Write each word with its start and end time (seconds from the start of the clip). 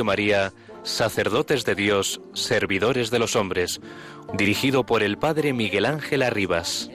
María, 0.00 0.52
Sacerdotes 0.82 1.64
de 1.64 1.74
Dios, 1.74 2.20
Servidores 2.32 3.10
de 3.10 3.18
los 3.18 3.36
Hombres, 3.36 3.80
dirigido 4.32 4.86
por 4.86 5.02
el 5.02 5.18
Padre 5.18 5.52
Miguel 5.52 5.84
Ángel 5.84 6.22
Arribas. 6.22 6.90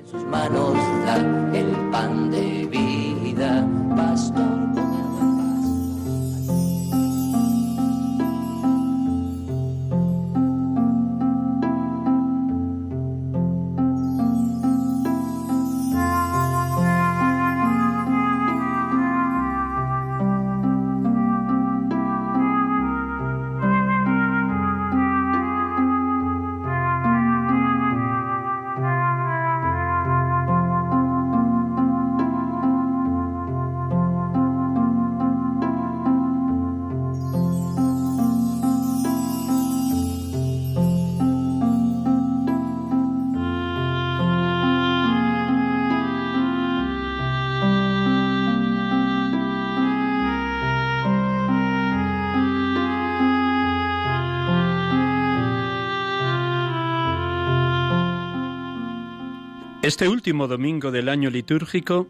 Este 59.87 60.09
último 60.09 60.49
domingo 60.49 60.91
del 60.91 61.07
año 61.07 61.29
litúrgico 61.29 62.09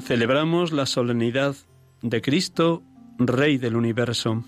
celebramos 0.00 0.72
la 0.72 0.86
solemnidad 0.86 1.54
de 2.00 2.20
Cristo, 2.20 2.82
Rey 3.16 3.58
del 3.58 3.76
universo. 3.76 4.42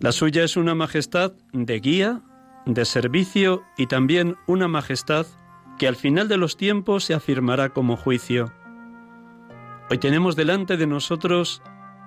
La 0.00 0.12
suya 0.12 0.42
es 0.42 0.56
una 0.56 0.74
majestad 0.74 1.34
de 1.52 1.78
guía, 1.80 2.22
de 2.64 2.86
servicio 2.86 3.62
y 3.76 3.88
también 3.88 4.36
una 4.46 4.68
majestad 4.68 5.26
que 5.78 5.86
al 5.86 5.96
final 5.96 6.28
de 6.28 6.38
los 6.38 6.56
tiempos 6.56 7.04
se 7.04 7.12
afirmará 7.12 7.68
como 7.68 7.98
juicio. 7.98 8.54
Hoy 9.90 9.98
tenemos 9.98 10.34
delante 10.34 10.78
de 10.78 10.86
nosotros 10.86 11.60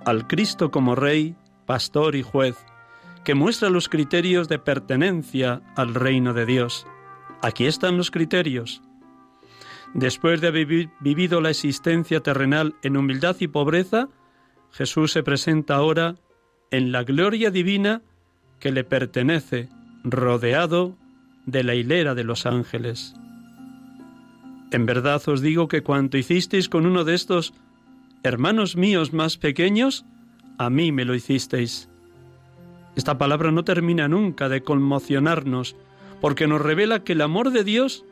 al 0.04 0.26
Cristo 0.26 0.72
como 0.72 0.96
Rey, 0.96 1.36
Pastor 1.68 2.16
y 2.16 2.24
Juez, 2.24 2.58
que 3.24 3.36
muestra 3.36 3.70
los 3.70 3.88
criterios 3.88 4.50
de 4.50 4.58
pertenencia 4.58 5.62
al 5.76 5.94
reino 5.94 6.34
de 6.34 6.48
Dios. 6.48 6.88
Aquí 7.44 7.68
están 7.68 7.98
los 7.98 8.10
criterios. 8.10 8.82
Después 9.94 10.40
de 10.42 10.48
haber 10.48 10.68
vivido 11.00 11.42
la 11.42 11.50
existencia 11.50 12.20
terrenal 12.20 12.76
en 12.84 12.96
humildad 12.96 13.36
y 13.40 13.48
pobreza, 13.48 14.08
Jesús 14.72 15.12
se 15.12 15.24
presenta 15.24 15.76
ahora 15.76 16.16
en 16.72 16.92
la 16.92 17.04
gloria 17.04 17.50
divina 17.50 18.02
que 18.60 18.72
le 18.72 18.84
pertenece, 18.84 19.70
rodeado 20.04 20.96
de 21.46 21.64
la 21.64 21.76
hilera 21.76 22.14
de 22.14 22.24
los 22.24 22.46
ángeles. 22.46 23.16
En 24.72 24.86
verdad 24.86 25.22
os 25.28 25.42
digo 25.42 25.68
que 25.68 25.82
cuanto 25.82 26.18
hicisteis 26.18 26.70
con 26.70 26.86
uno 26.86 27.04
de 27.04 27.16
estos 27.16 27.54
hermanos 28.22 28.76
míos 28.76 29.14
más 29.14 29.38
pequeños, 29.38 30.06
a 30.60 30.70
mí 30.70 30.92
me 30.92 31.06
lo 31.06 31.16
hicisteis. 31.16 31.90
Esta 32.96 33.18
palabra 33.18 33.52
no 33.52 33.64
termina 33.64 34.08
nunca 34.08 34.50
de 34.50 34.62
conmocionarnos, 34.62 35.76
porque 36.22 36.48
nos 36.48 36.62
revela 36.62 37.04
que 37.04 37.14
el 37.14 37.22
amor 37.22 37.52
de 37.52 37.64
Dios 37.64 38.06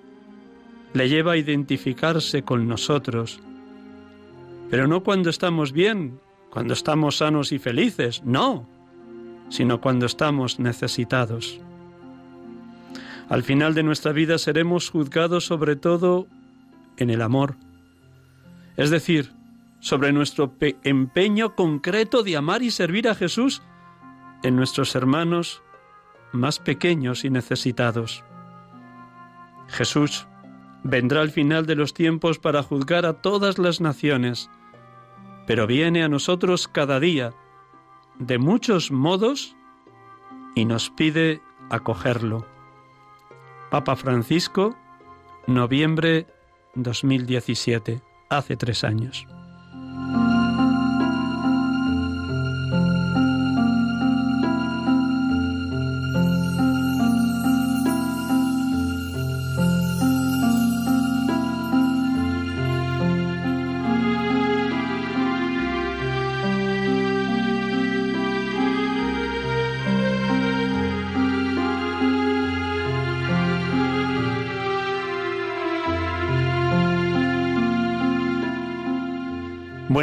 le 0.93 1.09
lleva 1.09 1.33
a 1.33 1.37
identificarse 1.37 2.43
con 2.43 2.67
nosotros. 2.67 3.39
Pero 4.69 4.87
no 4.87 5.03
cuando 5.03 5.29
estamos 5.29 5.71
bien, 5.71 6.19
cuando 6.49 6.73
estamos 6.73 7.17
sanos 7.17 7.51
y 7.51 7.59
felices, 7.59 8.23
no, 8.23 8.67
sino 9.49 9.79
cuando 9.79 10.05
estamos 10.05 10.59
necesitados. 10.59 11.59
Al 13.29 13.43
final 13.43 13.73
de 13.73 13.83
nuestra 13.83 14.11
vida 14.11 14.37
seremos 14.37 14.89
juzgados 14.89 15.45
sobre 15.45 15.75
todo 15.75 16.27
en 16.97 17.09
el 17.09 17.21
amor, 17.21 17.55
es 18.77 18.89
decir, 18.89 19.31
sobre 19.79 20.11
nuestro 20.11 20.53
empeño 20.83 21.55
concreto 21.55 22.23
de 22.23 22.37
amar 22.37 22.63
y 22.63 22.71
servir 22.71 23.07
a 23.07 23.15
Jesús 23.15 23.61
en 24.43 24.55
nuestros 24.55 24.95
hermanos 24.95 25.61
más 26.31 26.59
pequeños 26.59 27.25
y 27.25 27.29
necesitados. 27.29 28.23
Jesús 29.67 30.27
vendrá 30.87 31.21
al 31.21 31.31
final 31.31 31.65
de 31.65 31.75
los 31.75 31.93
tiempos 31.93 32.39
para 32.39 32.63
juzgar 32.63 33.05
a 33.05 33.21
todas 33.21 33.57
las 33.57 33.81
naciones, 33.81 34.49
pero 35.45 35.67
viene 35.67 36.03
a 36.03 36.09
nosotros 36.09 36.67
cada 36.67 36.99
día, 36.99 37.33
de 38.19 38.37
muchos 38.37 38.91
modos, 38.91 39.55
y 40.55 40.65
nos 40.65 40.89
pide 40.89 41.41
acogerlo. 41.69 42.45
Papa 43.69 43.95
Francisco, 43.95 44.75
noviembre 45.45 46.25
2017, 46.75 48.01
hace 48.29 48.55
tres 48.55 48.83
años. 48.83 49.27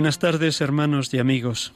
Buenas 0.05 0.19
tardes, 0.19 0.61
hermanos 0.61 1.15
y 1.15 1.19
amigos. 1.19 1.73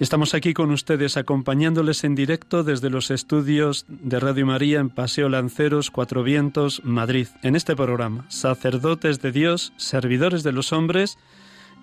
Estamos 0.00 0.34
aquí 0.34 0.54
con 0.54 0.72
ustedes 0.72 1.16
acompañándoles 1.16 2.02
en 2.02 2.16
directo 2.16 2.64
desde 2.64 2.90
los 2.90 3.12
estudios 3.12 3.86
de 3.86 4.18
Radio 4.18 4.44
María 4.44 4.80
en 4.80 4.90
Paseo 4.90 5.28
Lanceros, 5.28 5.92
Cuatro 5.92 6.24
Vientos, 6.24 6.82
Madrid, 6.82 7.28
en 7.44 7.54
este 7.54 7.76
programa, 7.76 8.26
Sacerdotes 8.28 9.22
de 9.22 9.30
Dios, 9.30 9.72
Servidores 9.76 10.42
de 10.42 10.50
los 10.50 10.72
Hombres, 10.72 11.16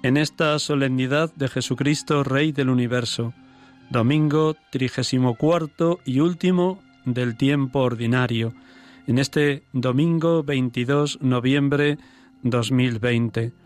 en 0.03 0.17
esta 0.17 0.59
solemnidad 0.59 1.33
de 1.35 1.47
Jesucristo, 1.47 2.25
Rey 2.25 2.51
del 2.51 2.69
Universo, 2.69 3.33
domingo 3.89 4.57
trigésimo 4.71 5.35
cuarto 5.35 6.01
y 6.03 6.19
último 6.19 6.83
del 7.05 7.37
tiempo 7.37 7.79
ordinario, 7.79 8.53
en 9.07 9.19
este 9.19 9.63
domingo 9.71 10.43
22 10.43 11.19
noviembre 11.21 11.97
2020. 12.43 13.60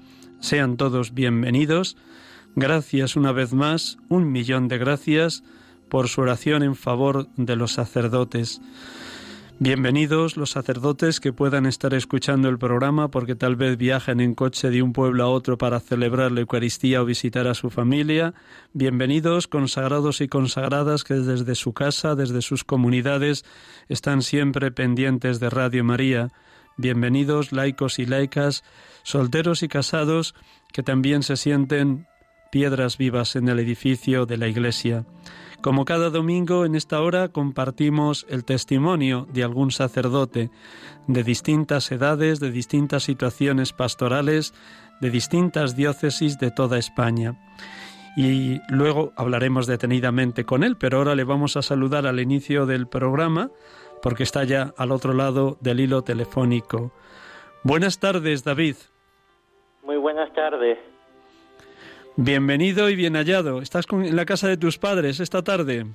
Sean 0.45 0.77
todos 0.77 1.15
bienvenidos. 1.15 1.97
Gracias 2.56 3.15
una 3.15 3.31
vez 3.31 3.51
más, 3.51 3.97
un 4.09 4.31
millón 4.31 4.68
de 4.68 4.77
gracias 4.77 5.44
por 5.89 6.07
su 6.07 6.21
oración 6.21 6.62
en 6.62 6.75
favor 6.75 7.27
de 7.36 7.56
los 7.56 7.71
sacerdotes. 7.71 8.62
Bienvenidos 9.57 10.38
los 10.38 10.51
sacerdotes 10.51 11.19
que 11.19 11.33
puedan 11.33 11.65
estar 11.65 11.95
escuchando 11.95 12.47
el 12.47 12.59
programa 12.59 13.09
porque 13.09 13.33
tal 13.33 13.56
vez 13.56 13.75
viajen 13.75 14.19
en 14.19 14.36
coche 14.36 14.69
de 14.69 14.83
un 14.83 14.94
pueblo 14.94 15.24
a 15.24 15.30
otro 15.30 15.57
para 15.57 15.80
celebrar 15.80 16.31
la 16.31 16.42
Eucaristía 16.42 17.01
o 17.01 17.06
visitar 17.06 17.47
a 17.47 17.56
su 17.56 17.71
familia. 17.71 18.36
Bienvenidos 18.71 19.47
consagrados 19.47 20.21
y 20.21 20.27
consagradas 20.27 21.03
que 21.03 21.15
desde 21.15 21.56
su 21.56 21.74
casa, 21.74 22.13
desde 22.13 22.44
sus 22.44 22.63
comunidades, 22.63 23.45
están 23.89 24.21
siempre 24.21 24.69
pendientes 24.69 25.39
de 25.39 25.50
Radio 25.50 25.83
María. 25.83 26.31
Bienvenidos 26.77 27.53
laicos 27.53 28.00
y 28.00 28.06
laicas, 28.06 28.63
solteros 29.06 29.62
y 29.62 29.68
casados 29.68 30.34
que 30.74 30.81
también 30.81 31.22
se 31.22 31.38
sienten 31.38 32.07
piedras 32.52 32.98
vivas 32.98 33.36
en 33.36 33.48
el 33.48 33.60
edificio 33.60 34.25
de 34.25 34.38
la 34.38 34.48
Iglesia. 34.48 35.06
Como 35.62 35.86
cada 35.86 36.10
domingo 36.10 36.66
en 36.66 36.75
esta 36.75 37.00
hora 37.02 37.30
compartimos 37.30 38.25
el 38.30 38.44
testimonio 38.46 39.28
de 39.31 39.44
algún 39.44 39.72
sacerdote 39.72 40.50
de 41.07 41.24
distintas 41.24 41.92
edades, 41.92 42.40
de 42.40 42.52
distintas 42.52 43.04
situaciones 43.04 43.74
pastorales, 43.74 44.54
de 45.02 45.12
distintas 45.12 45.75
diócesis 45.75 46.40
de 46.40 46.50
toda 46.50 46.80
España. 46.80 47.40
Y 48.18 48.60
luego 48.69 49.13
hablaremos 49.18 49.68
detenidamente 49.68 50.46
con 50.46 50.63
él, 50.63 50.78
pero 50.78 50.98
ahora 50.98 51.13
le 51.13 51.25
vamos 51.25 51.57
a 51.57 51.62
saludar 51.62 52.07
al 52.07 52.19
inicio 52.19 52.66
del 52.66 52.88
programa 52.88 53.52
porque 54.02 54.24
está 54.24 54.44
ya 54.46 54.74
al 54.78 54.92
otro 54.92 55.13
lado 55.13 55.57
del 55.62 55.80
hilo 55.80 56.02
telefónico. 56.02 56.92
Buenas 57.63 58.00
tardes, 58.00 58.44
David. 58.44 58.78
Muy 59.86 59.98
buenas 59.98 60.34
tardes. 60.34 60.80
Bienvenido 62.16 62.90
y 62.90 62.96
bien 62.96 63.14
hallado. 63.14 63.62
¿Estás 63.62 63.86
en 63.92 64.16
la 64.16 64.26
casa 64.26 64.48
de 64.48 64.58
tus 64.58 64.80
padres 64.80 65.20
esta 65.20 65.44
tarde? 65.44 65.86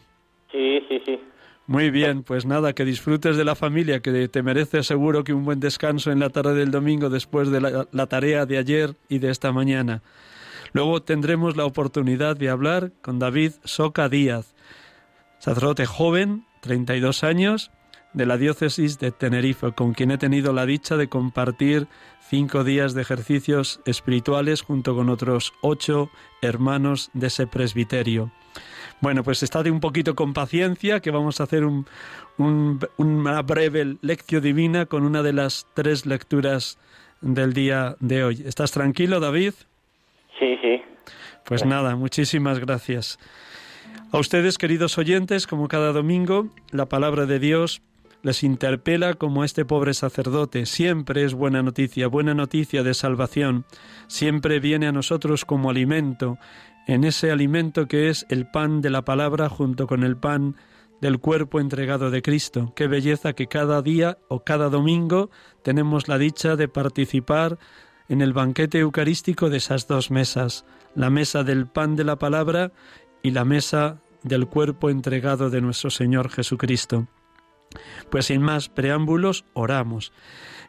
Sí, 0.53 0.85
sí, 0.89 1.03
sí. 1.05 1.21
Muy 1.67 1.91
bien, 1.91 2.23
pues 2.23 2.47
nada, 2.47 2.73
que 2.73 2.85
disfrutes 2.85 3.37
de 3.37 3.45
la 3.45 3.57
familia, 3.57 4.01
que 4.01 4.29
te 4.29 4.43
merece 4.43 4.85
seguro 4.85 5.25
que 5.25 5.33
un 5.33 5.45
buen 5.45 5.59
descanso 5.59 6.13
en 6.13 6.21
la 6.21 6.31
tarde 6.31 6.55
del 6.55 6.71
domingo 6.71 7.11
después 7.11 7.51
de 7.51 7.61
la, 7.61 7.89
la 7.91 8.07
tarea 8.07 8.47
de 8.47 8.59
ayer 8.59 8.95
y 9.09 9.19
de 9.19 9.31
esta 9.31 9.53
mañana. 9.53 10.03
Luego 10.73 11.03
tendremos 11.03 11.57
la 11.57 11.65
oportunidad 11.65 12.37
de 12.37 12.49
hablar 12.49 12.93
con 13.03 13.19
David 13.19 13.53
Soca 13.65 14.09
Díaz, 14.09 14.55
sacerdote 15.39 15.87
joven, 15.87 16.45
32 16.61 17.25
años, 17.25 17.73
de 18.13 18.27
la 18.27 18.37
diócesis 18.37 18.99
de 18.99 19.13
Tenerife, 19.13 19.73
con 19.73 19.95
quien 19.95 20.11
he 20.11 20.19
tenido 20.19 20.53
la 20.53 20.67
dicha 20.67 20.97
de 20.97 21.09
compartir 21.09 21.87
cinco 22.31 22.63
días 22.63 22.95
de 22.95 23.03
ejercicios 23.03 23.81
espirituales 23.87 24.63
junto 24.63 24.95
con 24.95 25.09
otros 25.09 25.53
ocho 25.63 26.11
hermanos 26.41 27.11
de 27.13 27.27
ese 27.27 27.49
presbiterio. 27.49 28.31
Bueno, 29.01 29.25
pues 29.25 29.43
estate 29.43 29.71
un 29.71 29.81
poquito 29.81 30.15
con 30.15 30.33
paciencia, 30.33 31.01
que 31.01 31.11
vamos 31.11 31.41
a 31.41 31.45
hacer 31.45 31.65
un, 31.65 31.87
una 32.99 33.43
breve 33.43 33.97
lección 34.01 34.43
divina 34.43 34.87
con 34.87 35.03
una 35.03 35.25
de 35.25 35.33
las 35.33 35.67
tres 35.75 36.07
lecturas 36.07 36.79
del 37.21 37.53
día 37.53 37.97
de 37.99 38.23
hoy. 38.23 38.43
¿Estás 38.47 38.71
tranquilo, 38.71 39.19
David? 39.19 39.55
Sí, 40.39 40.57
sí. 40.63 40.83
Pues 41.45 41.65
nada, 41.65 41.97
muchísimas 41.97 42.61
gracias. 42.61 43.19
A 44.13 44.19
ustedes, 44.19 44.57
queridos 44.57 44.99
oyentes, 44.99 45.49
como 45.49 45.67
cada 45.67 45.93
domingo, 45.93 46.49
la 46.71 46.87
palabra 46.87 47.27
de 47.27 47.41
Dios 47.41 47.83
les 48.23 48.43
interpela 48.43 49.15
como 49.15 49.45
este 49.45 49.65
pobre 49.65 49.95
sacerdote. 49.95 50.67
Siempre 50.67 51.25
es 51.25 51.35
buena 51.35 51.63
noticia, 51.63 52.09
buena 52.09 52.35
noticia 52.35 52.83
de 52.83 52.95
salvación. 52.95 53.65
Siempre 54.09 54.61
viene 54.61 54.87
a 54.87 54.93
nosotros 54.93 55.45
como 55.45 55.71
alimento, 55.71 56.39
en 56.87 57.05
ese 57.05 57.31
alimento 57.31 57.87
que 57.87 58.09
es 58.09 58.27
el 58.29 58.51
pan 58.51 58.81
de 58.81 58.91
la 58.91 59.05
palabra 59.05 59.49
junto 59.49 59.87
con 59.87 60.03
el 60.03 60.17
pan 60.17 60.57
del 61.01 61.19
cuerpo 61.19 61.61
entregado 61.61 62.11
de 62.11 62.23
Cristo. 62.23 62.73
Qué 62.77 62.87
belleza 62.87 63.33
que 63.33 63.47
cada 63.47 63.81
día 63.83 64.19
o 64.29 64.45
cada 64.45 64.69
domingo 64.69 65.31
tenemos 65.63 66.09
la 66.09 66.19
dicha 66.19 66.57
de 66.57 66.69
participar 66.69 67.59
en 68.09 68.21
el 68.21 68.33
banquete 68.33 68.81
eucarístico 68.81 69.51
de 69.51 69.59
esas 69.59 69.87
dos 69.87 70.11
mesas, 70.11 70.65
la 70.95 71.11
mesa 71.11 71.45
del 71.45 71.67
pan 71.67 71.97
de 71.97 72.05
la 72.05 72.17
palabra 72.17 72.73
y 73.23 73.31
la 73.31 73.45
mesa 73.45 74.01
del 74.23 74.47
cuerpo 74.47 74.91
entregado 74.91 75.49
de 75.49 75.61
nuestro 75.61 75.91
Señor 75.91 76.29
Jesucristo. 76.29 77.09
Pues 78.11 78.27
sin 78.27 78.43
más 78.43 78.69
preámbulos, 78.69 79.45
oramos. 79.53 80.13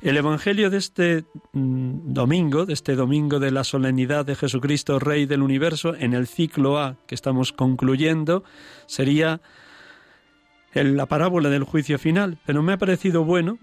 El 0.02 0.18
Evangelio 0.18 0.70
de 0.70 0.78
este 0.78 1.26
mm, 1.54 2.14
domingo, 2.14 2.66
de 2.66 2.74
este 2.74 2.96
domingo 2.96 3.40
de 3.40 3.52
la 3.52 3.64
solemnidad 3.64 4.26
de 4.26 4.36
Jesucristo, 4.36 5.00
Rey 5.00 5.26
del 5.26 5.42
Universo, 5.42 5.96
en 5.96 6.14
el 6.14 6.28
ciclo 6.28 6.80
A 6.80 6.98
que 7.08 7.16
estamos 7.16 7.54
concluyendo, 7.54 8.44
sería 8.88 9.42
la 10.74 11.06
parábola 11.06 11.50
del 11.50 11.64
juicio 11.64 12.00
final. 12.00 12.40
Pero 12.46 12.64
me 12.64 12.74
ha 12.74 12.78
parecido 12.78 13.24
bueno 13.24 13.60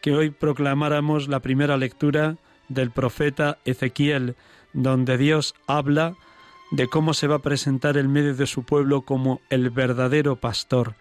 que 0.00 0.14
hoy 0.14 0.30
proclamáramos 0.30 1.28
la 1.28 1.40
primera 1.40 1.76
lectura 1.76 2.36
del 2.68 2.90
profeta 2.90 3.58
Ezequiel, 3.64 4.36
donde 4.72 5.18
Dios 5.18 5.54
habla 5.66 6.14
de 6.70 6.88
cómo 6.88 7.12
se 7.12 7.26
va 7.26 7.36
a 7.36 7.42
presentar 7.42 7.96
en 7.96 8.10
medio 8.10 8.34
de 8.34 8.46
su 8.46 8.64
pueblo 8.64 9.02
como 9.02 9.40
el 9.50 9.70
verdadero 9.70 10.36
pastor 10.36 10.94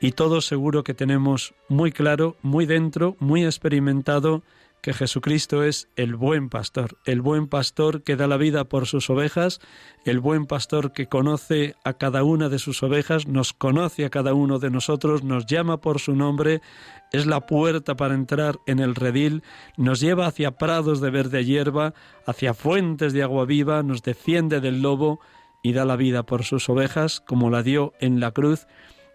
y 0.00 0.12
todos 0.12 0.46
seguro 0.46 0.82
que 0.82 0.94
tenemos 0.94 1.54
muy 1.68 1.92
claro, 1.92 2.36
muy 2.42 2.66
dentro, 2.66 3.16
muy 3.20 3.44
experimentado 3.44 4.42
que 4.80 4.94
Jesucristo 4.94 5.62
es 5.62 5.88
el 5.96 6.16
buen 6.16 6.48
pastor, 6.48 6.96
el 7.04 7.20
buen 7.20 7.48
pastor 7.48 8.02
que 8.02 8.16
da 8.16 8.26
la 8.26 8.38
vida 8.38 8.64
por 8.64 8.86
sus 8.86 9.10
ovejas, 9.10 9.60
el 10.04 10.20
buen 10.20 10.46
pastor 10.46 10.92
que 10.92 11.06
conoce 11.06 11.74
a 11.84 11.94
cada 11.94 12.24
una 12.24 12.48
de 12.48 12.58
sus 12.58 12.82
ovejas, 12.82 13.26
nos 13.26 13.52
conoce 13.52 14.04
a 14.04 14.10
cada 14.10 14.32
uno 14.32 14.58
de 14.58 14.70
nosotros, 14.70 15.22
nos 15.22 15.46
llama 15.46 15.82
por 15.82 16.00
su 16.00 16.14
nombre, 16.14 16.62
es 17.12 17.26
la 17.26 17.46
puerta 17.46 17.96
para 17.96 18.14
entrar 18.14 18.58
en 18.66 18.78
el 18.78 18.94
redil, 18.94 19.42
nos 19.76 20.00
lleva 20.00 20.26
hacia 20.26 20.52
prados 20.52 21.00
de 21.00 21.10
verde 21.10 21.44
hierba, 21.44 21.92
hacia 22.26 22.54
fuentes 22.54 23.12
de 23.12 23.22
agua 23.22 23.44
viva, 23.44 23.82
nos 23.82 24.02
defiende 24.02 24.60
del 24.60 24.80
lobo 24.80 25.20
y 25.62 25.72
da 25.72 25.84
la 25.84 25.96
vida 25.96 26.22
por 26.22 26.44
sus 26.44 26.68
ovejas, 26.70 27.20
como 27.20 27.50
la 27.50 27.62
dio 27.62 27.92
en 28.00 28.18
la 28.20 28.30
cruz, 28.30 28.66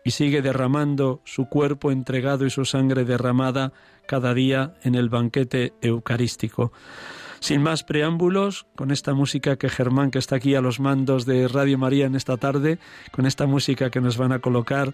y 0.05 0.11
sigue 0.11 0.41
derramando 0.41 1.19
su 1.25 1.49
cuerpo 1.49 1.91
entregado 1.91 2.45
y 2.45 2.51
su 2.51 2.63
sangre 2.63 3.03
derramada 3.03 3.73
cada 4.07 4.33
día 4.35 4.75
en 4.83 4.93
el 4.93 5.09
banquete 5.09 5.73
eucarístico. 5.81 6.71
Sin 7.39 7.61
más 7.63 7.83
preámbulos, 7.83 8.67
con 8.75 8.91
esta 8.91 9.13
música 9.13 9.57
que 9.57 9.67
Germán, 9.67 10.11
que 10.11 10.19
está 10.19 10.37
aquí 10.37 10.55
a 10.55 10.61
los 10.61 10.79
mandos 10.79 11.25
de 11.25 11.47
Radio 11.47 11.77
María 11.79 12.05
en 12.05 12.15
esta 12.15 12.37
tarde, 12.37 12.77
con 13.11 13.25
esta 13.25 13.47
música 13.47 13.89
que 13.89 13.99
nos 13.99 14.17
van 14.17 14.31
a 14.31 14.39
colocar, 14.39 14.93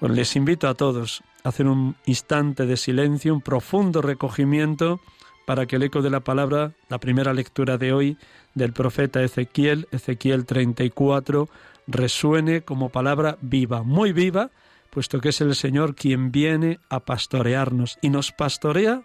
les 0.00 0.36
invito 0.36 0.68
a 0.68 0.74
todos 0.74 1.22
a 1.42 1.48
hacer 1.48 1.66
un 1.66 1.96
instante 2.06 2.64
de 2.64 2.76
silencio, 2.76 3.34
un 3.34 3.42
profundo 3.42 4.02
recogimiento 4.02 5.00
para 5.46 5.66
que 5.66 5.76
el 5.76 5.82
eco 5.82 6.00
de 6.00 6.10
la 6.10 6.20
palabra, 6.20 6.72
la 6.88 6.98
primera 6.98 7.32
lectura 7.32 7.76
de 7.76 7.92
hoy 7.92 8.18
del 8.54 8.72
profeta 8.72 9.22
Ezequiel, 9.22 9.88
Ezequiel 9.90 10.46
34, 10.46 11.48
resuene 11.88 12.62
como 12.62 12.90
palabra 12.90 13.38
viva, 13.40 13.82
muy 13.82 14.12
viva, 14.12 14.50
puesto 14.90 15.20
que 15.20 15.30
es 15.30 15.40
el 15.40 15.54
Señor 15.54 15.94
quien 15.96 16.30
viene 16.30 16.78
a 16.88 17.00
pastorearnos 17.00 17.98
y 18.02 18.10
nos 18.10 18.30
pastorea 18.30 19.02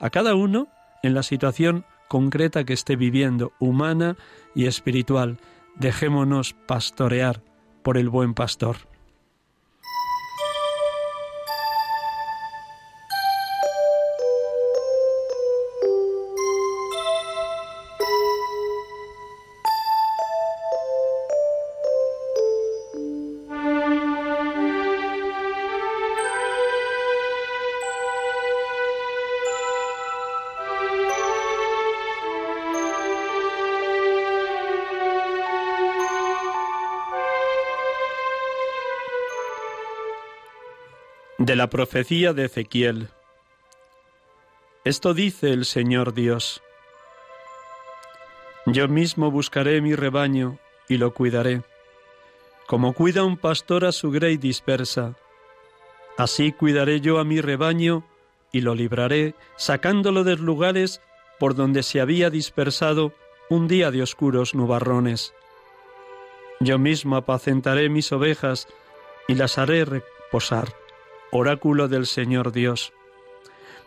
a 0.00 0.10
cada 0.10 0.34
uno 0.34 0.68
en 1.02 1.14
la 1.14 1.22
situación 1.22 1.86
concreta 2.08 2.64
que 2.64 2.74
esté 2.74 2.96
viviendo, 2.96 3.52
humana 3.58 4.16
y 4.54 4.66
espiritual. 4.66 5.38
Dejémonos 5.76 6.54
pastorear 6.66 7.42
por 7.82 7.96
el 7.96 8.08
buen 8.10 8.34
pastor. 8.34 8.91
De 41.44 41.56
la 41.56 41.68
profecía 41.68 42.32
de 42.32 42.44
Ezequiel. 42.44 43.08
Esto 44.84 45.12
dice 45.12 45.50
el 45.50 45.64
Señor 45.64 46.14
Dios. 46.14 46.62
Yo 48.64 48.86
mismo 48.86 49.28
buscaré 49.32 49.80
mi 49.80 49.96
rebaño 49.96 50.60
y 50.88 50.98
lo 50.98 51.12
cuidaré, 51.12 51.62
como 52.68 52.92
cuida 52.92 53.24
un 53.24 53.36
pastor 53.36 53.84
a 53.84 53.90
su 53.90 54.12
grey 54.12 54.36
dispersa. 54.36 55.16
Así 56.16 56.52
cuidaré 56.52 57.00
yo 57.00 57.18
a 57.18 57.24
mi 57.24 57.40
rebaño 57.40 58.06
y 58.52 58.60
lo 58.60 58.76
libraré, 58.76 59.34
sacándolo 59.56 60.22
de 60.22 60.36
lugares 60.36 61.00
por 61.40 61.56
donde 61.56 61.82
se 61.82 62.00
había 62.00 62.30
dispersado 62.30 63.12
un 63.50 63.66
día 63.66 63.90
de 63.90 64.02
oscuros 64.02 64.54
nubarrones. 64.54 65.34
Yo 66.60 66.78
mismo 66.78 67.16
apacentaré 67.16 67.88
mis 67.88 68.12
ovejas 68.12 68.68
y 69.26 69.34
las 69.34 69.58
haré 69.58 69.84
reposar 69.84 70.81
oráculo 71.32 71.88
del 71.88 72.06
Señor 72.06 72.52
Dios. 72.52 72.92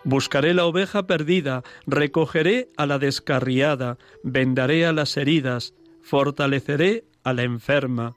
Buscaré 0.04 0.54
la 0.54 0.66
oveja 0.66 1.08
perdida, 1.08 1.64
recogeré 1.88 2.70
a 2.76 2.86
la 2.86 3.00
descarriada, 3.00 3.98
vendaré 4.24 4.86
a 4.86 4.94
las 4.94 5.16
heridas, 5.16 5.74
fortaleceré 6.02 7.06
a 7.24 7.34
la 7.34 7.44
enferma. 7.44 8.16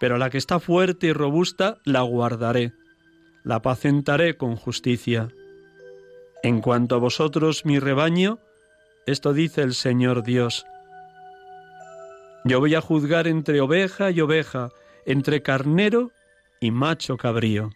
Pero 0.00 0.16
a 0.16 0.18
la 0.18 0.30
que 0.30 0.38
está 0.38 0.58
fuerte 0.58 1.08
y 1.08 1.12
robusta 1.12 1.78
la 1.84 2.02
guardaré, 2.02 2.72
la 3.44 3.56
apacentaré 3.56 4.36
con 4.36 4.56
justicia. 4.56 5.28
En 6.42 6.60
cuanto 6.60 6.96
a 6.96 6.98
vosotros, 6.98 7.64
mi 7.64 7.78
rebaño, 7.78 8.38
esto 9.06 9.32
dice 9.32 9.62
el 9.62 9.74
Señor 9.74 10.22
Dios. 10.22 10.64
Yo 12.44 12.58
voy 12.58 12.74
a 12.74 12.80
juzgar 12.80 13.28
entre 13.28 13.60
oveja 13.60 14.10
y 14.10 14.20
oveja, 14.20 14.70
entre 15.06 15.42
carnero 15.42 16.10
y 16.60 16.72
macho 16.72 17.16
cabrío. 17.16 17.70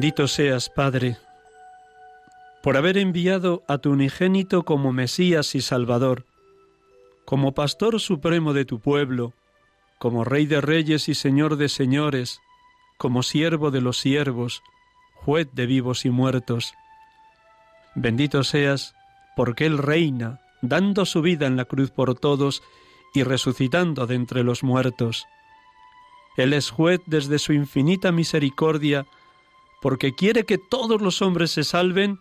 Bendito 0.00 0.28
seas, 0.28 0.70
Padre, 0.70 1.18
por 2.62 2.78
haber 2.78 2.96
enviado 2.96 3.62
a 3.68 3.76
tu 3.76 3.90
unigénito 3.90 4.62
como 4.62 4.94
Mesías 4.94 5.54
y 5.54 5.60
Salvador, 5.60 6.24
como 7.26 7.52
Pastor 7.52 8.00
supremo 8.00 8.54
de 8.54 8.64
tu 8.64 8.80
pueblo, 8.80 9.34
como 9.98 10.24
Rey 10.24 10.46
de 10.46 10.62
reyes 10.62 11.10
y 11.10 11.14
Señor 11.14 11.56
de 11.56 11.68
señores, 11.68 12.40
como 12.96 13.22
siervo 13.22 13.70
de 13.70 13.82
los 13.82 13.98
siervos, 13.98 14.62
juez 15.16 15.48
de 15.52 15.66
vivos 15.66 16.06
y 16.06 16.10
muertos. 16.10 16.72
Bendito 17.94 18.42
seas, 18.42 18.94
porque 19.36 19.66
Él 19.66 19.76
reina, 19.76 20.40
dando 20.62 21.04
su 21.04 21.20
vida 21.20 21.46
en 21.46 21.58
la 21.58 21.66
cruz 21.66 21.90
por 21.90 22.18
todos 22.18 22.62
y 23.12 23.22
resucitando 23.22 24.06
de 24.06 24.14
entre 24.14 24.44
los 24.44 24.62
muertos. 24.62 25.26
Él 26.38 26.54
es 26.54 26.70
juez 26.70 27.02
desde 27.04 27.38
su 27.38 27.52
infinita 27.52 28.12
misericordia, 28.12 29.04
porque 29.80 30.14
quiere 30.14 30.44
que 30.44 30.58
todos 30.58 31.00
los 31.00 31.22
hombres 31.22 31.50
se 31.50 31.64
salven 31.64 32.20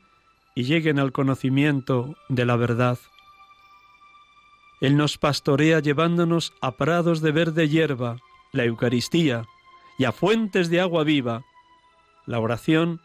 y 0.55 0.63
lleguen 0.63 0.99
al 0.99 1.11
conocimiento 1.11 2.15
de 2.29 2.45
la 2.45 2.55
verdad. 2.55 2.97
Él 4.81 4.95
nos 4.95 5.17
pastorea 5.17 5.79
llevándonos 5.79 6.53
a 6.61 6.71
prados 6.71 7.21
de 7.21 7.31
verde 7.31 7.67
hierba, 7.67 8.17
la 8.53 8.63
Eucaristía, 8.63 9.45
y 9.97 10.05
a 10.05 10.13
fuentes 10.13 10.69
de 10.69 10.79
agua 10.79 11.03
viva, 11.03 11.43
la 12.25 12.39
oración, 12.39 13.01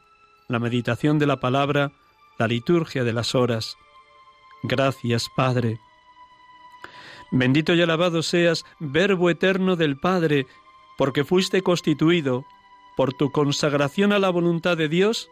la 0.49 0.61
meditación 0.61 1.19
de 1.19 1.27
la 1.27 1.41
palabra, 1.41 1.91
la 2.39 2.47
liturgia 2.47 3.03
de 3.03 3.13
las 3.13 3.35
horas. 3.35 3.77
Gracias, 4.63 5.29
Padre. 5.35 5.81
Bendito 7.33 7.75
y 7.75 7.83
alabado 7.83 8.23
seas, 8.23 8.65
Verbo 8.79 9.29
eterno 9.29 9.75
del 9.75 9.97
Padre, 9.97 10.47
porque 10.97 11.25
fuiste 11.25 11.63
constituido 11.63 12.45
por 12.97 13.13
tu 13.13 13.31
consagración 13.31 14.13
a 14.13 14.19
la 14.19 14.31
voluntad 14.31 14.77
de 14.77 14.89
Dios 14.89 15.29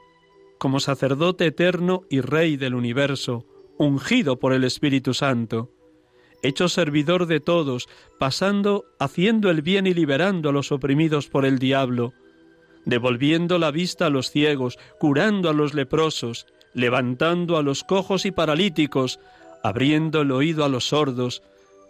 como 0.59 0.81
sacerdote 0.81 1.47
eterno 1.47 2.02
y 2.09 2.21
rey 2.21 2.57
del 2.57 2.75
universo, 2.75 3.45
ungido 3.78 4.38
por 4.38 4.52
el 4.52 4.62
Espíritu 4.62 5.12
Santo, 5.12 5.71
hecho 6.42 6.69
servidor 6.69 7.26
de 7.26 7.40
todos, 7.40 7.88
pasando, 8.19 8.85
haciendo 9.00 9.50
el 9.50 9.62
bien 9.62 9.87
y 9.87 9.95
liberando 9.95 10.50
a 10.50 10.52
los 10.52 10.71
oprimidos 10.71 11.28
por 11.28 11.45
el 11.45 11.59
diablo, 11.59 12.12
devolviendo 12.85 13.59
la 13.59 13.71
vista 13.71 14.07
a 14.07 14.11
los 14.11 14.31
ciegos, 14.31 14.78
curando 14.99 15.49
a 15.50 15.52
los 15.52 15.75
leprosos, 15.75 16.47
levantando 16.75 17.57
a 17.57 17.62
los 17.62 17.85
cojos 17.85 18.25
y 18.26 18.31
paralíticos, 18.31 19.21
abriendo 19.62 20.23
el 20.23 20.33
oído 20.33 20.64
a 20.64 20.69
los 20.69 20.88
sordos, 20.88 21.42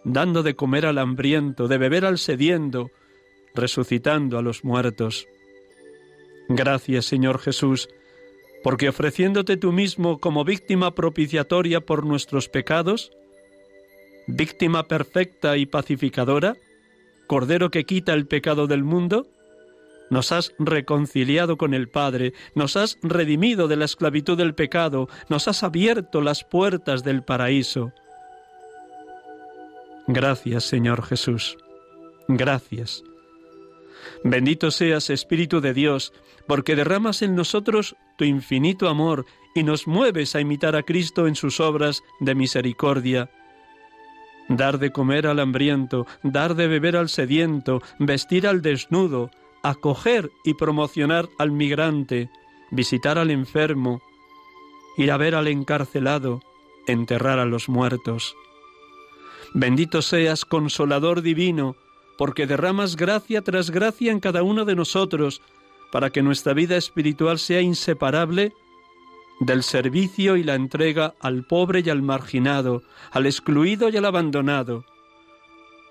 dando 0.03 0.43
de 0.43 0.55
comer 0.55 0.85
al 0.85 0.97
hambriento, 0.97 1.67
de 1.67 1.77
beber 1.77 2.05
al 2.05 2.17
sediento, 2.17 2.89
resucitando 3.55 4.37
a 4.37 4.41
los 4.41 4.63
muertos. 4.63 5.27
Gracias, 6.49 7.05
Señor 7.05 7.39
Jesús, 7.39 7.89
porque 8.63 8.89
ofreciéndote 8.89 9.57
tú 9.57 9.71
mismo 9.71 10.19
como 10.19 10.43
víctima 10.43 10.93
propiciatoria 10.95 11.81
por 11.81 12.05
nuestros 12.05 12.49
pecados, 12.49 13.11
víctima 14.27 14.87
perfecta 14.87 15.57
y 15.57 15.65
pacificadora, 15.65 16.55
Cordero 17.27 17.71
que 17.71 17.85
quita 17.85 18.13
el 18.13 18.27
pecado 18.27 18.67
del 18.67 18.83
mundo, 18.83 19.27
nos 20.09 20.31
has 20.31 20.53
reconciliado 20.59 21.57
con 21.57 21.73
el 21.73 21.89
Padre, 21.89 22.33
nos 22.53 22.75
has 22.75 22.97
redimido 23.01 23.67
de 23.67 23.77
la 23.77 23.85
esclavitud 23.85 24.37
del 24.37 24.53
pecado, 24.53 25.07
nos 25.29 25.47
has 25.47 25.63
abierto 25.63 26.21
las 26.21 26.43
puertas 26.43 27.03
del 27.03 27.23
paraíso. 27.23 27.93
Gracias, 30.07 30.65
Señor 30.65 31.03
Jesús. 31.03 31.57
Gracias. 32.27 33.03
Bendito 34.23 34.69
seas, 34.69 35.09
Espíritu 35.09 35.61
de 35.61 35.73
Dios, 35.73 36.13
porque 36.47 36.75
derramas 36.75 37.21
en 37.21 37.35
nosotros 37.35 37.95
tu 38.17 38.25
infinito 38.25 38.89
amor 38.89 39.25
y 39.55 39.63
nos 39.63 39.87
mueves 39.87 40.35
a 40.35 40.41
imitar 40.41 40.75
a 40.75 40.83
Cristo 40.83 41.27
en 41.27 41.35
sus 41.35 41.59
obras 41.59 42.03
de 42.19 42.35
misericordia. 42.35 43.29
Dar 44.49 44.77
de 44.77 44.91
comer 44.91 45.27
al 45.27 45.39
hambriento, 45.39 46.05
dar 46.21 46.55
de 46.55 46.67
beber 46.67 46.97
al 46.97 47.09
sediento, 47.09 47.81
vestir 47.99 48.47
al 48.47 48.61
desnudo, 48.61 49.31
acoger 49.63 50.31
y 50.43 50.53
promocionar 50.55 51.29
al 51.37 51.51
migrante, 51.51 52.29
visitar 52.71 53.17
al 53.17 53.31
enfermo, 53.31 54.01
ir 54.97 55.11
a 55.11 55.17
ver 55.17 55.35
al 55.35 55.47
encarcelado, 55.47 56.41
enterrar 56.87 57.39
a 57.39 57.45
los 57.45 57.69
muertos. 57.69 58.35
Bendito 59.53 60.01
seas, 60.01 60.45
consolador 60.45 61.21
divino, 61.21 61.75
porque 62.17 62.47
derramas 62.47 62.95
gracia 62.95 63.41
tras 63.41 63.71
gracia 63.71 64.11
en 64.11 64.19
cada 64.19 64.43
uno 64.43 64.65
de 64.65 64.75
nosotros, 64.75 65.41
para 65.93 66.09
que 66.09 66.23
nuestra 66.23 66.55
vida 66.55 66.75
espiritual 66.75 67.37
sea 67.37 67.61
inseparable 67.61 68.51
del 69.39 69.61
servicio 69.61 70.37
y 70.37 70.43
la 70.43 70.55
entrega 70.55 71.13
al 71.19 71.45
pobre 71.45 71.83
y 71.85 71.91
al 71.91 72.01
marginado, 72.01 72.81
al 73.11 73.27
excluido 73.27 73.89
y 73.89 73.97
al 73.97 74.05
abandonado. 74.05 74.85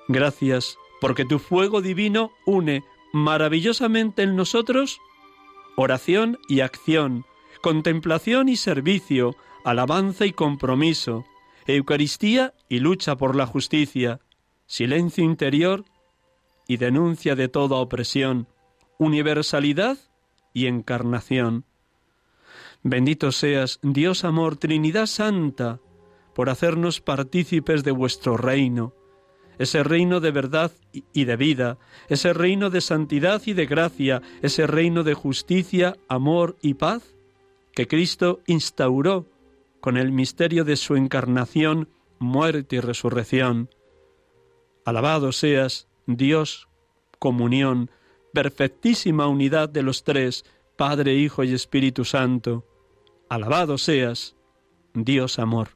Gracias, 0.08 0.76
porque 1.00 1.24
tu 1.24 1.38
fuego 1.38 1.80
divino 1.80 2.32
une 2.46 2.82
maravillosamente 3.12 4.24
en 4.24 4.34
nosotros 4.34 4.98
oración 5.76 6.36
y 6.48 6.62
acción, 6.62 7.24
contemplación 7.60 8.48
y 8.48 8.56
servicio, 8.56 9.36
alabanza 9.64 10.26
y 10.26 10.32
compromiso, 10.32 11.24
Eucaristía 11.64 12.54
y 12.68 12.80
lucha 12.80 13.16
por 13.16 13.36
la 13.36 13.46
justicia, 13.46 14.18
silencio 14.66 15.22
interior 15.22 15.84
y 16.66 16.78
denuncia 16.78 17.36
de 17.36 17.46
toda 17.46 17.76
opresión, 17.76 18.48
universalidad 19.02 19.98
y 20.54 20.66
encarnación. 20.66 21.64
Bendito 22.82 23.32
seas, 23.32 23.78
Dios 23.82 24.24
amor, 24.24 24.56
Trinidad 24.56 25.06
Santa, 25.06 25.80
por 26.34 26.48
hacernos 26.48 27.00
partícipes 27.00 27.84
de 27.84 27.90
vuestro 27.90 28.36
reino, 28.36 28.94
ese 29.58 29.82
reino 29.82 30.20
de 30.20 30.30
verdad 30.30 30.72
y 31.12 31.24
de 31.24 31.36
vida, 31.36 31.78
ese 32.08 32.32
reino 32.32 32.70
de 32.70 32.80
santidad 32.80 33.42
y 33.44 33.52
de 33.52 33.66
gracia, 33.66 34.22
ese 34.40 34.66
reino 34.66 35.02
de 35.04 35.14
justicia, 35.14 35.96
amor 36.08 36.56
y 36.62 36.74
paz 36.74 37.14
que 37.74 37.86
Cristo 37.86 38.40
instauró 38.46 39.26
con 39.80 39.96
el 39.96 40.12
misterio 40.12 40.64
de 40.64 40.76
su 40.76 40.96
encarnación, 40.96 41.88
muerte 42.18 42.76
y 42.76 42.80
resurrección. 42.80 43.68
Alabado 44.84 45.32
seas, 45.32 45.88
Dios, 46.06 46.68
comunión, 47.18 47.90
perfectísima 48.32 49.26
unidad 49.28 49.68
de 49.68 49.82
los 49.82 50.04
tres, 50.04 50.44
Padre, 50.76 51.14
Hijo 51.14 51.44
y 51.44 51.52
Espíritu 51.54 52.04
Santo. 52.04 52.64
Alabado 53.28 53.78
seas, 53.78 54.36
Dios 54.94 55.38
amor. 55.38 55.70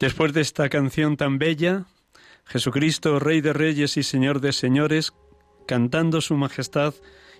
Después 0.00 0.32
de 0.32 0.40
esta 0.40 0.70
canción 0.70 1.18
tan 1.18 1.38
bella, 1.38 1.84
Jesucristo, 2.46 3.18
Rey 3.18 3.42
de 3.42 3.52
Reyes 3.52 3.98
y 3.98 4.02
Señor 4.02 4.40
de 4.40 4.52
Señores, 4.52 5.12
cantando 5.66 6.22
Su 6.22 6.36
Majestad, 6.36 6.94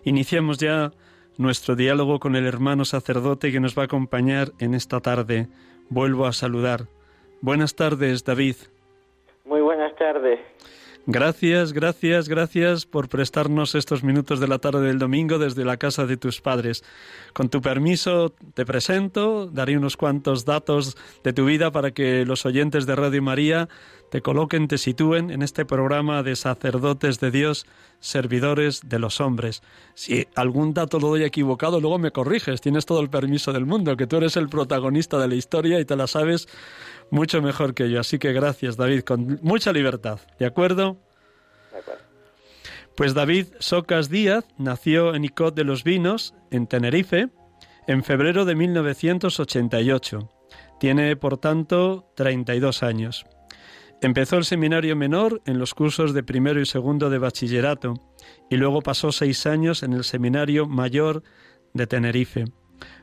iniciamos 0.04 0.58
ya 0.58 0.92
nuestro 1.38 1.74
diálogo 1.74 2.20
con 2.20 2.36
el 2.36 2.44
hermano 2.44 2.84
sacerdote 2.84 3.50
que 3.50 3.60
nos 3.60 3.78
va 3.78 3.82
a 3.82 3.84
acompañar 3.86 4.52
en 4.58 4.74
esta 4.74 5.00
tarde. 5.00 5.48
Vuelvo 5.88 6.26
a 6.26 6.34
saludar. 6.34 6.82
Buenas 7.40 7.74
tardes, 7.74 8.24
David. 8.24 8.56
Muy 9.46 9.62
buenas 9.62 9.96
tardes. 9.96 10.38
Gracias, 11.06 11.72
gracias, 11.72 12.28
gracias 12.28 12.84
por 12.84 13.08
prestarnos 13.08 13.74
estos 13.74 14.04
minutos 14.04 14.38
de 14.38 14.46
la 14.46 14.58
tarde 14.58 14.86
del 14.86 14.98
domingo 14.98 15.38
desde 15.38 15.64
la 15.64 15.78
casa 15.78 16.04
de 16.04 16.18
tus 16.18 16.42
padres. 16.42 16.84
Con 17.32 17.48
tu 17.48 17.62
permiso 17.62 18.34
te 18.54 18.66
presento, 18.66 19.46
daré 19.46 19.78
unos 19.78 19.96
cuantos 19.96 20.44
datos 20.44 20.98
de 21.24 21.32
tu 21.32 21.46
vida 21.46 21.70
para 21.72 21.92
que 21.92 22.26
los 22.26 22.44
oyentes 22.44 22.84
de 22.84 22.96
Radio 22.96 23.22
María 23.22 23.68
te 24.10 24.20
coloquen, 24.22 24.68
te 24.68 24.76
sitúen 24.76 25.30
en 25.30 25.42
este 25.42 25.64
programa 25.64 26.22
de 26.22 26.36
sacerdotes 26.36 27.20
de 27.20 27.30
Dios, 27.30 27.64
servidores 28.00 28.80
de 28.84 28.98
los 28.98 29.20
hombres. 29.20 29.62
Si 29.94 30.26
algún 30.34 30.74
dato 30.74 30.98
lo 30.98 31.08
doy 31.08 31.22
equivocado, 31.22 31.80
luego 31.80 31.98
me 31.98 32.10
corriges, 32.10 32.60
tienes 32.60 32.86
todo 32.86 33.00
el 33.00 33.08
permiso 33.08 33.52
del 33.52 33.66
mundo, 33.66 33.96
que 33.96 34.06
tú 34.06 34.16
eres 34.16 34.36
el 34.36 34.48
protagonista 34.48 35.18
de 35.18 35.28
la 35.28 35.36
historia 35.36 35.80
y 35.80 35.84
te 35.84 35.96
la 35.96 36.08
sabes 36.08 36.48
mucho 37.10 37.42
mejor 37.42 37.74
que 37.74 37.90
yo. 37.90 38.00
Así 38.00 38.18
que 38.18 38.32
gracias, 38.32 38.76
David, 38.76 39.02
con 39.02 39.38
mucha 39.42 39.72
libertad. 39.72 40.20
¿De 40.38 40.46
acuerdo? 40.46 40.98
De 41.72 41.78
acuerdo. 41.78 42.02
Pues 42.96 43.14
David 43.14 43.46
Socas 43.58 44.10
Díaz 44.10 44.44
nació 44.58 45.14
en 45.14 45.24
Icod 45.24 45.54
de 45.54 45.64
los 45.64 45.84
Vinos, 45.84 46.34
en 46.50 46.66
Tenerife, 46.66 47.28
en 47.86 48.04
febrero 48.04 48.44
de 48.44 48.54
1988. 48.54 50.28
Tiene, 50.78 51.16
por 51.16 51.38
tanto, 51.38 52.10
32 52.16 52.82
años. 52.82 53.26
Empezó 54.02 54.38
el 54.38 54.44
seminario 54.44 54.96
menor 54.96 55.42
en 55.44 55.58
los 55.58 55.74
cursos 55.74 56.14
de 56.14 56.22
primero 56.22 56.60
y 56.60 56.66
segundo 56.66 57.10
de 57.10 57.18
bachillerato 57.18 57.94
y 58.48 58.56
luego 58.56 58.80
pasó 58.80 59.12
seis 59.12 59.44
años 59.46 59.82
en 59.82 59.92
el 59.92 60.04
seminario 60.04 60.66
mayor 60.66 61.22
de 61.74 61.86
Tenerife. 61.86 62.44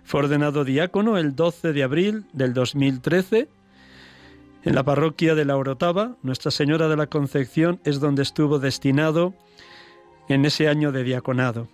Fue 0.04 0.22
ordenado 0.22 0.64
diácono 0.64 1.20
el 1.20 1.36
12 1.36 1.72
de 1.74 1.84
abril 1.84 2.26
del 2.34 2.54
2013 2.56 3.48
en 4.64 4.76
la 4.76 4.84
parroquia 4.84 5.36
de 5.36 5.46
la 5.46 5.56
Orotava, 5.56 6.18
Nuestra 6.24 6.52
Señora 6.52 6.88
de 6.88 6.98
la 6.98 7.08
Concepción 7.08 7.80
es 7.86 8.00
donde 8.00 8.24
estuvo 8.24 8.60
destinado 8.60 9.34
en 10.28 10.46
ese 10.46 10.68
año 10.68 10.92
de 10.92 11.04
diaconado. 11.04 11.68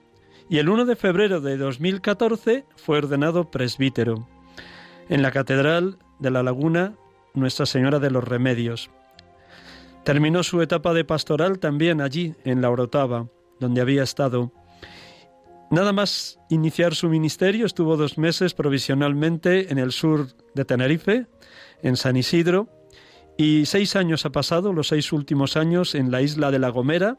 Y 0.50 0.58
el 0.58 0.69
1 0.69 0.86
de 0.86 0.96
febrero 0.96 1.41
de 1.41 1.58
2014 1.58 2.65
fue 2.76 2.98
ordenado 2.98 3.50
presbítero 3.50 4.28
en 5.10 5.22
la 5.22 5.32
Catedral 5.32 5.98
de 6.19 6.32
la 6.32 6.43
Laguna 6.43 6.93
Nuestra 7.34 7.65
Señora 7.65 8.00
de 8.00 8.12
los 8.12 8.24
Remedios. 8.24 8.89
Terminó 10.04 10.43
su 10.43 10.62
etapa 10.62 10.93
de 10.93 11.06
pastoral 11.06 11.60
también 11.60 12.02
allí, 12.02 12.36
en 12.43 12.62
la 12.62 12.69
Orotava, 12.69 13.28
donde 13.60 13.82
había 13.82 14.04
estado. 14.04 14.52
Nada 15.72 15.93
más 15.93 16.39
iniciar 16.50 16.93
su 16.93 17.10
ministerio, 17.10 17.65
estuvo 17.65 17.98
dos 17.98 18.17
meses 18.17 18.54
provisionalmente 18.54 19.72
en 19.72 19.80
el 19.80 19.91
sur 19.91 20.28
de 20.54 20.65
Tenerife, 20.65 21.26
en 21.84 21.98
San 21.98 22.15
Isidro, 22.15 22.69
y 23.38 23.65
seis 23.65 23.96
años 23.96 24.26
ha 24.26 24.32
pasado, 24.32 24.74
los 24.74 24.88
seis 24.88 25.12
últimos 25.12 25.58
años, 25.58 25.96
en 25.96 26.12
la 26.12 26.22
isla 26.22 26.52
de 26.52 26.60
La 26.60 26.69
Gomera, 26.69 27.17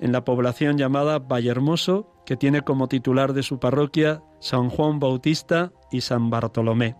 en 0.00 0.12
la 0.12 0.24
población 0.24 0.78
llamada 0.78 1.18
Vallehermoso, 1.18 2.12
que 2.24 2.36
tiene 2.36 2.62
como 2.62 2.88
titular 2.88 3.32
de 3.32 3.42
su 3.42 3.58
parroquia 3.58 4.22
San 4.40 4.70
Juan 4.70 5.00
Bautista 5.00 5.72
y 5.90 6.02
San 6.02 6.30
Bartolomé. 6.30 6.96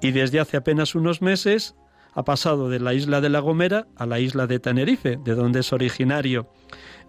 Y 0.00 0.12
desde 0.12 0.40
hace 0.40 0.56
apenas 0.56 0.94
unos 0.94 1.22
meses 1.22 1.74
ha 2.14 2.24
pasado 2.24 2.68
de 2.68 2.78
la 2.78 2.94
isla 2.94 3.20
de 3.20 3.30
La 3.30 3.40
Gomera 3.40 3.86
a 3.96 4.06
la 4.06 4.20
isla 4.20 4.46
de 4.46 4.60
Tenerife, 4.60 5.18
de 5.24 5.34
donde 5.34 5.60
es 5.60 5.72
originario. 5.72 6.52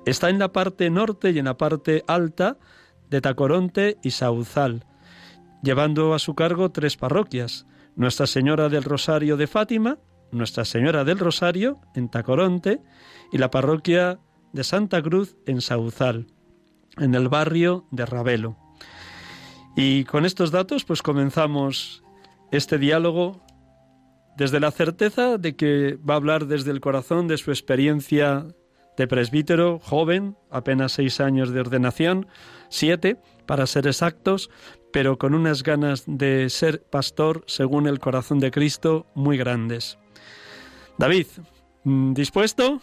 Está 0.06 0.30
en 0.30 0.40
la 0.40 0.52
parte 0.52 0.90
norte 0.90 1.32
y 1.32 1.40
en 1.40 1.46
la 1.46 1.58
parte 1.58 2.04
alta 2.08 2.58
de 3.10 3.22
Tacoronte 3.22 3.98
y 4.04 4.12
Sauzal, 4.12 4.86
llevando 5.62 6.14
a 6.14 6.20
su 6.20 6.36
cargo 6.36 6.72
tres 6.72 6.98
parroquias, 6.98 7.68
Nuestra 7.96 8.28
Señora 8.28 8.70
del 8.70 8.84
Rosario 8.84 9.38
de 9.38 9.48
Fátima, 9.48 10.00
Nuestra 10.32 10.66
Señora 10.66 11.04
del 11.04 11.20
Rosario 11.20 11.80
en 11.96 12.10
Tacoronte 12.10 12.82
y 13.32 13.38
la 13.38 13.52
parroquia 13.52 14.20
de 14.52 14.64
Santa 14.64 15.02
Cruz 15.02 15.36
en 15.46 15.62
Sauzal, 15.62 16.28
en 16.98 17.16
el 17.16 17.30
barrio 17.30 17.86
de 17.92 18.06
Ravelo. 18.06 18.58
Y 19.76 20.06
con 20.06 20.26
estos 20.26 20.52
datos 20.52 20.86
pues 20.86 21.02
comenzamos 21.02 22.04
este 22.52 22.78
diálogo 22.78 23.42
desde 24.38 24.60
la 24.60 24.72
certeza 24.72 25.38
de 25.38 25.56
que 25.56 25.98
va 26.08 26.16
a 26.16 26.18
hablar 26.18 26.48
desde 26.48 26.72
el 26.72 26.82
corazón 26.82 27.28
de 27.28 27.38
su 27.38 27.52
experiencia 27.52 28.46
de 28.98 29.08
presbítero, 29.08 29.80
joven, 29.80 30.38
apenas 30.52 30.94
seis 30.94 31.20
años 31.20 31.52
de 31.52 31.60
ordenación, 31.60 32.28
siete 32.70 33.18
para 33.46 33.66
ser 33.68 33.88
exactos, 33.88 34.50
pero 34.94 35.18
con 35.18 35.34
unas 35.34 35.64
ganas 35.64 36.04
de 36.06 36.50
ser 36.52 36.84
pastor 36.84 37.44
según 37.48 37.88
el 37.88 38.00
corazón 38.00 38.40
de 38.40 38.52
Cristo 38.52 39.08
muy 39.16 39.38
grandes. 39.38 39.98
David, 41.00 41.26
¿dispuesto? 41.84 42.80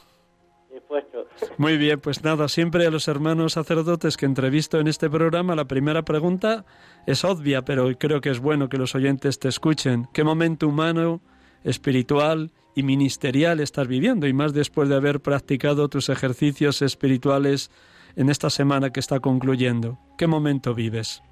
Dispuesto. 0.71 1.27
Muy 1.59 1.79
bien, 1.79 2.01
pues 2.01 2.23
nada, 2.23 2.49
siempre 2.49 2.87
a 2.87 2.91
los 2.91 3.07
hermanos 3.09 3.53
sacerdotes 3.53 4.17
que 4.17 4.27
entrevisto 4.27 4.79
en 4.79 4.89
este 4.89 5.09
programa, 5.09 5.55
la 5.55 5.67
primera 5.67 6.03
pregunta 6.03 6.65
es 7.07 7.25
obvia, 7.25 7.63
pero 7.63 7.97
creo 7.97 8.21
que 8.21 8.31
es 8.31 8.41
bueno 8.41 8.69
que 8.69 8.77
los 8.77 8.95
oyentes 8.95 9.39
te 9.39 9.49
escuchen. 9.49 10.09
¿Qué 10.13 10.25
momento 10.25 10.67
humano, 10.69 11.23
espiritual 11.65 12.51
y 12.75 12.83
ministerial 12.83 13.61
estás 13.61 13.87
viviendo? 13.87 14.27
Y 14.27 14.33
más 14.33 14.53
después 14.53 14.89
de 14.89 14.97
haber 14.97 15.21
practicado 15.21 15.89
tus 15.89 16.09
ejercicios 16.09 16.83
espirituales 16.83 17.71
en 18.17 18.29
esta 18.29 18.51
semana 18.51 18.91
que 18.91 19.01
está 19.01 19.21
concluyendo. 19.21 19.99
¿Qué 20.19 20.27
momento 20.27 20.75
vives? 20.75 21.23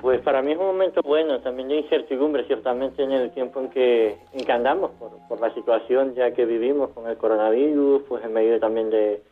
Pues 0.00 0.20
para 0.20 0.42
mí 0.42 0.52
es 0.52 0.58
un 0.58 0.66
momento 0.66 1.00
bueno, 1.02 1.40
también 1.40 1.68
de 1.68 1.76
incertidumbre, 1.76 2.44
ciertamente, 2.44 3.02
en 3.02 3.12
el 3.12 3.30
tiempo 3.30 3.60
en 3.60 3.70
que, 3.70 4.18
andamos, 4.48 4.90
por, 4.92 5.12
por 5.28 5.40
la 5.40 5.52
situación 5.54 6.14
ya 6.14 6.32
que 6.32 6.44
vivimos 6.44 6.90
con 6.90 7.08
el 7.08 7.16
coronavirus, 7.16 8.02
pues 8.08 8.24
en 8.24 8.32
medio 8.32 8.60
también 8.60 8.90
de, 8.90 9.22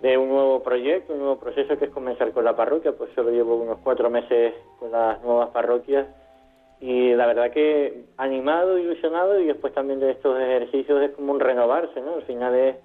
de 0.00 0.16
un 0.18 0.28
nuevo 0.28 0.62
proyecto, 0.62 1.12
un 1.12 1.20
nuevo 1.20 1.38
proceso 1.38 1.78
que 1.78 1.86
es 1.86 1.90
comenzar 1.90 2.32
con 2.32 2.44
la 2.44 2.56
parroquia, 2.56 2.92
pues 2.92 3.10
solo 3.14 3.30
llevo 3.30 3.56
unos 3.56 3.78
cuatro 3.84 4.10
meses 4.10 4.54
con 4.78 4.90
las 4.90 5.22
nuevas 5.22 5.50
parroquias 5.50 6.06
y 6.80 7.12
la 7.12 7.26
verdad 7.26 7.50
que 7.50 8.06
animado, 8.16 8.78
ilusionado 8.78 9.38
y 9.38 9.46
después 9.46 9.74
también 9.74 10.00
de 10.00 10.12
estos 10.12 10.40
ejercicios 10.40 11.02
es 11.02 11.10
como 11.10 11.32
un 11.32 11.40
renovarse, 11.40 12.00
¿no? 12.00 12.14
Al 12.14 12.22
final 12.22 12.54
es 12.54 12.76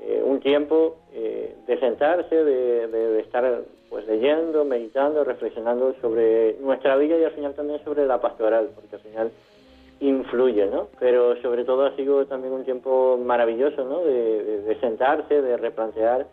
eh, 0.00 0.22
un 0.24 0.40
tiempo 0.40 0.96
eh, 1.12 1.56
de 1.66 1.80
sentarse, 1.80 2.34
de, 2.34 2.88
de, 2.88 3.20
estar 3.20 3.62
pues 3.88 4.06
leyendo, 4.06 4.64
meditando, 4.64 5.24
reflexionando 5.24 5.94
sobre 6.00 6.56
nuestra 6.60 6.96
vida 6.96 7.16
y 7.16 7.24
al 7.24 7.32
final 7.32 7.54
también 7.54 7.82
sobre 7.84 8.06
la 8.06 8.20
pastoral, 8.20 8.70
porque 8.74 8.96
al 8.96 9.02
final 9.02 9.30
influye, 10.00 10.66
¿no? 10.66 10.88
Pero 10.98 11.40
sobre 11.40 11.64
todo 11.64 11.86
ha 11.86 11.94
sido 11.96 12.26
también 12.26 12.52
un 12.52 12.64
tiempo 12.64 13.16
maravilloso, 13.16 13.84
¿no? 13.84 14.04
De, 14.04 14.62
de 14.62 14.80
sentarse, 14.80 15.40
de 15.40 15.56
replantear 15.56 16.26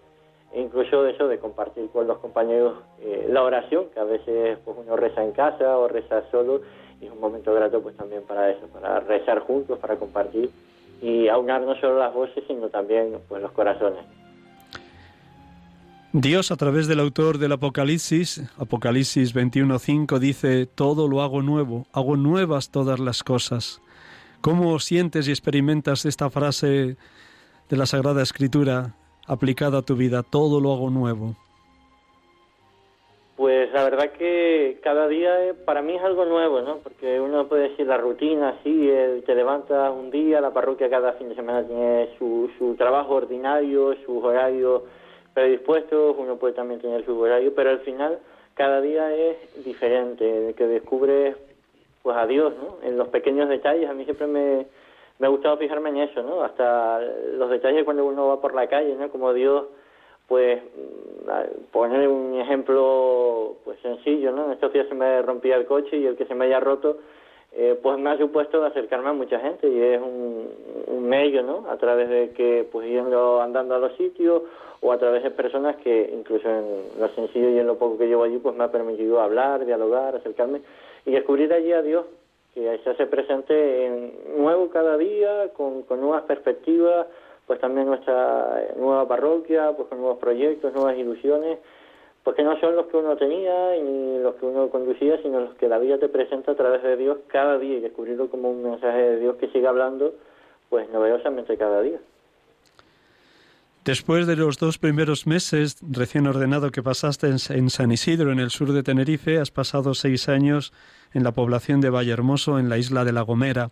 e 0.54 0.62
incluso 0.62 1.06
eso 1.08 1.28
de 1.28 1.39
compartir 1.39 1.89
con 1.91 2.08
los 2.08 2.17
compañeros 2.17 2.80
eh, 3.00 3.28
la 3.30 3.43
oración, 3.43 3.86
que 3.93 4.00
a 4.00 4.04
veces 4.04 4.58
pues 4.65 4.78
uno 4.78 4.95
reza 4.97 5.24
en 5.24 5.32
casa 5.32 5.78
o 5.78 5.88
reza 5.88 6.24
solo 6.30 6.62
y 7.00 7.06
es 7.06 7.12
un 7.12 7.19
momento 7.19 7.54
grato 7.54 7.82
pues 7.82 7.95
también 7.95 8.24
para 8.24 8.52
eso, 8.52 8.67
para 8.67 9.00
rezar 9.00 9.39
juntos, 9.39 9.80
para 9.80 9.95
compartir 9.95 10.50
y 11.02 11.28
aunar 11.28 11.62
no 11.62 11.76
solo 11.82 12.00
las 12.00 12.14
voces, 12.14 12.44
sino 12.48 12.70
también 12.70 13.18
pues 13.28 13.42
los 13.42 13.52
corazones. 13.52 14.06
Dios 16.14 16.52
a 16.52 16.58
través 16.58 16.88
del 16.88 17.00
autor 17.00 17.38
del 17.38 17.54
Apocalipsis, 17.54 18.44
Apocalipsis 18.58 19.34
21.5, 19.34 20.20
dice, 20.20 20.66
todo 20.66 21.08
lo 21.08 21.22
hago 21.22 21.42
nuevo, 21.42 21.88
hago 21.94 22.18
nuevas 22.18 22.70
todas 22.70 23.00
las 23.00 23.24
cosas. 23.24 23.82
¿Cómo 24.42 24.78
sientes 24.80 25.28
y 25.28 25.32
experimentas 25.32 26.06
esta 26.06 26.30
frase 26.30 26.98
de 27.70 27.78
la 27.78 27.86
Sagrada 27.86 28.22
Escritura 28.22 28.96
aplicada 29.26 29.78
a 29.78 29.82
tu 29.84 29.96
vida? 29.96 30.22
Todo 30.22 30.60
lo 30.60 30.74
hago 30.74 30.90
nuevo. 30.90 31.38
Pues 33.41 33.73
la 33.73 33.84
verdad 33.84 34.12
que 34.12 34.77
cada 34.84 35.08
día 35.08 35.47
eh, 35.47 35.56
para 35.56 35.82
mí 35.82 35.95
es 35.95 36.04
algo 36.04 36.25
nuevo, 36.25 36.62
¿no? 36.62 36.77
Porque 36.77 37.19
uno 37.19 37.47
puede 37.47 37.69
decir 37.69 37.88
la 37.88 37.97
rutina, 37.97 38.60
sí, 38.63 38.88
te 39.25 39.34
levantas 39.34 39.91
un 39.91 40.12
día, 40.12 40.39
la 40.39 40.54
parroquia 40.54 40.91
cada 40.91 41.13
fin 41.13 41.30
de 41.30 41.34
semana 41.34 41.65
tiene 41.65 42.10
su, 42.19 42.51
su 42.60 42.75
trabajo 42.75 43.15
ordinario, 43.15 43.95
sus 44.06 44.23
horarios 44.23 44.84
predispuestos, 45.34 46.17
uno 46.19 46.36
puede 46.36 46.54
también 46.54 46.82
tener 46.82 47.04
su 47.04 47.19
horario, 47.19 47.51
pero 47.56 47.71
al 47.71 47.80
final 47.80 48.19
cada 48.54 48.80
día 48.80 49.12
es 49.12 49.65
diferente, 49.65 50.54
que 50.56 50.67
descubres 50.67 51.36
pues 52.04 52.15
a 52.15 52.27
Dios, 52.27 52.54
¿no? 52.62 52.88
En 52.88 52.95
los 52.95 53.08
pequeños 53.08 53.49
detalles, 53.49 53.89
a 53.89 53.95
mí 53.95 54.04
siempre 54.04 54.27
me, 54.27 54.67
me 55.17 55.25
ha 55.25 55.30
gustado 55.32 55.58
fijarme 55.58 55.89
en 55.89 55.97
eso, 55.97 56.21
¿no? 56.21 56.43
Hasta 56.43 56.99
los 57.39 57.49
detalles 57.49 57.86
cuando 57.86 58.06
uno 58.06 58.27
va 58.27 58.39
por 58.39 58.54
la 58.54 58.67
calle, 58.67 58.95
¿no? 58.95 59.10
Como 59.10 59.34
Dios 59.34 59.63
pues 60.32 60.62
poner 61.74 62.08
un 62.08 62.39
ejemplo 62.39 63.58
pues 63.65 63.78
sencillo, 63.82 64.32
¿no? 64.32 64.46
En 64.46 64.54
estos 64.54 64.72
días 64.72 64.88
se 64.88 64.96
me 64.96 65.22
rompía 65.22 65.58
el 65.58 65.65
coche 65.65 65.98
y 65.98 66.06
el 66.06 66.15
que 66.15 66.24
se 66.24 66.34
me 66.34 66.46
haya 66.46 66.62
roto 66.62 67.00
eh, 67.52 67.78
pues 67.84 68.00
me 68.00 68.12
ha 68.12 68.17
supuesto 68.17 68.63
acercarme 68.63 69.10
a 69.10 69.13
mucha 69.13 69.41
gente 69.41 69.67
y 69.67 69.78
es 69.78 70.00
un, 70.02 71.10
medio, 71.10 71.44
¿no? 71.44 71.65
A 71.70 71.76
través 71.76 72.08
de 72.08 72.30
que, 72.30 72.65
pues 72.72 72.88
yendo 72.88 73.41
andando 73.41 73.76
a 73.76 73.80
los 73.80 73.94
sitios 73.98 74.44
o 74.80 74.94
a 74.94 74.98
través 74.98 75.24
de 75.24 75.32
personas 75.32 75.76
que 75.84 76.10
incluso 76.13 76.48
en 76.48 76.65
lo 76.98 77.10
sencillo 77.10 77.50
y 77.50 77.60
en 77.60 77.67
lo 77.67 77.76
poco 77.78 77.98
que 77.98 78.08
llevo 78.08 78.24
allí, 78.24 78.38
pues 78.38 78.56
me 78.56 78.63
ha 78.63 78.72
permitido 78.72 79.20
hablar, 79.20 79.65
dialogar, 79.65 80.15
acercarme 80.15 80.62
y 81.06 81.12
descubrir 81.12 81.52
allí 81.52 81.74
a 81.74 81.82
Dios, 81.82 82.06
que 82.54 82.80
se 82.86 82.89
hace 82.89 83.06
presente 83.06 83.86
en 83.86 84.13
nuevo 84.38 84.70
cada 84.70 84.96
día, 84.96 85.50
con, 85.58 85.82
con 85.82 86.00
nuevas 86.00 86.24
perspectivas, 86.24 87.08
pues 87.52 87.60
también 87.60 87.88
nuestra 87.88 88.64
nueva 88.78 89.06
parroquia, 89.10 89.74
pues 89.76 89.90
con 89.90 90.00
nuevos 90.00 90.20
proyectos, 90.20 90.74
nuevas 90.74 90.98
ilusiones, 90.98 91.60
porque 92.24 92.44
no 92.44 92.58
son 92.62 92.78
los 92.78 92.86
que 92.86 92.96
uno 92.96 93.18
tenía 93.18 93.72
ni 93.74 94.20
los 94.20 94.36
que 94.36 94.46
uno 94.46 94.70
conducía, 94.70 95.22
sino 95.22 95.42
los 95.42 95.56
que 95.56 95.68
la 95.68 95.78
vida 95.78 95.98
te 95.98 96.08
presenta 96.08 96.54
a 96.54 96.56
través 96.56 96.82
de 96.82 96.96
Dios 96.96 97.18
cada 97.28 97.60
día 97.60 97.76
y 97.76 97.82
descubrirlo 97.82 98.30
como 98.30 98.52
un 98.52 98.64
mensaje 98.64 99.02
de 99.02 99.20
Dios 99.20 99.36
que 99.36 99.50
sigue 99.50 99.68
hablando, 99.68 100.14
pues 100.70 100.90
novedosamente 100.92 101.58
cada 101.58 101.82
día. 101.82 102.00
Después 103.84 104.28
de 104.28 104.38
los 104.38 104.58
dos 104.58 104.78
primeros 104.78 105.28
meses 105.28 105.76
recién 105.82 106.28
ordenado 106.28 106.72
que 106.72 106.82
pasaste 106.82 107.28
en 107.28 107.70
San 107.70 107.92
Isidro, 107.92 108.32
en 108.32 108.40
el 108.40 108.52
sur 108.52 108.72
de 108.72 108.82
Tenerife, 108.82 109.40
has 109.40 109.52
pasado 109.52 109.94
seis 109.94 110.30
años 110.30 110.72
en 111.14 111.26
la 111.26 111.34
población 111.34 111.82
de 111.82 111.90
Vallehermoso, 111.90 112.60
en 112.60 112.70
la 112.70 112.78
isla 112.78 113.04
de 113.04 113.12
La 113.12 113.24
Gomera. 113.24 113.72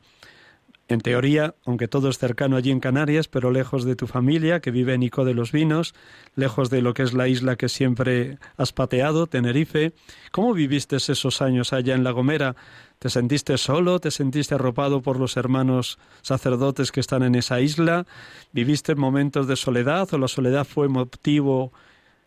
En 0.90 1.02
teoría, 1.02 1.54
aunque 1.68 1.88
todo 1.88 2.10
es 2.10 2.18
cercano 2.18 2.58
allí 2.58 2.72
en 2.72 2.80
Canarias, 2.80 3.28
pero 3.28 3.52
lejos 3.52 3.86
de 3.86 3.96
tu 3.96 4.08
familia, 4.08 4.60
que 4.60 4.72
vive 4.72 4.96
en 4.96 5.04
Ico 5.04 5.24
de 5.24 5.36
los 5.36 5.52
Vinos, 5.52 5.94
lejos 6.34 6.72
de 6.72 6.82
lo 6.82 6.96
que 6.96 7.04
es 7.04 7.14
la 7.14 7.28
isla 7.28 7.58
que 7.58 7.70
siempre 7.70 8.40
has 8.58 8.74
pateado, 8.74 9.28
Tenerife. 9.28 9.94
¿Cómo 10.32 10.56
viviste 10.56 10.96
esos 10.96 11.44
años 11.44 11.74
allá 11.74 11.94
en 11.94 12.04
La 12.04 12.10
Gomera? 12.10 12.56
¿Te 12.98 13.12
sentiste 13.12 13.60
solo? 13.60 14.00
¿Te 14.00 14.10
sentiste 14.10 14.56
arropado 14.56 15.04
por 15.04 15.20
los 15.20 15.38
hermanos 15.38 16.00
sacerdotes 16.24 16.92
que 16.92 17.02
están 17.02 17.22
en 17.22 17.36
esa 17.36 17.62
isla? 17.62 18.08
¿Viviste 18.52 18.96
momentos 18.96 19.48
de 19.48 19.58
soledad 19.58 20.12
o 20.12 20.18
la 20.18 20.28
soledad 20.28 20.66
fue 20.66 20.88
motivo 20.88 21.72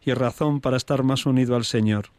y 0.05 0.15
razón 0.15 0.61
para 0.61 0.77
estar 0.77 1.03
más 1.03 1.27
unido 1.27 1.57
al 1.57 1.65
Señor? 1.65 2.11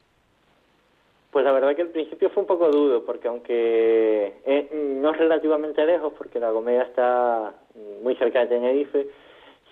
Pues 1.34 1.46
la 1.46 1.52
verdad 1.52 1.76
que 1.76 1.82
el 1.82 1.90
principio 1.90 2.30
fue 2.30 2.42
un 2.42 2.48
poco 2.48 2.70
duro, 2.70 3.04
porque 3.04 3.28
aunque 3.28 4.34
eh, 4.46 4.70
no 5.02 5.10
es 5.10 5.18
relativamente 5.18 5.84
lejos, 5.84 6.14
porque 6.16 6.40
La 6.40 6.52
Gomera 6.52 6.84
está 6.84 7.56
muy 8.04 8.16
cerca 8.18 8.42
de 8.42 8.48
Tenerife, 8.48 9.08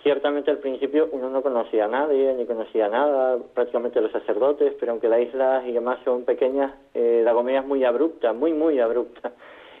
ciertamente 0.02 0.50
al 0.50 0.58
principio 0.58 1.08
uno 1.12 1.30
no 1.30 1.40
conocía 1.40 1.84
a 1.84 1.88
nadie, 1.88 2.34
ni 2.34 2.46
conocía 2.46 2.88
nada, 2.88 3.38
prácticamente 3.54 4.00
los 4.00 4.10
sacerdotes, 4.10 4.74
pero 4.80 4.90
aunque 4.90 5.08
las 5.08 5.20
islas 5.20 5.64
y 5.64 5.70
demás 5.70 6.00
son 6.04 6.24
pequeñas, 6.24 6.74
eh, 6.94 7.22
La 7.24 7.32
Gomera 7.32 7.60
es 7.60 7.66
muy 7.66 7.84
abrupta, 7.84 8.32
muy, 8.32 8.52
muy 8.52 8.80
abrupta. 8.80 9.30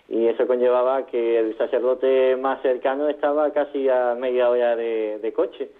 Y 0.08 0.28
eso 0.28 0.46
conllevaba 0.46 1.06
que 1.06 1.40
el 1.40 1.58
sacerdote 1.58 2.36
más 2.36 2.62
cercano 2.62 3.08
estaba 3.08 3.50
casi 3.50 3.88
a 3.88 4.14
media 4.14 4.50
hora 4.50 4.76
de, 4.76 5.32
coche. 5.34 5.70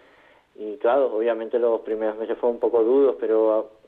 Y 0.57 0.79
claro, 0.79 1.15
obviamente 1.15 1.61
los 1.61 1.81
primeros 1.83 2.19
meses 2.19 2.37
fueron 2.39 2.57
un 2.57 2.61
poco 2.61 2.83
duros, 2.83 3.17
pero 3.21 3.82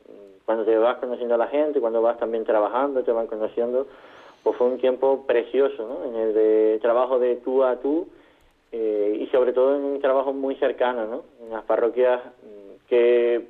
cuando 0.45 0.65
te 0.65 0.77
vas 0.77 0.99
conociendo 0.99 1.35
a 1.35 1.39
la 1.39 1.49
gente, 1.49 1.81
cuando 1.81 2.03
vas 2.03 2.19
también 2.19 2.45
trabajando, 2.45 3.03
te 3.03 3.13
van 3.13 3.27
conociendo, 3.27 3.87
pues 4.43 4.57
fue 4.57 4.67
un 4.67 4.79
tiempo 4.79 5.25
precioso, 5.27 5.89
¿no? 5.89 6.05
En 6.05 6.15
el 6.17 6.35
de 6.35 6.79
trabajo 6.83 7.19
de 7.19 7.37
tú 7.37 7.65
a 7.65 7.77
tú 7.77 8.09
eh, 8.73 9.19
y 9.21 9.27
sobre 9.29 9.53
todo 9.53 9.77
en 9.77 9.85
un 9.85 10.01
trabajo 10.01 10.33
muy 10.33 10.57
cercano, 10.57 11.07
¿no? 11.07 11.23
En 11.43 11.51
las 11.51 11.65
parroquias 11.65 12.21
mm, 12.25 12.89
que 12.89 13.47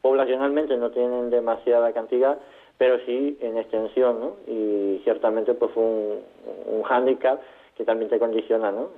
poblacionalmente 0.00 0.76
no 0.76 0.90
tienen 0.90 1.30
demasiada 1.30 1.92
cantidad, 1.92 2.38
pero 2.78 2.98
sí 3.04 3.36
en 3.40 3.58
extensión, 3.58 4.20
¿no? 4.20 4.36
Y 4.46 5.00
ciertamente 5.04 5.52
pues 5.52 5.70
fue 5.72 5.82
un, 5.82 6.20
un 6.66 6.82
hándicap 6.82 7.40
que 7.80 7.86
también 7.86 8.10
te 8.10 8.18
condiciona, 8.18 8.70
¿no? 8.70 8.90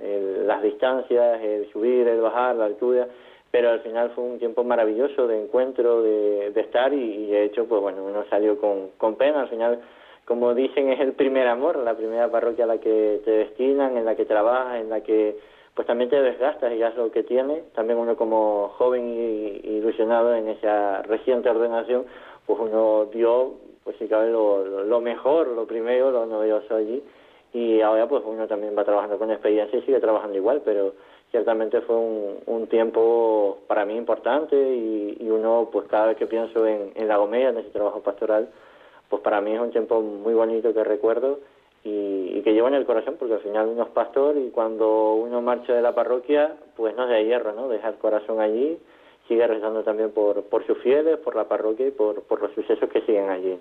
las 0.44 0.60
distancias, 0.60 1.40
el 1.40 1.70
subir, 1.70 2.08
el 2.08 2.20
bajar, 2.20 2.56
la 2.56 2.64
altura, 2.64 3.06
pero 3.52 3.68
al 3.70 3.80
final 3.80 4.10
fue 4.14 4.24
un 4.24 4.38
tiempo 4.38 4.64
maravilloso 4.64 5.28
de 5.28 5.42
encuentro, 5.42 6.02
de, 6.02 6.52
estar 6.56 6.92
y, 6.94 7.26
de 7.26 7.44
hecho, 7.44 7.66
pues 7.66 7.82
bueno, 7.82 8.02
uno 8.02 8.24
salió 8.30 8.58
con, 8.58 8.88
con 8.96 9.16
pena, 9.16 9.42
al 9.42 9.48
final, 9.50 9.78
como 10.24 10.54
dicen, 10.54 10.88
es 10.88 10.98
el 11.00 11.12
primer 11.12 11.46
amor, 11.46 11.76
la 11.76 11.94
primera 11.94 12.30
parroquia 12.30 12.64
a 12.64 12.68
la 12.68 12.78
que 12.78 13.20
te 13.26 13.30
destinan, 13.30 13.98
en 13.98 14.06
la 14.06 14.16
que 14.16 14.24
trabajas, 14.24 14.80
en 14.80 14.88
la 14.88 15.02
que 15.02 15.36
pues 15.74 15.86
también 15.86 16.08
te 16.08 16.20
desgastas 16.20 16.72
y 16.72 16.78
ya 16.78 16.88
es 16.88 16.96
lo 16.96 17.10
que 17.10 17.24
tiene, 17.24 17.62
también 17.74 17.98
uno 17.98 18.16
como 18.16 18.70
joven 18.78 19.06
y, 19.08 19.68
ilusionado 19.76 20.34
en 20.34 20.48
esa 20.48 21.02
reciente 21.02 21.50
ordenación, 21.50 22.06
pues 22.46 22.58
uno 22.58 23.06
dio, 23.12 23.52
pues 23.84 23.96
si 23.98 24.08
cabe, 24.08 24.30
lo, 24.30 24.84
lo 24.84 25.00
mejor, 25.02 25.48
lo 25.48 25.66
primero, 25.66 26.10
lo 26.10 26.24
novedoso 26.24 26.74
allí, 26.74 27.02
y 27.52 27.82
ahora 27.82 28.08
pues 28.08 28.22
uno 28.24 28.46
también 28.46 28.74
va 28.76 28.84
trabajando 28.84 29.18
con 29.18 29.30
experiencia 29.30 29.78
y 29.78 29.82
sigue 29.82 30.00
trabajando 30.00 30.38
igual, 30.38 30.62
pero 30.64 30.94
ciertamente 31.32 31.80
fue 31.80 31.96
un, 31.96 32.66
tiempo 32.68 33.58
para 33.66 33.84
mí 33.84 33.96
importante 33.96 34.54
y, 34.56 35.28
uno, 35.28 35.68
pues 35.72 35.88
cada 35.88 36.06
vez 36.06 36.16
que 36.16 36.26
pienso 36.26 36.66
en, 36.66 36.92
La 37.08 37.16
Gomera, 37.16 37.50
en 37.50 37.58
ese 37.58 37.70
trabajo 37.70 38.00
pastoral, 38.00 38.48
pues 39.08 39.20
para 39.22 39.40
mí 39.40 39.52
es 39.52 39.60
un 39.60 39.70
tiempo 39.70 40.00
muy 40.00 40.32
bonito 40.34 40.72
que 40.72 40.84
recuerdo 40.84 41.40
y, 41.84 42.40
que 42.42 42.52
llevo 42.52 42.68
en 42.68 42.74
el 42.74 42.86
corazón, 42.86 43.16
porque 43.18 43.34
al 43.34 43.40
final 43.40 43.68
uno 43.68 43.82
es 43.82 43.88
pastor 43.90 44.36
y 44.36 44.50
cuando 44.50 45.14
uno 45.14 45.40
marcha 45.42 45.74
de 45.74 45.82
la 45.82 45.94
parroquia, 45.94 46.56
pues 46.76 46.94
no 46.96 47.04
es 47.04 47.10
de 47.10 47.24
hierro, 47.24 47.52
¿no? 47.52 47.68
Deja 47.68 47.88
el 47.88 47.96
corazón 47.96 48.40
allí, 48.40 48.78
sigue 49.28 49.46
rezando 49.46 49.82
también 49.82 50.10
por, 50.10 50.44
por 50.44 50.66
sus 50.66 50.78
fieles, 50.78 51.18
por 51.18 51.34
la 51.34 51.44
parroquia 51.44 51.86
y 51.86 51.90
por, 51.92 52.22
por 52.22 52.42
los 52.42 52.52
sucesos 52.52 52.88
que 52.90 53.02
siguen 53.02 53.30
allí. 53.30 53.58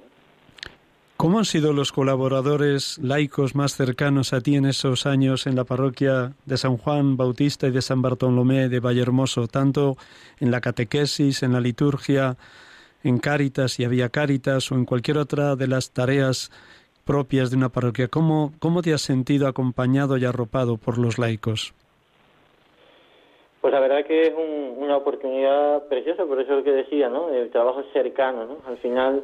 ¿Cómo 1.22 1.38
han 1.38 1.46
sido 1.46 1.72
los 1.72 1.92
colaboradores 1.92 2.98
laicos 2.98 3.54
más 3.54 3.76
cercanos 3.78 4.34
a 4.34 4.42
ti 4.42 4.56
en 4.56 4.66
esos 4.66 5.06
años 5.06 5.46
en 5.46 5.56
la 5.56 5.66
parroquia 5.66 6.32
de 6.48 6.58
San 6.58 6.78
Juan 6.78 7.16
Bautista 7.16 7.68
y 7.68 7.72
de 7.72 7.84
San 7.84 8.02
Bartolomé 8.02 8.70
de 8.70 8.80
Vallehermoso, 8.80 9.46
tanto 9.46 9.98
en 10.40 10.50
la 10.50 10.62
catequesis, 10.62 11.44
en 11.44 11.54
la 11.54 11.60
liturgia, 11.60 12.38
en 13.04 13.20
Cáritas 13.20 13.80
y 13.80 13.86
había 13.86 14.10
Cáritas 14.10 14.72
o 14.72 14.76
en 14.76 14.86
cualquier 14.86 15.20
otra 15.20 15.56
de 15.56 15.68
las 15.68 15.94
tareas 15.94 16.50
propias 17.06 17.52
de 17.52 17.58
una 17.58 17.70
parroquia? 17.70 18.08
¿Cómo, 18.08 18.54
cómo 18.58 18.82
te 18.82 18.92
has 18.92 19.02
sentido 19.02 19.48
acompañado 19.48 20.18
y 20.18 20.26
arropado 20.26 20.78
por 20.78 20.98
los 20.98 21.20
laicos? 21.20 21.76
Pues 23.62 23.72
la 23.72 23.80
verdad 23.80 24.08
que 24.08 24.24
es 24.24 24.34
una 24.36 24.98
oportunidad 24.98 25.84
preciosa, 25.88 26.26
por 26.26 26.42
eso 26.42 26.54
es 26.54 26.58
lo 26.58 26.64
que 26.64 26.72
decía, 26.72 27.10
¿no? 27.10 27.30
El 27.30 27.52
trabajo 27.52 27.84
cercano, 27.94 28.48
¿no? 28.48 28.58
Al 28.66 28.80
final 28.80 29.24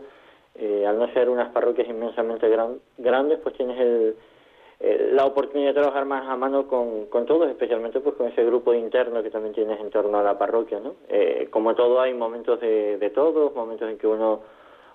eh, 0.57 0.85
al 0.85 0.97
no 0.97 1.11
ser 1.13 1.29
unas 1.29 1.51
parroquias 1.51 1.87
inmensamente 1.87 2.49
grandes, 2.97 3.39
pues 3.39 3.55
tienes 3.55 3.79
el, 3.79 4.15
la 4.79 5.25
oportunidad 5.25 5.69
de 5.69 5.81
trabajar 5.81 6.05
más 6.05 6.27
a 6.27 6.35
mano 6.35 6.67
con, 6.67 7.07
con 7.07 7.25
todos, 7.25 7.49
especialmente 7.49 7.99
pues 7.99 8.15
con 8.15 8.27
ese 8.27 8.45
grupo 8.45 8.73
interno 8.73 9.23
que 9.23 9.31
también 9.31 9.53
tienes 9.53 9.79
en 9.79 9.89
torno 9.89 10.19
a 10.19 10.23
la 10.23 10.37
parroquia, 10.37 10.79
¿no? 10.79 10.95
Eh, 11.09 11.47
como 11.49 11.73
todo 11.73 11.99
hay 11.99 12.13
momentos 12.13 12.59
de, 12.61 12.97
de 12.97 13.09
todos, 13.09 13.55
momentos 13.55 13.89
en 13.89 13.97
que 13.97 14.07
uno, 14.07 14.41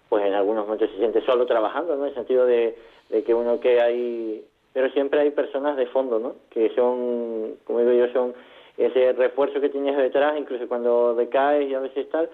pues 0.09 0.25
en 0.25 0.35
algunos 0.35 0.65
momentos 0.65 0.91
se 0.91 0.99
siente 0.99 1.21
solo 1.23 1.47
trabajando, 1.47 1.97
¿no? 1.97 2.05
En 2.05 2.11
el 2.11 2.15
sentido 2.15 2.47
de, 2.47 2.77
de 3.09 3.25
que 3.25 3.35
uno 3.35 3.59
que 3.59 3.81
hay, 3.81 4.45
pero 4.73 4.89
siempre 4.91 5.21
hay 5.21 5.31
personas 5.31 5.77
de 5.77 5.87
fondo, 5.87 6.21
¿no? 6.21 6.37
Que 6.51 6.71
son, 6.77 7.57
como 7.65 7.81
digo 7.81 7.93
yo, 7.93 8.13
son 8.13 8.35
ese 8.77 9.13
refuerzo 9.15 9.61
que 9.61 9.69
tienes 9.69 9.97
detrás, 9.97 10.39
incluso 10.39 10.69
cuando 10.69 11.15
decaes 11.15 11.69
y 11.69 11.75
a 11.75 11.81
veces 11.81 12.09
tal, 12.09 12.31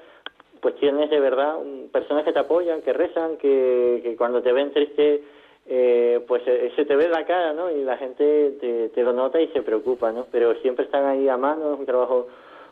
pues 0.61 0.75
tienes 0.77 1.11
de 1.11 1.21
verdad 1.21 1.57
personas 1.93 2.25
que 2.25 2.33
te 2.33 2.39
apoyan, 2.39 2.83
que 2.83 2.93
rezan, 2.93 3.37
que, 3.37 4.01
que 4.03 4.17
cuando 4.17 4.43
te 4.43 4.53
ven 4.53 4.73
triste, 4.73 5.23
eh, 5.67 6.25
pues 6.27 6.43
eh, 6.47 6.73
se 6.77 6.85
te 6.85 6.97
ve 6.97 7.09
la 7.09 7.25
cara, 7.27 7.53
¿no? 7.53 7.71
Y 7.71 7.85
la 7.85 7.97
gente 7.97 8.57
te, 8.61 8.89
te, 8.89 9.03
lo 9.03 9.13
nota 9.13 9.41
y 9.41 9.49
se 9.49 9.63
preocupa, 9.63 10.11
¿no? 10.13 10.27
Pero 10.33 10.55
siempre 10.57 10.87
están 10.87 11.05
ahí 11.05 11.29
a 11.29 11.37
mano, 11.37 11.75
es 11.75 11.79
un 11.79 11.87
trabajo 11.87 12.29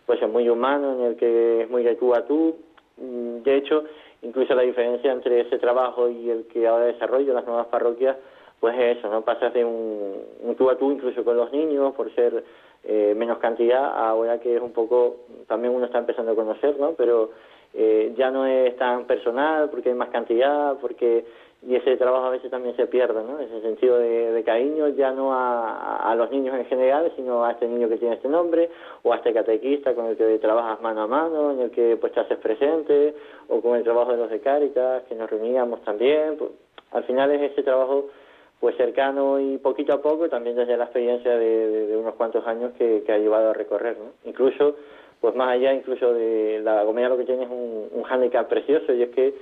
pues 0.07 0.27
muy 0.29 0.49
humano 0.49 0.95
en 0.95 1.01
el 1.03 1.17
que 1.17 1.63
es 1.63 1.71
muy 1.71 1.83
de 1.83 1.97
tú 1.97 2.15
a 2.15 2.25
tú. 2.27 2.57
Mm, 2.97 3.43
de 3.43 3.57
hecho, 3.57 3.85
incluso 4.23 4.55
la 4.55 4.63
diferencia 4.63 5.13
entre 5.13 5.41
ese 5.43 5.59
trabajo 5.59 6.09
y 6.09 6.31
el 6.31 6.47
que 6.47 6.67
ahora 6.67 6.87
desarrollo 6.87 7.35
las 7.35 7.47
nuevas 7.47 7.67
parroquias, 7.67 8.17
pues 8.61 8.75
es 8.79 8.99
eso, 8.99 9.11
¿no? 9.11 9.23
Pasas 9.23 9.53
de 9.53 9.65
un, 9.65 10.15
un 10.43 10.55
tú 10.55 10.71
a 10.71 10.79
tú 10.79 10.91
incluso 10.91 11.23
con 11.23 11.37
los 11.37 11.53
niños 11.53 11.95
por 11.95 12.15
ser 12.15 12.45
eh, 12.85 13.15
menos 13.17 13.39
cantidad, 13.39 13.85
ahora 13.99 14.39
que 14.39 14.57
es 14.57 14.63
un 14.63 14.73
poco, 14.73 15.17
también 15.49 15.75
uno 15.75 15.87
está 15.87 15.99
empezando 15.99 16.33
a 16.33 16.37
conocer, 16.37 16.79
¿no? 16.79 16.93
Pero 16.93 17.31
eh, 17.77 18.15
ya 18.17 18.31
no 18.31 18.47
es 18.47 18.75
tan 18.77 19.05
personal 19.05 19.69
porque 19.69 19.91
hay 19.91 19.95
más 19.95 20.09
cantidad, 20.09 20.79
porque 20.81 21.25
y 21.67 21.75
ese 21.75 21.97
trabajo 21.97 22.27
a 22.27 22.31
veces 22.31 22.51
también 22.51 22.77
se 22.77 22.87
pierde, 22.87 23.23
¿no? 23.25 23.41
Ese 23.41 23.61
sentido 23.61 23.99
de, 23.99 24.43
cariño 24.45 24.89
ya 24.89 25.11
no 25.11 25.33
a, 25.33 26.15
los 26.17 26.31
niños 26.31 26.55
en 26.55 26.65
general, 26.67 27.13
sino 27.17 27.45
a 27.45 27.53
este 27.53 27.67
niño 27.67 27.89
que 27.89 27.97
tiene 27.97 28.15
este 28.15 28.29
nombre, 28.29 28.71
o 29.03 29.13
a 29.13 29.17
este 29.17 29.33
catequista 29.33 29.95
con 29.95 30.07
el 30.07 30.17
que 30.17 30.39
trabajas 30.39 30.81
mano 30.81 31.03
a 31.03 31.07
mano, 31.07 31.53
en 31.53 31.61
el 31.61 31.71
que 31.71 31.97
pues 31.97 32.13
te 32.13 32.21
haces 32.21 32.39
presente, 32.39 33.15
o 33.49 33.61
con 33.61 33.77
el 33.77 33.83
trabajo 33.83 34.13
de 34.13 34.19
los 34.19 34.31
de 34.31 34.41
Cáritas, 34.41 35.03
que 35.05 35.15
nos 35.17 35.29
reuníamos 35.29 35.83
también. 35.83 36.37
Pues, 36.37 36.51
al 36.93 37.05
final 37.05 37.33
es 37.33 37.51
ese 37.51 37.63
trabajo 37.63 38.11
pues 38.61 38.77
cercano 38.77 39.41
y 39.41 39.59
poquito 39.59 39.93
a 39.93 40.01
poco, 40.01 40.29
también 40.29 40.57
desde 40.57 40.77
la 40.77 40.85
experiencia 40.85 41.37
de, 41.37 41.97
unos 41.97 42.15
cuantos 42.15 42.47
años 42.47 42.73
que, 42.79 43.03
que 43.05 43.13
ha 43.13 43.19
llevado 43.19 43.51
a 43.51 43.55
recorrer, 43.55 43.99
¿no? 43.99 44.13
Incluso 44.25 44.77
pues 45.21 45.35
más 45.35 45.51
allá 45.51 45.73
incluso 45.73 46.13
de 46.13 46.61
la 46.63 46.83
Gomera 46.85 47.09
lo 47.09 47.17
que 47.17 47.25
tiene 47.25 47.45
es 47.45 47.51
un, 47.51 47.89
un 47.93 48.03
hándicap 48.05 48.49
precioso 48.49 48.93
y 48.93 49.03
es 49.03 49.11
que 49.11 49.35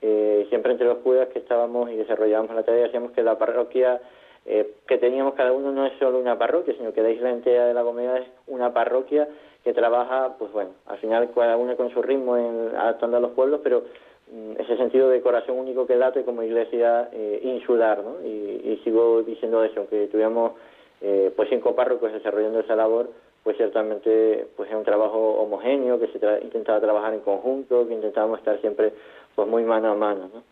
eh, 0.00 0.46
siempre 0.48 0.72
entre 0.72 0.86
los 0.86 0.98
curas 0.98 1.28
que 1.28 1.40
estábamos 1.40 1.90
y 1.90 1.96
desarrollábamos 1.96 2.54
la 2.54 2.62
tarea, 2.62 2.84
decíamos 2.84 3.12
que 3.12 3.22
la 3.22 3.36
parroquia 3.36 4.00
eh, 4.46 4.76
que 4.86 4.96
teníamos 4.96 5.34
cada 5.34 5.52
uno 5.52 5.72
no 5.72 5.84
es 5.84 5.92
solo 5.98 6.18
una 6.18 6.38
parroquia, 6.38 6.74
sino 6.76 6.92
que 6.92 7.02
la 7.02 7.10
isla 7.10 7.30
entera 7.30 7.66
de 7.66 7.74
la 7.74 7.82
Gomera 7.82 8.18
es 8.18 8.28
una 8.46 8.72
parroquia 8.72 9.28
que 9.62 9.74
trabaja, 9.74 10.36
pues 10.38 10.50
bueno, 10.52 10.70
al 10.86 10.96
final 10.98 11.28
cada 11.34 11.56
uno 11.56 11.76
con 11.76 11.90
su 11.90 12.00
ritmo 12.00 12.36
en, 12.36 12.74
adaptando 12.74 13.18
a 13.18 13.20
los 13.20 13.32
pueblos, 13.32 13.60
pero 13.62 13.82
mm, 14.32 14.60
ese 14.60 14.78
sentido 14.78 15.10
de 15.10 15.20
corazón 15.20 15.58
único 15.58 15.86
que 15.86 15.98
date 15.98 16.24
como 16.24 16.42
iglesia 16.42 17.10
eh, 17.12 17.40
insular, 17.42 18.02
¿no? 18.02 18.26
Y, 18.26 18.80
sigo 18.84 19.22
diciendo 19.22 19.62
eso, 19.64 19.86
que 19.90 20.06
tuviéramos 20.06 20.52
eh, 21.02 21.30
pues 21.36 21.50
cinco 21.50 21.74
párrocos 21.74 22.12
desarrollando 22.12 22.60
esa 22.60 22.76
labor, 22.76 23.10
pues 23.42 23.56
ciertamente 23.56 24.46
pues 24.56 24.70
es 24.70 24.76
un 24.76 24.84
trabajo 24.84 25.34
homogéneo, 25.40 25.98
que 25.98 26.08
se 26.08 26.18
intentaba 26.42 26.80
trabajar 26.80 27.14
en 27.14 27.20
conjunto, 27.20 27.86
que 27.86 27.94
intentábamos 27.94 28.38
estar 28.38 28.60
siempre 28.60 28.92
pues 29.34 29.48
muy 29.48 29.64
mano 29.64 29.92
a 29.92 29.94
mano, 29.94 30.30
¿no? 30.32 30.42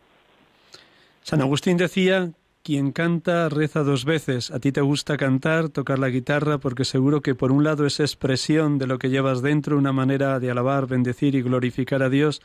San 1.22 1.40
Agustín 1.40 1.77
decía 1.77 2.31
quien 2.62 2.90
canta 2.90 3.49
reza 3.49 3.85
dos 3.85 4.05
veces. 4.05 4.51
A 4.51 4.59
ti 4.59 4.72
te 4.72 4.81
gusta 4.81 5.16
cantar, 5.16 5.68
tocar 5.68 6.01
la 6.01 6.09
guitarra, 6.09 6.59
porque 6.59 6.85
seguro 6.85 7.20
que 7.20 7.37
por 7.37 7.53
un 7.53 7.62
lado 7.62 7.87
es 7.87 8.01
expresión 8.01 8.79
de 8.79 8.88
lo 8.88 8.99
que 8.99 9.09
llevas 9.09 9.40
dentro, 9.40 9.79
una 9.79 9.92
manera 9.92 10.40
de 10.40 10.51
alabar, 10.51 10.88
bendecir 10.88 11.37
y 11.37 11.42
glorificar 11.42 12.03
a 12.03 12.09
Dios, 12.09 12.42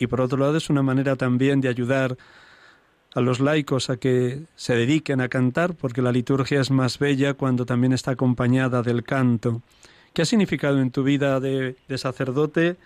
y 0.00 0.08
por 0.08 0.20
otro 0.20 0.38
lado 0.38 0.56
es 0.56 0.68
una 0.68 0.82
manera 0.82 1.14
también 1.14 1.60
de 1.60 1.68
ayudar 1.68 2.16
a 3.14 3.20
los 3.20 3.40
laicos 3.40 3.90
a 3.90 3.98
que 3.98 4.40
se 4.54 4.74
dediquen 4.74 5.20
a 5.20 5.28
cantar, 5.28 5.74
porque 5.78 6.02
la 6.02 6.12
liturgia 6.12 6.60
es 6.60 6.70
más 6.70 6.98
bella 6.98 7.34
cuando 7.34 7.66
también 7.66 7.92
está 7.92 8.12
acompañada 8.12 8.82
del 8.82 9.04
canto. 9.04 9.60
¿Qué 10.14 10.22
ha 10.22 10.24
significado 10.24 10.78
en 10.78 10.90
tu 10.90 11.02
vida 11.02 11.40
de, 11.40 11.76
sacerdote 11.96 12.76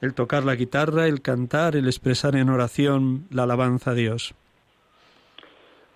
el 0.00 0.14
tocar 0.14 0.44
la 0.44 0.54
guitarra, 0.54 1.06
el 1.06 1.22
cantar, 1.22 1.76
el 1.76 1.86
expresar 1.86 2.36
en 2.36 2.48
oración 2.48 3.26
la 3.30 3.44
alabanza 3.44 3.92
a 3.92 3.94
Dios? 3.94 4.34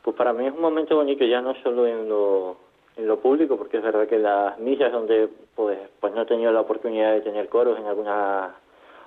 Pues 0.02 0.16
para 0.16 0.32
mí 0.32 0.46
es 0.46 0.52
un 0.52 0.60
momento 0.60 0.96
bonito 0.96 1.24
ya 1.24 1.40
no 1.40 1.54
solo 1.62 1.86
en 1.86 2.08
lo, 2.08 2.56
en 2.96 3.06
lo 3.06 3.20
público, 3.20 3.56
porque 3.56 3.78
es 3.78 3.82
verdad 3.82 4.08
que 4.08 4.18
las 4.18 4.58
misas 4.58 4.90
donde 4.90 5.28
pues, 5.54 5.78
pues 6.00 6.14
no 6.14 6.22
he 6.22 6.26
tenido 6.26 6.50
la 6.52 6.60
oportunidad 6.60 7.12
de 7.12 7.20
tener 7.20 7.48
coros 7.48 7.78
en 7.78 7.86
algunas 7.86 8.52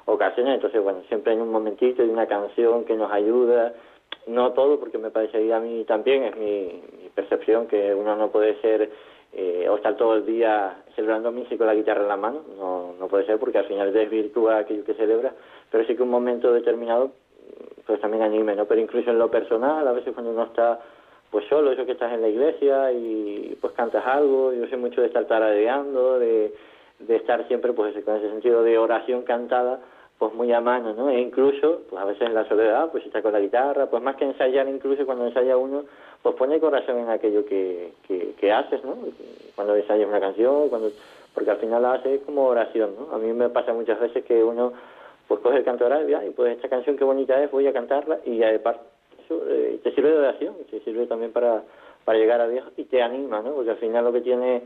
ocasiones, 0.06 0.56
entonces 0.56 0.82
bueno, 0.84 1.02
siempre 1.08 1.34
hay 1.34 1.40
un 1.40 1.52
momentito 1.52 2.04
de 2.04 2.10
una 2.10 2.28
canción 2.28 2.86
que 2.86 2.96
nos 2.96 3.12
ayuda, 3.12 3.74
no 4.28 4.52
todo, 4.54 4.80
porque 4.80 4.98
me 4.98 5.12
parece 5.12 5.54
a 5.54 5.60
mí 5.60 5.84
también, 5.86 6.24
es 6.24 6.38
mi, 6.38 6.82
percepción 7.14 7.68
que 7.68 7.94
uno 7.94 8.16
no 8.16 8.32
puede 8.32 8.60
ser 8.62 8.90
eh, 9.34 9.68
o 9.70 9.76
estar 9.76 9.98
todo 9.98 10.16
el 10.16 10.26
día 10.26 10.84
celebrando 10.96 11.32
misa 11.32 11.58
con 11.58 11.68
la 11.68 11.76
guitarra 11.76 12.04
en 12.04 12.08
la 12.08 12.18
mano, 12.18 12.42
no, 12.58 12.94
no 12.98 13.08
puede 13.08 13.26
ser 13.26 13.38
porque 13.38 13.58
al 13.58 13.66
final 13.66 13.92
desvirtúa 13.92 14.60
aquello 14.60 14.86
que 14.86 14.94
celebra, 14.94 15.34
pero 15.70 15.86
sí 15.86 15.96
que 15.96 16.04
un 16.04 16.10
momento 16.10 16.54
determinado 16.54 17.12
pues 17.86 18.00
también 18.00 18.24
anime, 18.24 18.56
¿no? 18.56 18.66
Pero 18.66 18.80
incluso 18.80 19.10
en 19.10 19.20
lo 19.20 19.30
personal, 19.30 19.86
a 19.88 19.92
veces 19.92 20.14
cuando 20.14 20.32
uno 20.32 20.44
está 20.44 20.80
pues 21.30 21.46
solo, 21.48 21.72
eso 21.72 21.86
que 21.86 21.94
estás 21.94 22.14
en 22.14 22.22
la 22.22 22.28
iglesia 22.28 22.92
y 22.92 23.58
pues 23.62 23.74
cantas 23.74 24.06
algo, 24.06 24.54
yo 24.54 24.68
sé 24.68 24.76
mucho 24.76 25.02
de 25.02 25.08
estar 25.08 25.26
taradeando, 25.26 26.20
de, 26.20 26.54
de 27.00 27.16
estar 27.16 27.48
siempre 27.48 27.72
pues 27.74 27.94
con 28.04 28.18
ese 28.18 28.30
sentido 28.30 28.64
de 28.64 28.78
oración 28.78 29.24
cantada, 29.24 29.80
pues 30.22 30.36
muy 30.36 30.54
a 30.54 30.62
mano, 30.62 30.94
¿no? 30.94 31.10
E 31.10 31.20
incluso, 31.20 31.82
pues 31.90 32.00
a 32.00 32.06
veces 32.06 32.22
en 32.28 32.36
la 32.36 32.48
soledad, 32.48 32.92
pues 32.92 33.04
está 33.04 33.24
con 33.24 33.34
la 33.34 33.40
guitarra, 33.40 33.88
pues 33.88 34.04
más 34.04 34.16
que 34.18 34.26
ensayar 34.26 34.70
incluso 34.70 35.04
cuando 35.04 35.26
ensaya 35.26 35.58
uno, 35.58 35.86
pues 36.22 36.36
pone 36.36 36.60
corazón 36.60 37.00
en 37.00 37.10
aquello 37.10 37.44
que, 37.44 37.94
que, 38.08 38.36
que 38.40 38.52
haces, 38.52 38.84
¿no? 38.86 38.98
Cuando 39.56 39.76
ensayas 39.76 40.08
una 40.08 40.20
canción, 40.20 40.70
cuando 40.70 40.92
porque 41.34 41.50
al 41.50 41.58
final 41.58 41.82
la 41.82 41.94
haces 41.94 42.22
como 42.22 42.46
oración, 42.46 42.92
¿no? 43.00 43.16
A 43.16 43.18
mí 43.18 43.34
me 43.34 43.50
pasa 43.50 43.74
muchas 43.74 44.00
veces 44.00 44.24
que 44.24 44.44
uno 44.44 44.74
pues 45.28 45.40
coge 45.40 45.58
el 45.58 45.64
canto 45.64 45.90
y 45.90 46.30
pues 46.30 46.56
esta 46.56 46.70
canción 46.70 46.98
qué 46.98 47.04
bonita 47.04 47.44
es, 47.44 47.50
voy 47.50 47.66
a 47.66 47.74
cantarla 47.74 48.20
y 48.24 48.38
ya 48.38 48.52
de 48.52 48.60
parte 48.60 48.82
eh, 49.32 49.80
te 49.84 49.92
sirve 49.96 50.12
de 50.12 50.18
oración, 50.20 50.54
te 50.70 50.82
sirve 50.82 51.08
también 51.08 51.32
para, 51.32 51.64
para 52.06 52.20
llegar 52.20 52.42
a 52.42 52.48
Dios 52.48 52.66
y 52.78 52.84
te 52.84 53.02
anima, 53.02 53.42
¿no? 53.42 53.54
Porque 53.54 53.72
al 53.72 53.78
final 53.78 54.06
lo 54.06 54.14
que 54.14 54.22
tiene 54.22 54.62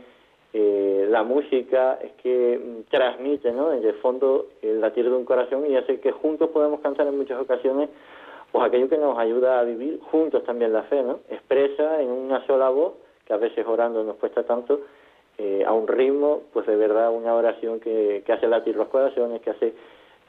eh, 0.58 1.06
la 1.10 1.24
música 1.24 2.00
es 2.02 2.14
que 2.14 2.58
mm, 2.58 2.90
transmite, 2.90 3.52
¿no? 3.52 3.74
En 3.74 3.84
el 3.84 3.96
fondo 3.96 4.48
el 4.62 4.80
latir 4.80 5.04
de 5.04 5.14
un 5.14 5.26
corazón 5.26 5.70
y 5.70 5.76
hace 5.76 6.00
que 6.00 6.14
juntos 6.14 6.50
podemos 6.52 6.80
cantar 6.80 7.08
en 7.08 7.18
muchas 7.18 7.42
ocasiones 7.42 7.90
pues 8.54 8.64
aquello 8.66 8.88
que 8.88 8.98
nos 8.98 9.18
ayuda 9.18 9.60
a 9.60 9.64
vivir 9.66 10.00
juntos 10.00 10.46
también 10.46 10.72
la 10.72 10.84
fe, 10.84 11.04
¿no? 11.04 11.20
Expresa 11.30 12.02
en 12.02 12.10
una 12.10 12.46
sola 12.48 12.70
voz, 12.70 12.94
que 13.26 13.34
a 13.34 13.38
veces 13.38 13.68
orando 13.68 14.02
nos 14.06 14.16
cuesta 14.16 14.44
tanto, 14.44 14.80
eh, 15.38 15.66
a 15.68 15.74
un 15.74 15.90
ritmo, 15.90 16.44
pues 16.54 16.66
de 16.68 16.78
verdad 16.78 17.12
una 17.12 17.36
oración 17.36 17.82
que, 17.82 18.24
que 18.26 18.32
hace 18.32 18.48
latir 18.48 18.78
los 18.78 18.88
corazones, 18.88 19.42
que 19.42 19.50
hace 19.50 19.74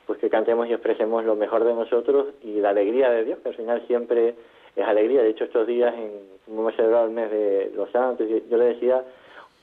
pues 0.09 0.19
que 0.19 0.29
cantemos 0.29 0.67
y 0.67 0.73
expresemos 0.73 1.25
lo 1.25 1.37
mejor 1.37 1.63
de 1.63 1.73
nosotros 1.73 2.35
y 2.43 2.59
la 2.59 2.71
alegría 2.71 3.11
de 3.11 3.25
Dios, 3.27 3.39
que 3.45 3.51
al 3.51 3.55
final 3.55 3.87
siempre 3.87 4.35
es 4.75 4.85
alegría. 4.85 5.23
De 5.23 5.31
hecho, 5.31 5.45
estos 5.45 5.69
días, 5.69 5.95
en, 5.95 6.11
como 6.47 6.63
hemos 6.63 6.75
celebrado 6.75 7.05
el 7.05 7.13
mes 7.13 7.31
de 7.31 7.71
los 7.77 7.89
santos, 7.93 8.27
yo 8.29 8.57
le 8.57 8.65
decía 8.65 9.05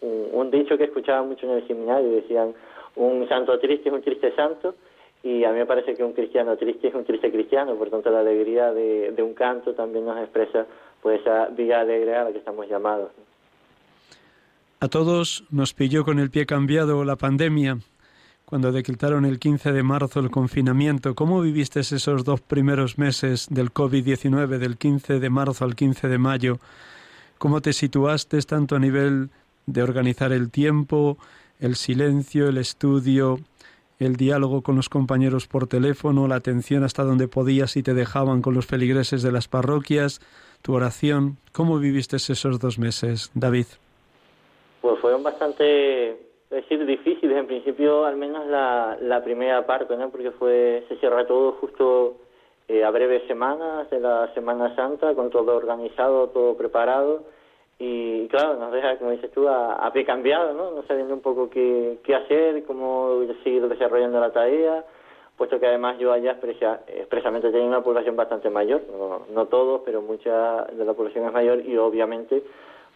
un, 0.04 0.52
dicho 0.52 0.78
que 0.78 0.86
escuchaba 0.86 1.24
mucho 1.24 1.46
en 1.46 1.58
el 1.58 1.68
seminario, 1.68 2.12
decían, 2.12 2.54
un 2.96 3.28
santo 3.28 3.58
triste 3.60 3.90
es 3.90 3.96
un 3.96 4.02
triste 4.02 4.36
santo, 4.36 4.76
y 5.24 5.44
a 5.46 5.52
mí 5.52 5.60
me 5.60 5.66
parece 5.66 5.96
que 5.96 6.04
un 6.04 6.14
cristiano 6.14 6.58
triste 6.58 6.90
es 6.90 6.94
un 6.94 7.06
triste 7.06 7.32
cristiano, 7.32 7.76
por 7.76 7.90
tanto 7.90 8.10
la 8.10 8.20
alegría 8.20 8.72
de, 8.74 9.16
un 9.24 9.34
canto 9.34 9.74
también 9.74 10.06
nos 10.06 10.18
expresa 10.20 10.66
pues 11.02 11.22
esa 11.22 11.48
vida 11.48 11.80
alegre 11.80 12.16
a 12.16 12.26
la 12.26 12.32
que 12.32 12.40
estamos 12.40 12.68
llamados. 12.68 13.12
A 14.80 14.90
todos 14.90 15.46
nos 15.50 15.74
pilló 15.74 16.04
con 16.04 16.20
el 16.20 16.30
pie 16.30 16.46
cambiado 16.46 17.06
la 17.06 17.16
pandemia, 17.16 17.78
cuando 18.46 18.72
decretaron 18.74 19.26
el 19.26 19.40
15 19.40 19.72
de 19.72 19.82
marzo 19.82 20.20
el 20.20 20.30
confinamiento. 20.30 21.16
¿Cómo 21.16 21.42
viviste 21.42 21.80
esos 21.80 22.26
dos 22.26 22.42
primeros 22.42 22.98
meses 22.98 23.48
del 23.50 23.74
COVID-19, 23.74 24.58
del 24.58 24.78
15 24.78 25.20
de 25.20 25.30
marzo 25.30 25.64
al 25.64 25.76
15 25.76 26.10
de 26.10 26.18
mayo? 26.18 26.60
¿Cómo 27.38 27.62
te 27.62 27.74
situaste 27.74 28.40
tanto 28.42 28.76
a 28.76 28.80
nivel 28.80 29.30
de 29.66 29.84
organizar 29.84 30.32
el 30.32 30.52
tiempo, 30.52 31.18
el 31.60 31.76
silencio, 31.76 32.50
el 32.50 32.58
estudio, 32.58 33.40
el 34.00 34.16
diálogo 34.16 34.62
con 34.62 34.76
los 34.76 34.90
compañeros 34.90 35.48
por 35.48 35.68
teléfono, 35.68 36.28
la 36.28 36.36
atención 36.36 36.84
hasta 36.84 37.04
donde 37.04 37.28
podías 37.28 37.78
y 37.78 37.84
te 37.84 37.94
dejaban 37.94 38.42
con 38.42 38.54
los 38.54 38.66
feligreses 38.66 39.24
de 39.24 39.32
las 39.32 39.48
parroquias, 39.48 40.20
tu 40.62 40.74
oración? 40.74 41.38
¿Cómo 41.52 41.80
viviste 41.80 42.18
esos 42.18 42.60
dos 42.60 42.80
meses, 42.80 43.32
David? 43.34 43.68
Pues 44.82 45.00
fueron 45.00 45.24
bastante 45.24 46.18
decir, 46.50 46.86
difíciles 46.86 47.38
en 47.38 47.48
principio, 47.48 48.06
al 48.06 48.18
menos 48.18 48.46
la, 48.48 48.98
la 49.02 49.24
primera 49.24 49.66
parte, 49.66 49.96
¿no? 49.98 50.10
Porque 50.10 50.32
fue, 50.32 50.86
se 50.88 50.98
cierra 50.98 51.26
todo 51.26 51.54
justo 51.54 52.18
eh, 52.68 52.84
a 52.84 52.92
breves 52.92 53.24
semanas 53.28 53.90
de 53.90 54.00
la 54.00 54.34
Semana 54.34 54.76
Santa, 54.76 55.14
con 55.16 55.30
todo 55.30 55.56
organizado, 55.56 56.30
todo 56.30 56.56
preparado. 56.56 57.24
Y 57.80 58.28
claro, 58.28 58.56
nos 58.56 58.72
deja, 58.72 58.98
como 58.98 59.12
dices 59.12 59.32
tú, 59.32 59.48
a, 59.48 59.74
a 59.74 59.92
pie 59.92 60.06
cambiado, 60.06 60.54
¿no? 60.54 60.72
No 60.72 60.84
sabiendo 60.84 61.14
un 61.14 61.22
poco 61.22 61.50
qué, 61.50 61.98
qué 62.04 62.16
hacer, 62.16 62.64
cómo 62.66 63.22
seguir 63.44 63.68
desarrollando 63.68 64.20
la 64.20 64.32
tarea, 64.32 64.86
puesto 65.38 65.60
que 65.60 65.68
además 65.68 65.98
yo 65.98 66.12
allá 66.12 66.38
expresamente 66.88 67.52
tenía 67.52 67.68
una 67.68 67.84
población 67.84 68.16
bastante 68.16 68.50
mayor, 68.50 68.82
no, 68.92 69.26
no 69.34 69.48
todos, 69.48 69.82
pero 69.84 70.02
mucha 70.02 70.66
de 70.66 70.86
la 70.86 70.94
población 70.94 71.26
es 71.26 71.34
mayor 71.34 71.62
y 71.66 71.78
obviamente 71.78 72.44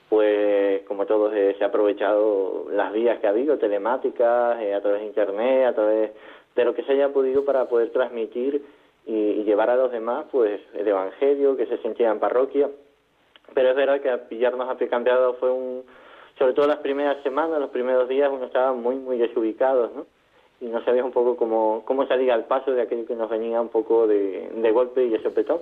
pues 0.09 0.83
como 0.83 1.05
todos 1.05 1.33
eh, 1.33 1.55
se 1.57 1.63
ha 1.63 1.67
aprovechado 1.67 2.67
las 2.71 2.93
vías 2.93 3.19
que 3.19 3.27
ha 3.27 3.31
habido, 3.31 3.57
telemáticas, 3.57 4.59
eh, 4.61 4.73
a 4.73 4.81
través 4.81 5.01
de 5.01 5.07
Internet, 5.07 5.65
a 5.67 5.73
través 5.73 6.11
de 6.55 6.65
lo 6.65 6.73
que 6.73 6.83
se 6.83 6.93
haya 6.93 7.09
podido 7.09 7.43
para 7.43 7.65
poder 7.65 7.89
transmitir 7.91 8.63
y, 9.05 9.43
llevar 9.43 9.69
a 9.69 9.75
los 9.75 9.91
demás 9.91 10.25
pues 10.31 10.59
el 10.73 10.87
Evangelio, 10.87 11.55
que 11.55 11.65
se 11.67 11.77
sentía 11.77 12.11
en 12.11 12.19
parroquia. 12.19 12.69
Pero 13.53 13.69
es 13.69 13.75
verdad 13.75 14.01
que 14.01 14.17
pillarnos 14.29 14.69
a 14.69 14.77
pie 14.77 14.87
cambiado 14.87 15.35
fue 15.35 15.51
un... 15.51 15.83
Sobre 16.37 16.53
todo 16.53 16.67
las 16.67 16.77
primeras 16.77 17.21
semanas, 17.23 17.59
los 17.59 17.71
primeros 17.71 18.07
días, 18.07 18.29
uno 18.31 18.45
estaba 18.45 18.73
muy, 18.73 18.95
muy 18.95 19.17
desubicado, 19.17 19.91
¿no? 19.95 20.05
Y 20.59 20.65
no 20.65 20.83
sabía 20.83 21.03
un 21.03 21.11
poco 21.11 21.35
cómo, 21.35 21.83
cómo 21.85 22.05
salir 22.07 22.31
al 22.31 22.45
paso 22.45 22.71
de 22.71 22.81
aquello 22.81 23.05
que 23.05 23.15
nos 23.15 23.29
venía 23.29 23.59
un 23.61 23.69
poco 23.69 24.07
de, 24.07 24.49
de 24.55 24.71
golpe 24.71 25.03
y 25.03 25.09
de 25.09 25.21
sopetón. 25.21 25.61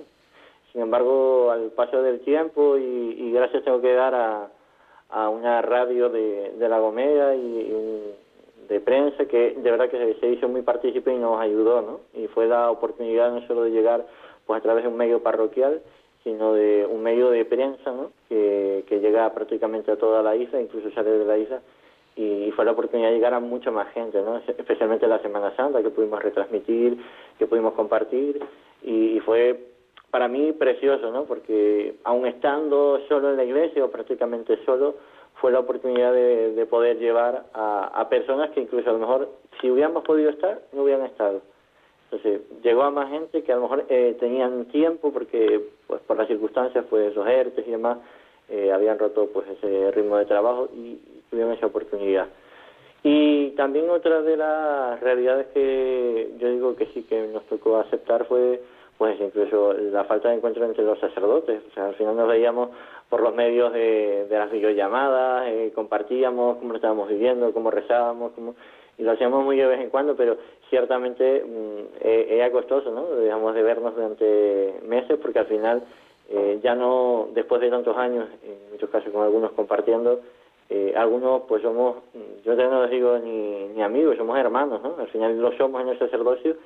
Sin 0.76 0.82
embargo, 0.82 1.50
al 1.50 1.70
paso 1.70 2.02
del 2.02 2.20
tiempo 2.20 2.76
y, 2.76 3.32
gracias 3.32 3.64
tengo 3.64 3.80
que 3.80 3.94
dar 3.94 4.14
a, 4.14 4.48
a 5.08 5.28
una 5.30 5.62
radio 5.62 6.10
de, 6.10 6.52
de 6.58 6.68
La 6.68 6.78
Gomera 6.78 7.34
y, 7.34 8.14
de 8.68 8.80
prensa 8.80 9.24
que 9.24 9.54
de 9.56 9.70
verdad 9.70 9.88
que 9.88 10.16
se, 10.20 10.28
hizo 10.28 10.48
muy 10.48 10.60
partícipe 10.60 11.14
y 11.14 11.18
nos 11.18 11.40
ayudó, 11.40 11.80
¿no? 11.80 12.00
Y 12.12 12.26
fue 12.26 12.46
la 12.46 12.70
oportunidad 12.70 13.32
no 13.32 13.46
solo 13.46 13.62
de 13.62 13.70
llegar 13.70 14.04
pues 14.44 14.58
a 14.58 14.62
través 14.62 14.84
de 14.84 14.88
un 14.90 14.98
medio 14.98 15.22
parroquial, 15.22 15.80
sino 16.26 16.54
de 16.54 16.84
un 16.84 17.04
medio 17.04 17.30
de 17.30 17.44
prensa, 17.44 17.92
¿no? 17.92 18.10
Que, 18.28 18.82
que 18.88 18.98
llega 18.98 19.32
prácticamente 19.32 19.92
a 19.92 19.96
toda 19.96 20.24
la 20.24 20.34
isla, 20.34 20.60
incluso 20.60 20.90
sale 20.90 21.10
de 21.10 21.24
la 21.24 21.38
isla, 21.38 21.60
y 22.16 22.50
fue 22.50 22.64
la 22.64 22.72
oportunidad 22.72 23.10
de 23.10 23.14
llegar 23.14 23.32
a 23.32 23.38
mucha 23.38 23.70
más 23.70 23.92
gente, 23.92 24.20
¿no? 24.22 24.38
Especialmente 24.38 25.06
la 25.06 25.20
Semana 25.20 25.54
Santa, 25.54 25.84
que 25.84 25.90
pudimos 25.90 26.20
retransmitir, 26.20 26.98
que 27.38 27.46
pudimos 27.46 27.74
compartir, 27.74 28.44
y, 28.82 29.16
y 29.16 29.20
fue 29.20 29.68
para 30.10 30.26
mí 30.26 30.50
precioso, 30.50 31.12
¿no? 31.12 31.26
Porque 31.26 31.94
aun 32.02 32.26
estando 32.26 32.98
solo 33.08 33.30
en 33.30 33.36
la 33.36 33.44
iglesia 33.44 33.84
o 33.84 33.90
prácticamente 33.90 34.58
solo, 34.64 34.96
fue 35.40 35.52
la 35.52 35.60
oportunidad 35.60 36.12
de, 36.12 36.66
poder 36.68 36.98
llevar 36.98 37.44
a, 37.54 38.08
personas 38.08 38.50
que 38.50 38.60
incluso 38.60 38.90
a 38.90 38.94
lo 38.94 38.98
mejor 38.98 39.28
si 39.60 39.70
hubiéramos 39.70 40.02
podido 40.02 40.30
estar, 40.30 40.62
no 40.72 40.82
hubieran 40.82 41.06
estado. 41.06 41.42
Entonces, 42.10 42.42
llegó 42.62 42.82
a 42.82 42.90
más 42.90 43.10
gente 43.10 43.42
que 43.42 43.52
a 43.52 43.56
lo 43.56 43.62
mejor 43.62 43.84
eh, 43.88 44.16
tenían 44.20 44.66
tiempo 44.66 45.12
porque, 45.12 45.60
pues 45.86 46.00
por 46.02 46.16
las 46.16 46.28
circunstancias, 46.28 46.84
pues 46.88 47.14
los 47.14 47.26
ERTES 47.26 47.66
y 47.66 47.70
demás, 47.72 47.98
eh, 48.48 48.70
habían 48.72 48.98
roto 48.98 49.28
pues 49.32 49.48
ese 49.48 49.90
ritmo 49.90 50.16
de 50.16 50.26
trabajo 50.26 50.68
y 50.72 50.98
tuvieron 51.30 51.52
esa 51.52 51.66
oportunidad. 51.66 52.28
Y 53.02 53.50
también 53.50 53.90
otra 53.90 54.22
de 54.22 54.36
las 54.36 55.00
realidades 55.00 55.48
que 55.48 56.30
yo 56.38 56.50
digo 56.50 56.76
que 56.76 56.86
sí 56.86 57.02
que 57.02 57.26
nos 57.26 57.44
tocó 57.46 57.76
aceptar 57.78 58.24
fue 58.26 58.60
pues 58.98 59.20
incluso 59.20 59.74
la 59.74 60.04
falta 60.04 60.30
de 60.30 60.36
encuentro 60.36 60.64
entre 60.64 60.84
los 60.84 60.98
sacerdotes. 60.98 61.60
O 61.70 61.74
sea, 61.74 61.86
al 61.86 61.94
final 61.96 62.16
nos 62.16 62.28
veíamos 62.28 62.70
por 63.08 63.20
los 63.20 63.34
medios 63.34 63.72
de, 63.72 64.26
las 64.30 64.50
videollamadas, 64.50 65.48
eh, 65.48 65.72
compartíamos 65.74 66.56
cómo 66.56 66.70
lo 66.70 66.76
estábamos 66.76 67.08
viviendo, 67.08 67.52
cómo 67.52 67.70
rezábamos, 67.70 68.32
cómo, 68.32 68.54
lo 68.98 69.12
hacíamos 69.12 69.44
muy 69.44 69.56
de 69.56 69.66
vez 69.66 69.80
en 69.80 69.90
cuando, 69.90 70.16
pero 70.16 70.36
ciertamente 70.70 71.44
mm, 71.44 72.04
era 72.04 72.50
costoso, 72.50 72.90
¿no? 72.90 73.06
Dejamos 73.16 73.54
de 73.54 73.62
vernos 73.62 73.94
durante 73.94 74.74
meses 74.84 75.18
porque 75.20 75.38
al 75.38 75.46
final 75.46 75.82
eh, 76.30 76.58
ya 76.62 76.74
no, 76.74 77.28
después 77.34 77.60
de 77.60 77.70
tantos 77.70 77.96
años, 77.96 78.28
en 78.42 78.72
muchos 78.72 78.90
casos 78.90 79.12
con 79.12 79.22
algunos 79.22 79.52
compartiendo, 79.52 80.20
eh, 80.68 80.94
algunos 80.96 81.42
pues 81.42 81.62
somos, 81.62 81.96
yo 82.44 82.54
no 82.56 82.82
les 82.82 82.90
digo 82.90 83.18
ni, 83.18 83.68
ni 83.68 83.82
amigos, 83.82 84.16
somos 84.16 84.36
hermanos, 84.38 84.82
¿no? 84.82 84.96
Al 84.98 85.08
final 85.08 85.38
lo 85.38 85.52
somos 85.56 85.82
en 85.82 85.88
el 85.88 85.98
sacerdocio, 85.98 86.56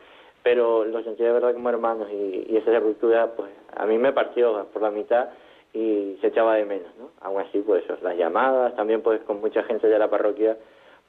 pero 0.42 0.86
lo 0.86 1.02
sentí 1.02 1.22
de 1.22 1.32
verdad 1.32 1.52
como 1.52 1.68
hermanos 1.68 2.08
y, 2.10 2.46
y 2.48 2.56
esa 2.56 2.78
ruptura 2.78 3.32
pues 3.36 3.50
a 3.76 3.84
mí 3.84 3.98
me 3.98 4.12
partió 4.12 4.66
por 4.72 4.80
la 4.80 4.90
mitad 4.90 5.28
y 5.72 6.16
se 6.20 6.28
echaba 6.28 6.56
de 6.56 6.64
menos, 6.64 6.88
¿no? 6.98 7.10
Aún 7.20 7.42
así, 7.42 7.60
pues 7.60 7.84
las 8.02 8.16
llamadas, 8.16 8.74
también 8.76 9.02
pues 9.02 9.20
con 9.22 9.40
mucha 9.40 9.62
gente 9.64 9.86
de 9.86 9.98
la 9.98 10.08
parroquia, 10.08 10.56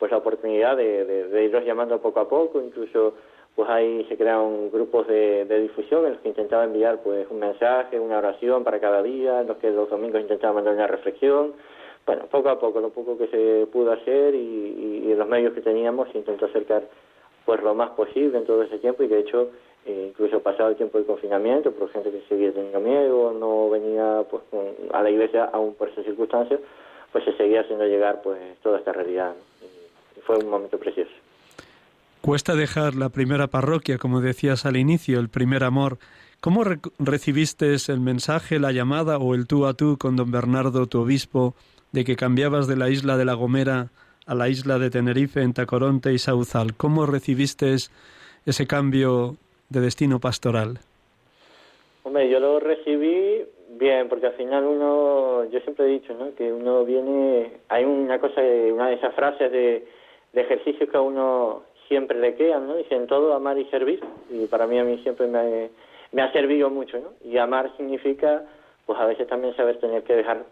pues 0.02 0.10
la 0.12 0.18
oportunidad 0.18 0.76
de, 0.78 1.06
de, 1.06 1.44
irlos 1.44 1.64
llamando 1.64 2.02
poco 2.02 2.22
a 2.22 2.28
poco, 2.28 2.60
incluso 2.60 3.14
pues 3.56 3.70
ahí 3.70 4.04
se 4.10 4.18
crearon 4.18 4.72
grupos 4.72 5.06
de, 5.08 5.46
de, 5.46 5.62
difusión 5.62 6.08
en 6.08 6.14
los 6.14 6.22
que 6.22 6.30
intentaba 6.30 6.64
enviar 6.64 7.04
pues 7.04 7.28
un 7.30 7.38
mensaje, 7.38 8.00
una 8.00 8.18
oración 8.18 8.64
para 8.64 8.80
cada 8.80 9.04
día, 9.04 9.42
en 9.42 9.48
los 9.48 9.58
que 9.58 9.70
los 9.70 9.92
domingos 9.92 10.20
intentaba 10.20 10.54
mandar 10.54 10.74
una 10.74 10.88
reflexión, 10.88 11.54
bueno, 12.08 12.26
poco 12.32 12.50
a 12.50 12.60
poco, 12.60 12.80
lo 12.80 12.90
poco 12.90 13.16
que 13.16 13.28
se 13.28 13.68
pudo 13.72 13.92
hacer 13.92 14.34
y, 14.34 15.04
y, 15.06 15.14
los 15.14 15.28
medios 15.28 15.54
que 15.54 15.62
teníamos 15.62 16.10
se 16.10 16.18
intentó 16.18 16.48
acercar 16.48 16.82
pues 17.46 17.62
lo 17.62 17.76
más 17.76 17.92
posible 17.92 18.40
en 18.40 18.46
todo 18.46 18.64
ese 18.64 18.80
tiempo. 18.80 19.04
Y 19.04 19.08
de 19.08 19.20
hecho 19.20 19.50
eh, 19.86 20.08
incluso 20.10 20.40
pasado 20.40 20.70
el 20.70 20.78
tiempo 20.78 20.98
de 20.98 21.06
confinamiento 21.06 21.74
por 21.74 21.92
gente 21.92 22.10
que 22.10 22.22
seguía 22.28 22.52
teniendo 22.52 22.80
miedo 22.80 23.34
no 23.34 23.70
venía 23.70 24.26
pues 24.32 24.42
a 24.94 25.04
la 25.04 25.12
iglesia 25.12 25.46
aún 25.54 25.76
por 25.76 25.90
esas 25.90 26.06
circunstancias 26.06 26.60
pues 27.12 27.24
se 27.24 27.34
seguía 27.34 27.62
haciendo 27.62 27.86
llegar 27.86 28.24
pues 28.24 28.40
toda 28.64 28.80
esta 28.80 28.94
realidad 28.94 29.34
y 29.34 29.51
fue 30.26 30.38
un 30.38 30.50
momento 30.50 30.78
precioso 30.78 31.12
cuesta 32.22 32.56
dejar 32.56 32.96
la 32.96 33.10
primera 33.10 33.48
parroquia 33.48 33.98
como 33.98 34.22
decías 34.22 34.66
al 34.66 34.78
inicio 34.78 35.20
el 35.20 35.30
primer 35.30 35.64
amor 35.64 35.98
¿Cómo 36.42 36.64
recibiste 36.98 37.76
el 37.88 38.00
mensaje, 38.00 38.58
la 38.58 38.72
llamada 38.72 39.20
o 39.20 39.36
el 39.36 39.46
tú 39.46 39.68
a 39.68 39.76
tú 39.76 40.00
con 40.00 40.16
don 40.16 40.32
Bernardo, 40.32 40.88
tu 40.88 41.02
obispo, 41.02 41.54
de 41.92 42.04
que 42.04 42.16
cambiabas 42.16 42.68
de 42.68 42.76
la 42.76 42.90
isla 42.90 43.16
de 43.16 43.26
La 43.26 43.36
Gomera 43.36 43.90
a 44.26 44.34
la 44.34 44.50
isla 44.50 44.80
de 44.80 44.90
Tenerife, 44.90 45.44
en 45.44 45.54
Tacoronte 45.54 46.12
y 46.14 46.18
Sauzal. 46.18 46.74
¿Cómo 46.76 47.06
recibiste 47.06 47.76
ese 47.76 48.66
cambio 48.66 49.36
de 49.70 49.82
destino 49.82 50.20
pastoral? 50.20 50.80
Hombre, 52.02 52.28
yo 52.28 52.40
lo 52.40 52.60
recibí 52.60 53.46
bien, 53.78 54.10
porque 54.10 54.26
al 54.26 54.34
final 54.34 54.66
uno, 54.66 55.46
yo 55.52 55.60
siempre 55.60 55.86
he 55.86 55.90
dicho, 55.90 56.16
¿no? 56.16 56.34
Que 56.34 56.52
uno 56.52 56.84
viene, 56.86 57.52
hay 57.70 57.86
una 57.86 58.18
cosa, 58.20 58.42
una 58.42 58.88
de 58.88 58.96
esas 58.96 59.14
frases 59.14 59.52
de, 59.52 59.86
de 60.34 60.42
ejercicios 60.42 60.90
que 60.90 60.98
a 60.98 61.02
uno 61.02 61.64
siempre 61.88 62.20
le 62.20 62.36
quedan, 62.36 62.68
¿no? 62.68 62.76
Dicen 62.76 63.06
todo 63.08 63.34
amar 63.34 63.58
y 63.58 63.66
servir, 63.66 64.00
y 64.30 64.46
para 64.46 64.66
mí 64.66 64.80
a 64.80 64.84
mí 64.84 64.98
siempre 65.04 65.28
me, 65.28 66.22
ha 66.22 66.32
servido 66.32 66.70
mucho, 66.70 67.00
¿no? 67.00 67.12
Y 67.30 67.38
amar 67.38 67.76
significa, 67.76 68.44
pues 68.86 68.98
a 68.98 69.06
veces 69.06 69.28
también 69.28 69.56
saber 69.58 69.78
tener 69.80 70.04
que 70.04 70.16
dejar 70.16 70.46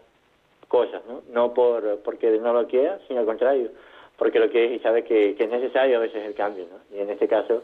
cosas, 0.68 1.02
¿no? 1.06 1.22
No 1.32 1.54
por, 1.54 2.00
porque 2.00 2.30
no 2.38 2.52
lo 2.52 2.66
quiera, 2.66 2.98
sino 3.08 3.20
al 3.20 3.26
contrario, 3.26 3.70
porque 4.18 4.38
lo 4.38 4.50
quiere 4.50 4.74
y 4.74 4.80
sabe 4.80 5.02
que, 5.02 5.34
es 5.38 5.50
necesario 5.50 5.96
a 5.96 6.00
veces 6.00 6.26
el 6.26 6.34
cambio, 6.34 6.66
¿no? 6.70 6.96
Y 6.96 7.00
en 7.00 7.08
este 7.08 7.26
caso, 7.26 7.62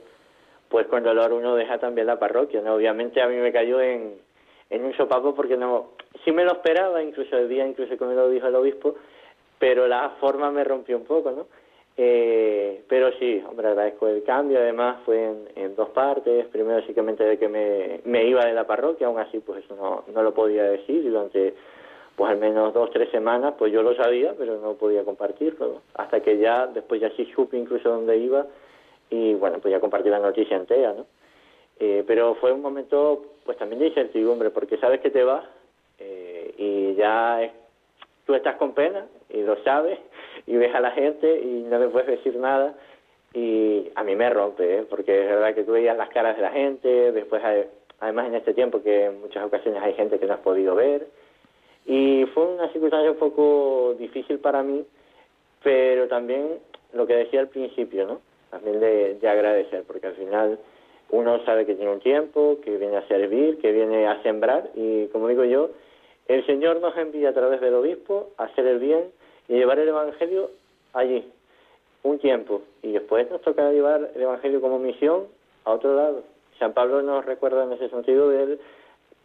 pues 0.70 0.86
con 0.86 1.04
dolor 1.04 1.34
uno 1.34 1.54
deja 1.54 1.76
también 1.76 2.06
la 2.06 2.18
parroquia, 2.18 2.62
¿no? 2.62 2.76
Obviamente 2.76 3.20
a 3.20 3.28
mí 3.28 3.36
me 3.36 3.52
cayó 3.52 3.78
en, 3.82 4.14
en 4.70 4.84
un 4.86 4.96
sopapo 4.96 5.34
porque 5.34 5.58
no, 5.58 5.90
sí 6.24 6.32
me 6.32 6.44
lo 6.44 6.52
esperaba, 6.52 7.02
incluso 7.02 7.36
el 7.36 7.50
día, 7.50 7.66
incluso 7.66 7.98
como 7.98 8.12
lo 8.12 8.30
dijo 8.30 8.46
el 8.46 8.54
obispo, 8.54 8.94
pero 9.58 9.86
la 9.86 10.10
forma 10.18 10.50
me 10.50 10.64
rompió 10.64 10.96
un 10.96 11.04
poco, 11.04 11.30
¿no? 11.30 11.46
Eh, 11.98 12.82
pero 12.88 13.10
sí, 13.18 13.42
hombre, 13.48 13.68
agradezco 13.68 14.06
el 14.08 14.22
cambio, 14.22 14.58
además 14.58 14.98
fue 15.06 15.32
en, 15.54 15.74
dos 15.76 15.88
partes, 15.90 16.46
primero 16.46 16.76
básicamente 16.76 17.24
de 17.24 17.38
que 17.38 17.48
me, 17.48 18.00
me, 18.04 18.24
iba 18.26 18.44
de 18.44 18.52
la 18.52 18.66
parroquia, 18.66 19.06
aún 19.06 19.18
así 19.18 19.38
pues 19.40 19.64
eso 19.64 19.74
no, 19.76 20.04
no 20.12 20.22
lo 20.22 20.34
podía 20.34 20.64
decir. 20.64 21.02
Durante 21.04 21.54
pues 22.16 22.30
al 22.30 22.38
menos 22.38 22.72
dos, 22.72 22.90
tres 22.90 23.10
semanas, 23.10 23.54
pues 23.58 23.72
yo 23.72 23.82
lo 23.82 23.94
sabía, 23.94 24.34
pero 24.36 24.58
no 24.58 24.74
podía 24.74 25.04
compartirlo, 25.04 25.82
hasta 25.94 26.20
que 26.20 26.38
ya, 26.38 26.66
después 26.66 27.00
ya 27.00 27.10
sí 27.10 27.26
supe 27.34 27.58
incluso 27.58 27.90
dónde 27.90 28.16
iba, 28.16 28.46
y 29.10 29.34
bueno, 29.34 29.58
pues 29.60 29.70
ya 29.72 29.80
compartí 29.80 30.08
la 30.08 30.18
noticia 30.18 30.56
entera, 30.56 30.94
¿no? 30.94 31.06
Eh, 31.78 32.04
pero 32.06 32.34
fue 32.36 32.52
un 32.52 32.62
momento, 32.62 33.22
pues 33.44 33.58
también 33.58 33.80
de 33.80 33.88
incertidumbre, 33.88 34.48
porque 34.48 34.78
sabes 34.78 35.00
que 35.00 35.10
te 35.10 35.22
vas, 35.24 35.44
eh, 35.98 36.54
y 36.56 36.94
ya 36.94 37.52
tú 38.24 38.34
estás 38.34 38.56
con 38.56 38.72
pena, 38.72 39.06
y 39.28 39.42
lo 39.42 39.62
sabes, 39.62 39.98
y 40.46 40.56
ves 40.56 40.74
a 40.74 40.80
la 40.80 40.92
gente, 40.92 41.40
y 41.40 41.64
no 41.68 41.78
le 41.78 41.88
puedes 41.88 42.08
decir 42.08 42.36
nada, 42.36 42.74
y 43.34 43.90
a 43.94 44.04
mí 44.04 44.16
me 44.16 44.30
rompe, 44.30 44.78
¿eh? 44.78 44.86
porque 44.88 45.24
es 45.24 45.28
verdad 45.28 45.54
que 45.54 45.64
tú 45.64 45.72
veías 45.72 45.96
las 45.96 46.08
caras 46.08 46.36
de 46.36 46.42
la 46.42 46.50
gente, 46.50 47.12
después 47.12 47.42
además 48.00 48.28
en 48.28 48.34
este 48.36 48.54
tiempo 48.54 48.82
que 48.82 49.06
en 49.06 49.20
muchas 49.20 49.44
ocasiones 49.44 49.82
hay 49.82 49.94
gente 49.94 50.18
que 50.18 50.26
no 50.26 50.34
has 50.34 50.40
podido 50.40 50.74
ver, 50.74 51.06
y 51.84 52.24
fue 52.34 52.46
una 52.46 52.68
circunstancia 52.72 53.10
un 53.10 53.18
poco 53.18 53.94
difícil 53.98 54.38
para 54.38 54.62
mí, 54.62 54.84
pero 55.62 56.08
también 56.08 56.58
lo 56.92 57.06
que 57.06 57.14
decía 57.14 57.40
al 57.40 57.48
principio, 57.48 58.06
¿no? 58.06 58.20
También 58.50 58.80
de, 58.80 59.28
agradecer, 59.28 59.84
porque 59.86 60.06
al 60.06 60.14
final 60.14 60.58
uno 61.10 61.44
sabe 61.44 61.66
que 61.66 61.74
tiene 61.74 61.92
un 61.92 62.00
tiempo, 62.00 62.58
que 62.64 62.76
viene 62.76 62.96
a 62.96 63.06
servir, 63.06 63.58
que 63.58 63.70
viene 63.72 64.06
a 64.06 64.22
sembrar, 64.22 64.70
y 64.74 65.06
como 65.08 65.28
digo 65.28 65.44
yo, 65.44 65.70
el 66.26 66.44
Señor 66.46 66.80
nos 66.80 66.96
envía 66.96 67.28
a 67.28 67.34
través 67.34 67.60
del 67.60 67.74
obispo 67.74 68.30
a 68.36 68.44
hacer 68.44 68.66
el 68.66 68.78
bien 68.78 69.04
y 69.48 69.54
llevar 69.54 69.78
el 69.78 69.88
Evangelio 69.88 70.50
allí, 70.92 71.24
un 72.02 72.18
tiempo, 72.18 72.62
y 72.82 72.92
después 72.92 73.30
nos 73.30 73.42
toca 73.42 73.70
llevar 73.70 74.10
el 74.14 74.22
Evangelio 74.22 74.60
como 74.60 74.78
misión 74.78 75.24
a 75.64 75.72
otro 75.72 75.94
lado. 75.94 76.22
San 76.58 76.72
Pablo 76.72 77.02
nos 77.02 77.24
recuerda 77.24 77.64
en 77.64 77.72
ese 77.72 77.88
sentido 77.90 78.30
de 78.30 78.42
él 78.42 78.60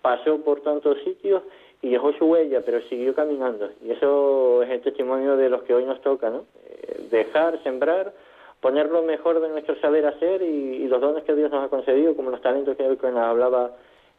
pasó 0.01 0.38
por 0.39 0.61
tantos 0.61 0.97
sitios 1.03 1.43
y 1.82 1.89
dejó 1.89 2.13
su 2.13 2.26
huella, 2.26 2.61
pero 2.65 2.82
siguió 2.82 3.15
caminando. 3.15 3.69
Y 3.84 3.91
eso 3.91 4.63
es 4.63 4.69
el 4.69 4.82
testimonio 4.82 5.38
de 5.38 5.49
los 5.49 5.63
que 5.63 5.74
hoy 5.74 5.86
nos 5.86 6.01
toca, 6.01 6.30
¿no? 6.30 6.45
Eh, 6.67 7.07
dejar, 7.09 7.61
sembrar, 7.63 8.13
poner 8.59 8.89
lo 8.89 9.01
mejor 9.01 9.39
de 9.41 9.49
nuestro 9.49 9.76
saber 9.80 10.05
hacer 10.05 10.41
y, 10.41 10.88
los 10.88 11.01
dones 11.01 11.24
que 11.24 11.36
Dios 11.36 11.51
nos 11.51 11.65
ha 11.65 11.69
concedido, 11.69 12.15
como 12.15 12.32
los 12.32 12.41
talentos 12.41 12.76
que 12.76 12.84
nos 12.84 13.17
hablaba 13.17 13.72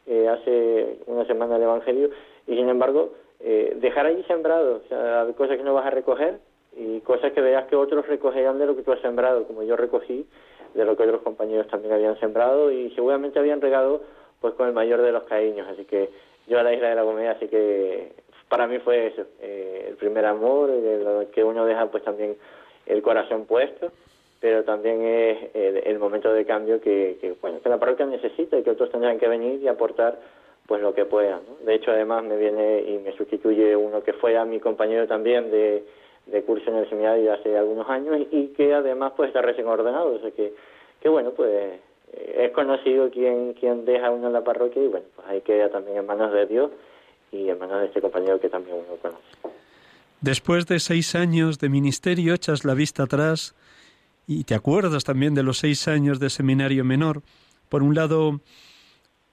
eh, 0.07 0.27
hace 0.27 0.97
una 1.05 1.25
semana 1.25 1.53
del 1.53 1.63
Evangelio, 1.63 2.09
y 2.47 2.55
sin 2.55 2.67
embargo, 2.67 3.11
eh, 3.43 3.75
dejar 3.79 4.05
allí 4.05 4.23
sembrado, 4.23 4.81
o 4.85 4.87
sea, 4.87 5.27
cosas 5.35 5.57
que 5.57 5.63
no 5.63 5.73
vas 5.73 5.85
a 5.85 5.89
recoger 5.89 6.39
y 6.77 7.01
cosas 7.01 7.33
que 7.33 7.41
veas 7.41 7.65
que 7.65 7.75
otros 7.75 8.07
recogerán 8.07 8.57
de 8.57 8.65
lo 8.65 8.75
que 8.75 8.83
tú 8.83 8.93
has 8.93 9.01
sembrado, 9.01 9.43
como 9.43 9.63
yo 9.63 9.75
recogí 9.75 10.25
de 10.73 10.85
lo 10.85 10.95
que 10.95 11.03
otros 11.03 11.21
compañeros 11.21 11.67
también 11.67 11.93
habían 11.93 12.19
sembrado 12.19 12.71
y 12.71 12.89
seguramente 12.91 13.39
habían 13.39 13.61
regado 13.61 14.01
pues 14.39 14.53
con 14.55 14.67
el 14.67 14.73
mayor 14.73 15.01
de 15.01 15.11
los 15.11 15.23
cariños, 15.23 15.67
así 15.67 15.85
que 15.85 16.09
yo 16.47 16.59
a 16.59 16.63
la 16.63 16.73
isla 16.73 16.89
de 16.89 16.95
la 16.95 17.03
comedia, 17.03 17.31
así 17.31 17.47
que 17.47 18.13
para 18.49 18.65
mí 18.65 18.79
fue 18.79 19.07
eso, 19.07 19.23
eh, 19.41 19.87
el 19.89 19.95
primer 19.95 20.25
amor, 20.25 20.69
el, 20.69 21.27
que 21.33 21.43
uno 21.43 21.65
deja 21.65 21.87
pues 21.87 22.03
también 22.03 22.37
el 22.85 23.01
corazón 23.01 23.45
puesto, 23.45 23.91
pero 24.39 24.63
también 24.63 25.01
es 25.01 25.37
el, 25.53 25.99
momento 25.99 26.33
de 26.33 26.45
cambio 26.45 26.81
que, 26.81 27.35
bueno, 27.41 27.61
que 27.61 27.69
la 27.69 27.79
parroquia 27.79 28.05
necesita 28.05 28.57
y 28.57 28.63
que 28.63 28.71
otros 28.71 28.91
tendrán 28.91 29.17
que 29.17 29.27
venir 29.27 29.61
y 29.61 29.69
aportar 29.69 30.19
pues 30.67 30.81
lo 30.81 30.93
que 30.93 31.05
puedan. 31.05 31.41
De 31.65 31.75
hecho, 31.75 31.91
además 31.91 32.23
me 32.23 32.37
viene 32.37 32.81
y 32.81 32.97
me 32.99 33.15
sustituye 33.15 33.75
uno 33.75 34.03
que 34.03 34.13
fue 34.13 34.37
a 34.37 34.45
mi 34.45 34.59
compañero 34.59 35.07
también 35.07 35.51
de, 35.51 35.83
de 36.27 36.43
curso 36.43 36.69
en 36.69 36.77
el 36.77 36.89
seminario 36.89 37.33
hace 37.33 37.57
algunos 37.57 37.89
años 37.89 38.27
y 38.31 38.47
que 38.47 38.73
además 38.73 39.13
pues 39.15 39.27
está 39.27 39.41
recién 39.41 39.67
ordenado, 39.67 40.13
o 40.13 40.19
sea 40.19 40.31
que, 40.31 40.53
que 41.01 41.09
bueno, 41.09 41.31
pues 41.31 41.79
es 42.13 42.51
conocido 42.51 43.09
quien, 43.09 43.53
quien 43.53 43.85
deja 43.85 44.11
uno 44.11 44.27
en 44.27 44.33
la 44.33 44.43
parroquia 44.43 44.83
y 44.83 44.87
bueno, 44.87 45.05
pues 45.15 45.27
ahí 45.27 45.41
queda 45.41 45.69
también 45.69 45.97
en 45.97 46.05
manos 46.05 46.31
de 46.31 46.45
Dios 46.45 46.71
y 47.31 47.49
en 47.49 47.57
manos 47.57 47.81
de 47.81 47.87
este 47.87 48.01
compañero 48.01 48.39
que 48.39 48.49
también 48.49 48.77
uno 48.77 48.97
conoce. 49.01 49.23
Después 50.21 50.67
de 50.67 50.79
seis 50.79 51.15
años 51.15 51.59
de 51.59 51.69
ministerio, 51.69 52.33
echas 52.33 52.63
la 52.63 52.75
vista 52.75 53.03
atrás 53.03 53.55
y 54.25 54.45
te 54.45 54.55
acuerdas 54.55 55.03
también 55.03 55.33
de 55.33 55.43
los 55.43 55.57
seis 55.57 55.87
años 55.87 56.19
de 56.19 56.29
seminario 56.29 56.85
menor. 56.85 57.21
Por 57.67 57.83
un 57.83 57.95
lado, 57.95 58.39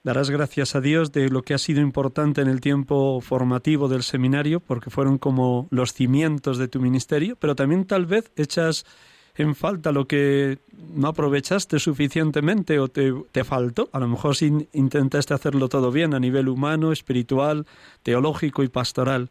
darás 0.03 0.31
gracias 0.31 0.75
a 0.75 0.81
Dios 0.81 1.13
de 1.13 1.29
lo 1.29 1.43
que 1.43 1.55
ha 1.55 1.59
sido 1.59 1.81
importante 1.81 2.41
en 2.41 2.49
el 2.49 2.61
tiempo 2.61 3.21
formativo 3.21 3.89
del 3.89 4.03
seminario, 4.03 4.61
porque 4.61 4.91
fueron 4.91 5.19
como 5.19 5.69
los 5.71 5.93
cimientos 5.93 6.59
de 6.59 6.69
tu 6.69 6.81
ministerio, 6.81 7.37
pero 7.39 7.55
también 7.55 7.87
tal 7.87 8.07
vez 8.07 8.31
echas 8.37 8.85
en 9.37 9.55
falta, 9.55 9.93
lo 9.93 10.07
que 10.07 10.59
no 10.93 11.09
aprovechaste 11.09 11.79
suficientemente 11.79 12.79
o 12.79 12.89
te, 12.89 13.13
te 13.33 13.45
faltó. 13.45 13.89
A 13.93 14.01
lo 14.01 14.09
mejor 14.09 14.35
intentaste 14.73 15.35
hacerlo 15.35 15.69
todo 15.69 15.91
bien 15.91 16.15
a 16.15 16.21
nivel 16.21 16.49
humano, 16.49 16.93
espiritual, 16.93 17.65
teológico 18.03 18.63
y 18.63 18.69
pastoral. 18.69 19.29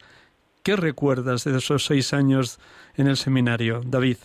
¿Qué 0.64 0.76
recuerdas 0.76 1.44
de 1.44 1.58
esos 1.58 1.86
seis 1.86 2.14
años 2.14 2.60
en 2.98 3.08
el 3.08 3.18
seminario, 3.18 3.82
David? 3.86 4.18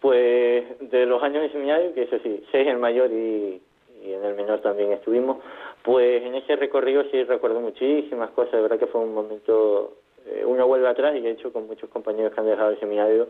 Pues 0.00 0.64
de 0.90 1.06
los 1.06 1.22
años 1.22 1.42
de 1.42 1.50
seminario, 1.50 1.92
que 1.94 2.02
eso 2.02 2.18
sí, 2.22 2.42
seis 2.52 2.66
en 2.66 2.74
el 2.74 2.78
mayor 2.78 3.10
y, 3.10 3.60
en 4.04 4.24
el 4.24 4.34
menor 4.34 4.60
también 4.60 4.92
estuvimos, 4.92 5.38
pues 5.82 6.22
en 6.22 6.34
ese 6.34 6.56
recorrido 6.56 7.04
sí 7.10 7.22
recuerdo 7.24 7.60
muchísimas 7.60 8.30
cosas, 8.30 8.52
de 8.52 8.62
verdad 8.62 8.78
que 8.78 8.86
fue 8.86 9.00
un 9.00 9.14
momento, 9.14 9.94
eh, 10.26 10.44
uno 10.46 10.66
vuelve 10.66 10.88
atrás 10.88 11.14
y 11.16 11.20
de 11.20 11.30
hecho 11.30 11.52
con 11.52 11.66
muchos 11.66 11.90
compañeros 11.90 12.32
que 12.32 12.40
han 12.40 12.46
dejado 12.46 12.70
el 12.70 12.80
seminario, 12.80 13.28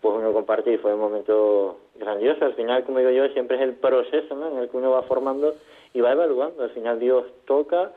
pues 0.00 0.14
uno 0.16 0.32
comparte 0.32 0.72
y 0.72 0.78
fue 0.78 0.94
un 0.94 1.00
momento 1.00 1.78
grandioso. 1.96 2.44
Al 2.44 2.54
final, 2.54 2.84
como 2.84 2.98
digo 2.98 3.10
yo, 3.10 3.28
siempre 3.30 3.56
es 3.56 3.62
el 3.62 3.74
proceso 3.74 4.34
¿no? 4.36 4.48
en 4.48 4.58
el 4.58 4.68
que 4.68 4.76
uno 4.76 4.90
va 4.90 5.02
formando 5.02 5.54
y 5.92 6.00
va 6.00 6.12
evaluando. 6.12 6.62
Al 6.62 6.70
final 6.70 7.00
Dios 7.00 7.24
toca 7.46 7.90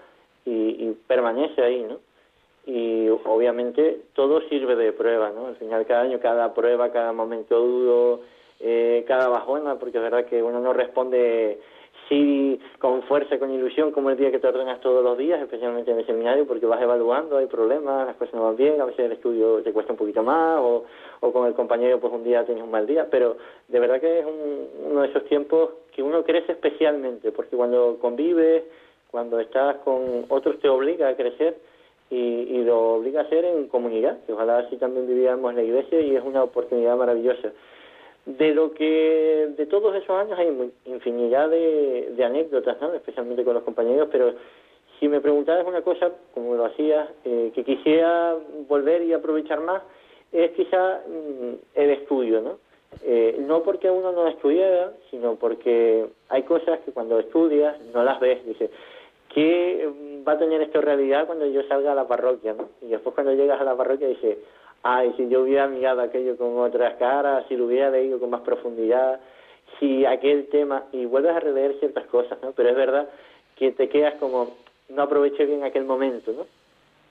y, 0.44 0.52
y 0.52 0.98
permanece 1.08 1.62
ahí, 1.62 1.84
¿no? 1.84 2.00
y 2.66 3.10
obviamente 3.10 4.02
todo 4.14 4.42
sirve 4.48 4.76
de 4.76 4.94
prueba, 4.94 5.32
¿no? 5.32 5.48
Al 5.48 5.56
final 5.56 5.86
cada 5.86 6.02
año, 6.02 6.20
cada 6.20 6.54
prueba, 6.54 6.92
cada 6.92 7.12
momento 7.12 7.60
duro, 7.60 8.22
eh, 8.60 9.04
cada 9.08 9.28
bajona, 9.28 9.80
porque 9.80 9.98
es 9.98 10.04
verdad 10.04 10.26
que 10.26 10.44
uno 10.44 10.60
no 10.60 10.74
responde 10.74 11.60
sí 12.12 12.60
con 12.78 13.04
fuerza, 13.04 13.40
con 13.40 13.52
ilusión, 13.52 13.92
como 13.92 14.10
el 14.10 14.18
día 14.18 14.32
que 14.32 14.40
te 14.40 14.48
ordenas 14.48 14.82
todos 14.82 15.02
los 15.02 15.18
días, 15.18 15.42
especialmente 15.42 15.92
en 15.92 16.00
el 16.00 16.06
seminario, 16.06 16.46
porque 16.46 16.66
vas 16.66 16.82
evaluando, 16.82 17.38
hay 17.38 17.46
problemas, 17.46 18.06
las 18.06 18.18
cosas 18.18 18.34
no 18.34 18.44
van 18.44 18.58
bien, 18.58 18.82
a 18.82 18.86
veces 18.86 19.06
el 19.06 19.14
estudio 19.14 19.64
te 19.64 19.72
cuesta 19.72 19.94
un 19.94 19.98
poquito 19.98 20.22
más, 20.22 20.60
o, 20.60 20.84
o 21.22 21.32
con 21.32 21.48
el 21.48 21.54
compañero 21.54 22.00
pues 22.02 22.12
un 22.12 22.26
día 22.26 22.46
tienes 22.46 22.64
un 22.64 22.72
mal 22.72 22.86
día, 22.86 23.08
pero 23.10 23.38
de 23.70 23.80
verdad 23.80 24.02
que 24.02 24.20
es 24.20 24.26
uno 24.26 25.02
de 25.02 25.08
esos 25.08 25.24
tiempos 25.26 25.70
que 25.96 26.04
uno 26.04 26.24
crece 26.24 26.52
especialmente, 26.52 27.32
porque 27.32 27.56
cuando 27.56 27.98
convives, 28.02 28.64
cuando 29.10 29.40
estás 29.40 29.78
con 29.78 30.26
otros 30.28 30.60
te 30.60 30.68
obliga 30.68 31.08
a 31.08 31.16
crecer, 31.16 31.58
y, 32.10 32.16
y, 32.16 32.64
lo 32.66 32.96
obliga 32.96 33.22
a 33.22 33.24
hacer 33.24 33.46
en 33.46 33.70
comunidad, 33.70 34.18
que 34.26 34.34
ojalá 34.34 34.58
así 34.58 34.76
también 34.76 35.08
viviéramos 35.08 35.50
en 35.52 35.56
la 35.56 35.64
iglesia 35.64 36.02
y 36.02 36.14
es 36.14 36.22
una 36.22 36.44
oportunidad 36.44 36.98
maravillosa. 36.98 37.54
De 38.26 38.54
lo 38.54 38.74
que 38.74 39.50
de 39.58 39.66
todos 39.66 39.96
esos 39.96 40.12
años 40.12 40.38
hay 40.38 40.72
infinidad 40.86 41.50
de, 41.50 42.14
de 42.16 42.24
anécdotas, 42.24 42.80
¿no? 42.80 42.94
especialmente 42.94 43.44
con 43.44 43.56
los 43.56 43.64
compañeros, 43.64 44.10
pero 44.12 44.34
si 45.02 45.08
me 45.08 45.20
preguntaras 45.20 45.66
una 45.66 45.82
cosa, 45.82 46.12
como 46.36 46.54
lo 46.54 46.66
hacías, 46.66 47.10
eh, 47.26 47.52
que 47.56 47.64
quisiera 47.64 48.36
volver 48.70 49.02
y 49.02 49.14
aprovechar 49.14 49.60
más, 49.60 49.82
es 50.32 50.52
quizá 50.52 51.02
mm, 51.08 51.54
el 51.74 51.90
estudio, 51.90 52.40
¿no? 52.42 52.60
Eh, 53.04 53.36
no 53.40 53.64
porque 53.64 53.90
uno 53.90 54.12
no 54.12 54.28
estudiara, 54.28 54.94
sino 55.10 55.36
porque 55.36 56.06
hay 56.30 56.44
cosas 56.44 56.80
que 56.82 56.92
cuando 56.92 57.20
estudias 57.20 57.80
no 57.94 58.04
las 58.04 58.20
ves, 58.20 58.46
dices, 58.46 58.70
¿qué 59.34 59.90
va 60.28 60.34
a 60.34 60.38
tener 60.38 60.62
esto 60.62 60.82
realidad 60.82 61.26
cuando 61.26 61.48
yo 61.48 61.64
salga 61.64 61.94
a 61.94 61.96
la 61.96 62.08
parroquia, 62.08 62.54
¿no? 62.54 62.70
Y 62.82 62.88
después 62.88 63.16
cuando 63.16 63.34
llegas 63.34 63.60
a 63.60 63.64
la 63.64 63.76
parroquia 63.76 64.08
dices, 64.08 64.38
ay, 64.84 65.14
si 65.18 65.30
yo 65.30 65.42
hubiera 65.42 65.68
mirado 65.68 66.02
aquello 66.02 66.38
con 66.38 66.58
otras 66.60 66.96
caras, 66.96 67.46
si 67.48 67.56
lo 67.56 67.66
hubiera 67.66 67.90
leído 67.90 68.20
con 68.20 68.30
más 68.30 68.42
profundidad, 68.42 69.20
si 69.80 70.06
aquel 70.06 70.48
tema, 70.48 70.86
y 70.92 71.06
vuelves 71.06 71.36
a 71.36 71.40
releer 71.40 71.80
ciertas 71.80 72.06
cosas, 72.08 72.38
¿no? 72.42 72.52
Pero 72.52 72.70
es 72.70 72.76
verdad 72.76 73.10
que 73.56 73.72
te 73.72 73.90
quedas 73.90 74.16
como, 74.16 74.56
no 74.90 75.02
aproveché 75.02 75.46
bien 75.46 75.64
aquel 75.64 75.86
momento, 75.86 76.32
¿no? 76.34 76.46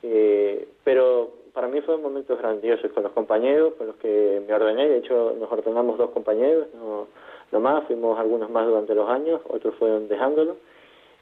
Eh, 0.03 0.68
pero 0.85 1.31
para 1.53 1.68
mí 1.68 1.81
fue 1.81 1.97
un 1.97 2.03
momento 2.03 2.37
grandioso 2.37 2.89
con 2.93 3.03
los 3.03 3.12
compañeros, 3.12 3.75
con 3.75 3.89
los 3.89 3.97
que 3.97 4.43
me 4.47 4.55
ordené, 4.55 4.89
de 4.89 4.99
hecho 4.99 5.35
nos 5.39 5.51
ordenamos 5.51 5.99
dos 5.99 6.11
compañeros, 6.11 6.68
no, 6.75 7.07
no 7.53 7.61
más, 7.61 7.85
fuimos 7.87 8.18
algunos 8.18 8.51
más 8.51 8.66
durante 8.66 8.95
los 8.95 9.09
años, 9.09 9.41
otros 9.49 9.75
fueron 9.77 10.09
dejándolo, 10.09 10.57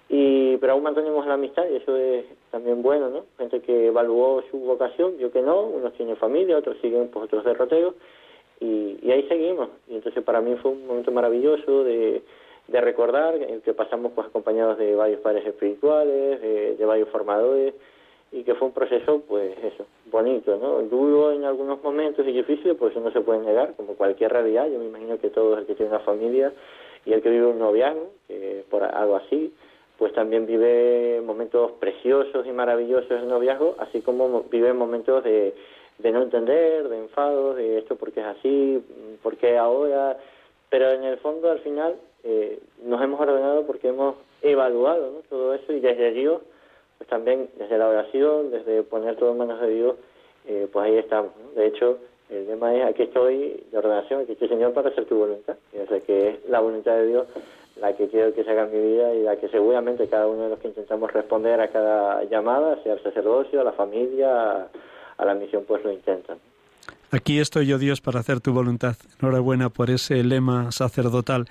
y 0.08 0.56
pero 0.56 0.72
aún 0.72 0.82
mantenemos 0.82 1.26
la 1.26 1.34
amistad 1.34 1.66
y 1.70 1.76
eso 1.76 1.96
es 1.96 2.24
también 2.50 2.82
bueno 2.82 3.10
no 3.10 3.26
gente 3.36 3.60
que 3.60 3.88
evaluó 3.88 4.42
su 4.50 4.58
vocación 4.58 5.18
yo 5.18 5.30
que 5.30 5.42
no 5.42 5.62
unos 5.62 5.92
tienen 5.94 6.16
familia 6.16 6.56
otros 6.56 6.78
siguen 6.80 7.08
pues 7.08 7.26
otros 7.26 7.44
derroteros 7.44 7.94
y, 8.60 8.98
y 9.02 9.10
ahí 9.10 9.26
seguimos. 9.28 9.68
Y 9.88 9.96
entonces 9.96 10.22
para 10.24 10.40
mí 10.40 10.56
fue 10.56 10.72
un 10.72 10.86
momento 10.86 11.12
maravilloso 11.12 11.84
de, 11.84 12.22
recordar 12.68 13.34
que 13.64 13.72
pasamos 13.72 14.12
pues 14.14 14.26
acompañados 14.26 14.76
de 14.76 14.94
varios 14.94 15.20
padres 15.20 15.46
espirituales 15.46 16.40
de, 16.40 16.76
de 16.76 16.84
varios 16.84 17.08
formadores 17.08 17.72
y 18.30 18.42
que 18.42 18.54
fue 18.54 18.68
un 18.68 18.74
proceso 18.74 19.22
pues 19.26 19.56
eso 19.64 19.86
bonito 20.10 20.58
no 20.58 20.82
duro 20.82 21.32
en 21.32 21.44
algunos 21.44 21.82
momentos 21.82 22.26
y 22.26 22.32
difícil 22.32 22.76
pues 22.76 22.92
eso 22.92 23.00
no 23.00 23.10
se 23.10 23.22
puede 23.22 23.40
negar 23.40 23.72
como 23.74 23.94
cualquier 23.94 24.32
realidad. 24.32 24.68
Yo 24.70 24.78
me 24.78 24.84
imagino 24.84 25.18
que 25.18 25.30
todo 25.30 25.56
el 25.56 25.64
que 25.64 25.74
tiene 25.76 25.92
una 25.92 26.00
familia 26.00 26.52
y 27.06 27.14
el 27.14 27.22
que 27.22 27.30
vive 27.30 27.46
un 27.46 27.58
noviazgo 27.58 28.10
que 28.26 28.64
por 28.68 28.82
algo 28.82 29.16
así 29.16 29.50
pues 29.98 30.12
también 30.12 30.46
vive 30.46 31.20
momentos 31.24 31.72
preciosos 31.72 32.46
y 32.46 32.52
maravillosos 32.52 33.10
en 33.10 33.18
el 33.18 33.28
noviazgo, 33.28 33.74
así 33.78 34.00
como 34.00 34.44
vive 34.44 34.72
momentos 34.72 35.24
de, 35.24 35.52
de 35.98 36.12
no 36.12 36.22
entender, 36.22 36.88
de 36.88 36.98
enfado, 36.98 37.54
de 37.54 37.78
esto 37.78 37.96
porque 37.96 38.20
es 38.20 38.26
así, 38.26 38.82
porque 39.22 39.58
ahora, 39.58 40.16
pero 40.70 40.90
en 40.92 41.02
el 41.02 41.18
fondo 41.18 41.50
al 41.50 41.58
final 41.60 41.96
eh, 42.22 42.60
nos 42.84 43.02
hemos 43.02 43.20
ordenado 43.20 43.66
porque 43.66 43.88
hemos 43.88 44.14
evaluado 44.40 45.10
¿no? 45.10 45.18
todo 45.28 45.52
eso 45.54 45.72
y 45.72 45.80
desde 45.80 46.12
Dios, 46.12 46.42
pues 46.98 47.10
también 47.10 47.48
desde 47.58 47.76
la 47.76 47.88
oración, 47.88 48.52
desde 48.52 48.84
poner 48.84 49.16
todo 49.16 49.32
en 49.32 49.38
manos 49.38 49.60
de 49.60 49.70
Dios, 49.70 49.96
eh, 50.46 50.68
pues 50.72 50.86
ahí 50.86 50.96
estamos. 50.96 51.32
De 51.56 51.66
hecho, 51.66 51.98
el 52.30 52.46
tema 52.46 52.72
es, 52.74 52.84
aquí 52.84 53.02
estoy 53.02 53.64
de 53.72 53.78
ordenación, 53.78 54.20
aquí 54.20 54.32
estoy 54.32 54.48
Señor 54.48 54.72
para 54.74 54.90
hacer 54.90 55.06
tu 55.06 55.16
voluntad, 55.16 55.56
y 55.72 55.84
sé 55.88 56.02
que 56.02 56.28
es 56.28 56.48
la 56.48 56.60
voluntad 56.60 56.94
de 56.96 57.06
Dios 57.08 57.26
la 57.80 57.96
que 57.96 58.08
quiero 58.08 58.34
que 58.34 58.44
se 58.44 58.50
haga 58.50 58.64
en 58.64 58.72
mi 58.72 58.92
vida 58.92 59.14
y 59.14 59.22
la 59.22 59.36
que 59.36 59.48
seguramente 59.48 60.08
cada 60.08 60.26
uno 60.26 60.44
de 60.44 60.48
los 60.50 60.58
que 60.58 60.68
intentamos 60.68 61.12
responder 61.12 61.60
a 61.60 61.68
cada 61.68 62.24
llamada, 62.24 62.82
sea 62.82 62.94
al 62.94 63.02
sacerdocio, 63.02 63.60
a 63.60 63.64
la 63.64 63.72
familia, 63.72 64.68
a, 65.16 65.24
la 65.24 65.34
misión, 65.34 65.64
pues 65.66 65.84
lo 65.84 65.92
intentan. 65.92 66.38
Aquí 67.10 67.38
estoy 67.38 67.66
yo, 67.66 67.78
Dios, 67.78 68.00
para 68.00 68.20
hacer 68.20 68.40
tu 68.40 68.52
voluntad. 68.52 68.96
Enhorabuena 69.20 69.70
por 69.70 69.90
ese 69.90 70.22
lema 70.22 70.70
sacerdotal. 70.72 71.46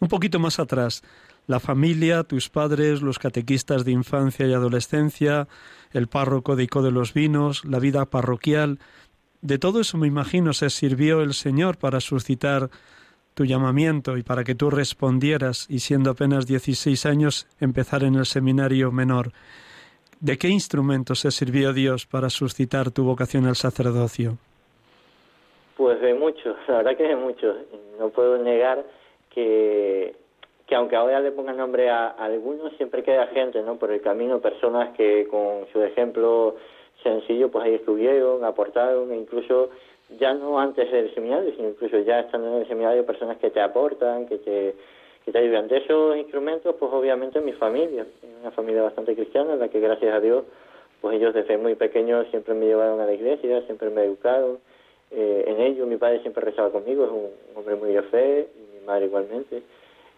Un 0.00 0.08
poquito 0.08 0.38
más 0.38 0.58
atrás, 0.58 1.02
la 1.46 1.60
familia, 1.60 2.24
tus 2.24 2.50
padres, 2.50 3.00
los 3.00 3.18
catequistas 3.18 3.84
de 3.84 3.92
infancia 3.92 4.46
y 4.46 4.52
adolescencia, 4.52 5.48
el 5.92 6.08
párroco 6.08 6.56
de 6.56 6.64
Ico 6.64 6.82
de 6.82 6.90
los 6.90 7.14
Vinos, 7.14 7.64
la 7.64 7.78
vida 7.78 8.04
parroquial. 8.04 8.78
De 9.40 9.58
todo 9.58 9.80
eso 9.80 9.96
me 9.96 10.06
imagino 10.06 10.52
se 10.52 10.68
sirvió 10.68 11.22
el 11.22 11.32
Señor 11.32 11.78
para 11.78 12.00
suscitar 12.00 12.70
tu 13.38 13.44
llamamiento 13.44 14.16
y 14.16 14.24
para 14.24 14.42
que 14.42 14.56
tú 14.56 14.68
respondieras 14.68 15.68
y 15.70 15.78
siendo 15.78 16.10
apenas 16.10 16.44
16 16.44 17.06
años 17.06 17.46
empezar 17.60 18.02
en 18.02 18.16
el 18.16 18.26
seminario 18.26 18.90
menor. 18.90 19.26
¿De 20.18 20.36
qué 20.36 20.48
instrumento 20.48 21.14
se 21.14 21.30
sirvió 21.30 21.72
Dios 21.72 22.04
para 22.04 22.30
suscitar 22.30 22.90
tu 22.90 23.04
vocación 23.04 23.46
al 23.46 23.54
sacerdocio? 23.54 24.38
Pues 25.76 26.00
de 26.00 26.14
muchos, 26.14 26.56
la 26.66 26.78
verdad 26.78 26.96
que 26.96 27.04
de 27.04 27.14
muchos. 27.14 27.54
No 28.00 28.08
puedo 28.08 28.42
negar 28.42 28.84
que, 29.32 30.16
que 30.66 30.74
aunque 30.74 30.96
ahora 30.96 31.20
le 31.20 31.30
ponga 31.30 31.52
nombre 31.52 31.90
a, 31.90 32.08
algunos, 32.08 32.72
siempre 32.76 33.04
queda 33.04 33.28
gente 33.28 33.62
¿no? 33.62 33.78
por 33.78 33.92
el 33.92 34.00
camino, 34.00 34.40
personas 34.40 34.96
que 34.96 35.28
con 35.28 35.64
su 35.72 35.80
ejemplo 35.80 36.56
sencillo 37.04 37.52
pues 37.52 37.66
ahí 37.66 37.74
estuvieron, 37.74 38.44
aportaron 38.44 39.12
e 39.12 39.16
incluso 39.16 39.70
ya 40.18 40.32
no 40.34 40.58
antes 40.58 40.90
del 40.90 41.14
seminario, 41.14 41.52
sino 41.54 41.68
incluso 41.68 41.98
ya 41.98 42.20
estando 42.20 42.48
en 42.48 42.62
el 42.62 42.68
seminario, 42.68 43.04
personas 43.04 43.36
que 43.38 43.50
te 43.50 43.60
aportan, 43.60 44.26
que 44.26 44.38
te, 44.38 44.74
que 45.24 45.32
te 45.32 45.38
ayudan. 45.38 45.68
De 45.68 45.78
esos 45.78 46.16
instrumentos, 46.16 46.74
pues 46.78 46.92
obviamente 46.92 47.40
mi 47.40 47.52
familia, 47.52 48.06
una 48.40 48.50
familia 48.52 48.82
bastante 48.82 49.14
cristiana, 49.14 49.54
en 49.54 49.60
la 49.60 49.68
que 49.68 49.80
gracias 49.80 50.14
a 50.14 50.20
Dios, 50.20 50.44
pues 51.00 51.16
ellos 51.16 51.34
desde 51.34 51.58
muy 51.58 51.74
pequeños 51.74 52.26
siempre 52.30 52.54
me 52.54 52.66
llevaron 52.66 53.00
a 53.00 53.06
la 53.06 53.12
iglesia, 53.12 53.62
siempre 53.66 53.90
me 53.90 54.04
educaron 54.04 54.58
eh, 55.10 55.44
en 55.46 55.60
ello. 55.60 55.86
Mi 55.86 55.96
padre 55.96 56.20
siempre 56.20 56.44
rezaba 56.44 56.70
conmigo, 56.70 57.04
es 57.04 57.10
un 57.10 57.30
hombre 57.54 57.76
muy 57.76 57.92
de 57.92 58.02
fe, 58.02 58.48
y 58.56 58.78
mi 58.78 58.86
madre 58.86 59.06
igualmente. 59.06 59.62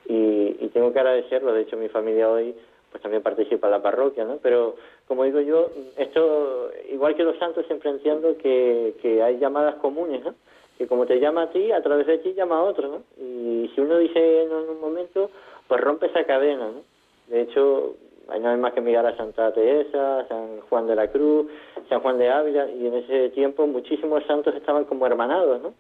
Y, 0.07 0.57
y 0.61 0.71
tengo 0.73 0.93
que 0.93 1.01
agradecerlo, 1.01 1.53
de 1.53 1.63
hecho 1.63 1.77
mi 1.77 1.89
familia 1.89 2.31
hoy 2.31 2.55
pues 2.91 3.03
también 3.03 3.23
participa 3.23 3.69
en 3.69 3.73
la 3.73 3.83
parroquia, 3.83 4.25
¿no? 4.25 4.39
Pero 4.43 4.77
como 5.11 5.25
digo 5.25 5.41
yo, 5.41 5.73
esto, 5.97 6.71
igual 6.89 7.17
que 7.17 7.25
los 7.25 7.37
santos, 7.37 7.67
siempre 7.67 7.91
entiendo 7.91 8.37
que, 8.39 8.95
que 9.03 9.21
hay 9.21 9.39
llamadas 9.41 9.75
comunes, 9.83 10.25
¿no? 10.25 10.37
Que 10.79 10.87
como 10.87 11.05
te 11.05 11.19
llama 11.19 11.43
a 11.43 11.51
ti, 11.51 11.73
a 11.73 11.83
través 11.83 12.07
de 12.07 12.19
ti 12.19 12.33
llama 12.33 12.59
a 12.59 12.63
otro, 12.63 12.87
¿no? 12.87 13.03
Y 13.21 13.69
si 13.75 13.81
uno 13.81 13.99
dice 13.99 14.45
en 14.45 14.53
un 14.53 14.81
momento, 14.81 15.29
pues 15.67 15.81
rompe 15.81 16.07
esa 16.07 16.23
cadena, 16.23 16.69
¿no? 16.69 16.83
De 17.27 17.41
hecho, 17.41 17.97
hay 18.29 18.39
nada 18.39 18.57
más 18.57 18.73
que 18.73 18.81
mirar 18.81 19.05
a 19.05 19.17
Santa 19.17 19.53
Teresa, 19.53 20.29
San 20.29 20.61
Juan 20.69 20.87
de 20.87 20.95
la 20.95 21.09
Cruz, 21.09 21.49
San 21.89 21.99
Juan 22.03 22.17
de 22.17 22.29
Ávila, 22.29 22.71
y 22.71 22.87
en 22.87 22.95
ese 22.95 23.31
tiempo 23.31 23.67
muchísimos 23.67 24.25
santos 24.27 24.55
estaban 24.55 24.85
como 24.85 25.07
hermanados, 25.07 25.61
¿no? 25.61 25.75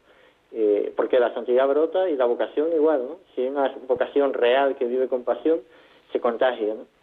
Eh, 0.50 0.92
porque 0.96 1.20
la 1.20 1.32
santidad 1.34 1.68
brota 1.68 2.10
y 2.10 2.16
la 2.16 2.24
vocación 2.24 2.72
igual, 2.72 3.04
¿no? 3.08 3.18
Si 3.36 3.42
hay 3.42 3.46
una 3.46 3.72
vocación 3.86 4.32
real 4.32 4.74
que 4.74 4.86
vive 4.86 5.06
con 5.06 5.22
pasión, 5.22 5.60
se 6.10 6.18
contagia, 6.18 6.74
¿no? 6.74 6.99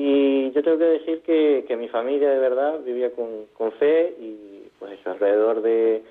Y 0.00 0.52
yo 0.52 0.62
tengo 0.62 0.78
que 0.78 0.84
decir 0.84 1.22
que, 1.22 1.64
que 1.66 1.76
mi 1.76 1.88
familia 1.88 2.30
de 2.30 2.38
verdad 2.38 2.78
vivía 2.84 3.10
con, 3.10 3.46
con 3.52 3.72
fe 3.72 4.14
y 4.20 4.62
pues 4.78 4.92
eso, 4.92 5.10
alrededor 5.10 5.60
de, 5.60 6.04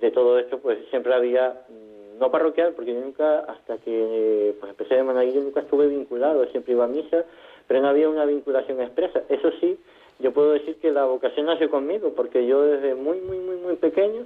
de 0.00 0.10
todo 0.12 0.38
esto, 0.38 0.60
pues 0.60 0.78
siempre 0.88 1.12
había, 1.12 1.60
mm, 1.68 2.18
no 2.18 2.30
parroquial, 2.30 2.72
porque 2.72 2.94
yo 2.94 3.00
nunca, 3.02 3.40
hasta 3.40 3.76
que 3.76 4.54
pues, 4.58 4.70
empecé 4.70 4.94
de 4.94 5.02
monaguillo, 5.02 5.42
nunca 5.42 5.60
estuve 5.60 5.88
vinculado, 5.88 6.46
siempre 6.46 6.72
iba 6.72 6.86
a 6.86 6.88
misa, 6.88 7.26
pero 7.66 7.82
no 7.82 7.88
había 7.88 8.08
una 8.08 8.24
vinculación 8.24 8.80
expresa. 8.80 9.20
Eso 9.28 9.50
sí, 9.60 9.78
yo 10.20 10.32
puedo 10.32 10.52
decir 10.52 10.76
que 10.76 10.90
la 10.90 11.04
vocación 11.04 11.44
nació 11.44 11.68
conmigo, 11.68 12.14
porque 12.16 12.46
yo 12.46 12.62
desde 12.62 12.94
muy, 12.94 13.20
muy, 13.20 13.36
muy, 13.36 13.56
muy 13.56 13.76
pequeño, 13.76 14.22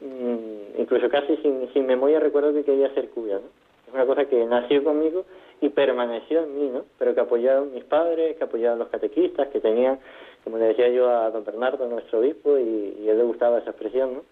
mm, 0.00 0.78
incluso 0.78 1.08
casi 1.08 1.38
sin, 1.38 1.72
sin 1.72 1.86
memoria, 1.86 2.20
recuerdo 2.20 2.52
que 2.52 2.64
quería 2.64 2.92
ser 2.92 3.08
cura, 3.08 3.36
¿no? 3.36 3.46
Es 3.88 3.94
una 3.94 4.04
cosa 4.04 4.26
que 4.26 4.44
nació 4.44 4.84
conmigo 4.84 5.24
y 5.62 5.68
permaneció 5.68 6.42
en 6.42 6.58
mí, 6.58 6.68
¿no? 6.68 6.84
Pero 6.98 7.14
que 7.14 7.20
apoyaron 7.20 7.72
mis 7.72 7.84
padres, 7.84 8.36
que 8.36 8.44
apoyaron 8.44 8.80
los 8.80 8.88
catequistas, 8.88 9.46
que 9.48 9.60
tenían, 9.60 10.00
como 10.42 10.58
le 10.58 10.64
decía 10.66 10.88
yo 10.88 11.08
a 11.08 11.30
don 11.30 11.44
Bernardo, 11.44 11.86
nuestro 11.88 12.18
obispo, 12.18 12.58
y, 12.58 13.08
él 13.08 13.16
le 13.16 13.22
gustaba 13.22 13.58
esa 13.58 13.70
expresión, 13.70 14.14
¿no? 14.14 14.24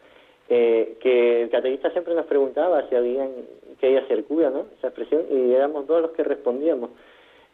Eh, 0.48 0.96
que 1.00 1.42
el 1.42 1.50
catequista 1.50 1.90
siempre 1.90 2.16
nos 2.16 2.26
preguntaba 2.26 2.88
si 2.88 2.96
alguien 2.96 3.30
quería 3.80 4.04
ser 4.08 4.24
cura, 4.24 4.50
¿no? 4.50 4.66
Esa 4.76 4.88
expresión, 4.88 5.24
y 5.30 5.52
éramos 5.54 5.86
dos 5.86 6.02
los 6.02 6.10
que 6.10 6.24
respondíamos. 6.24 6.90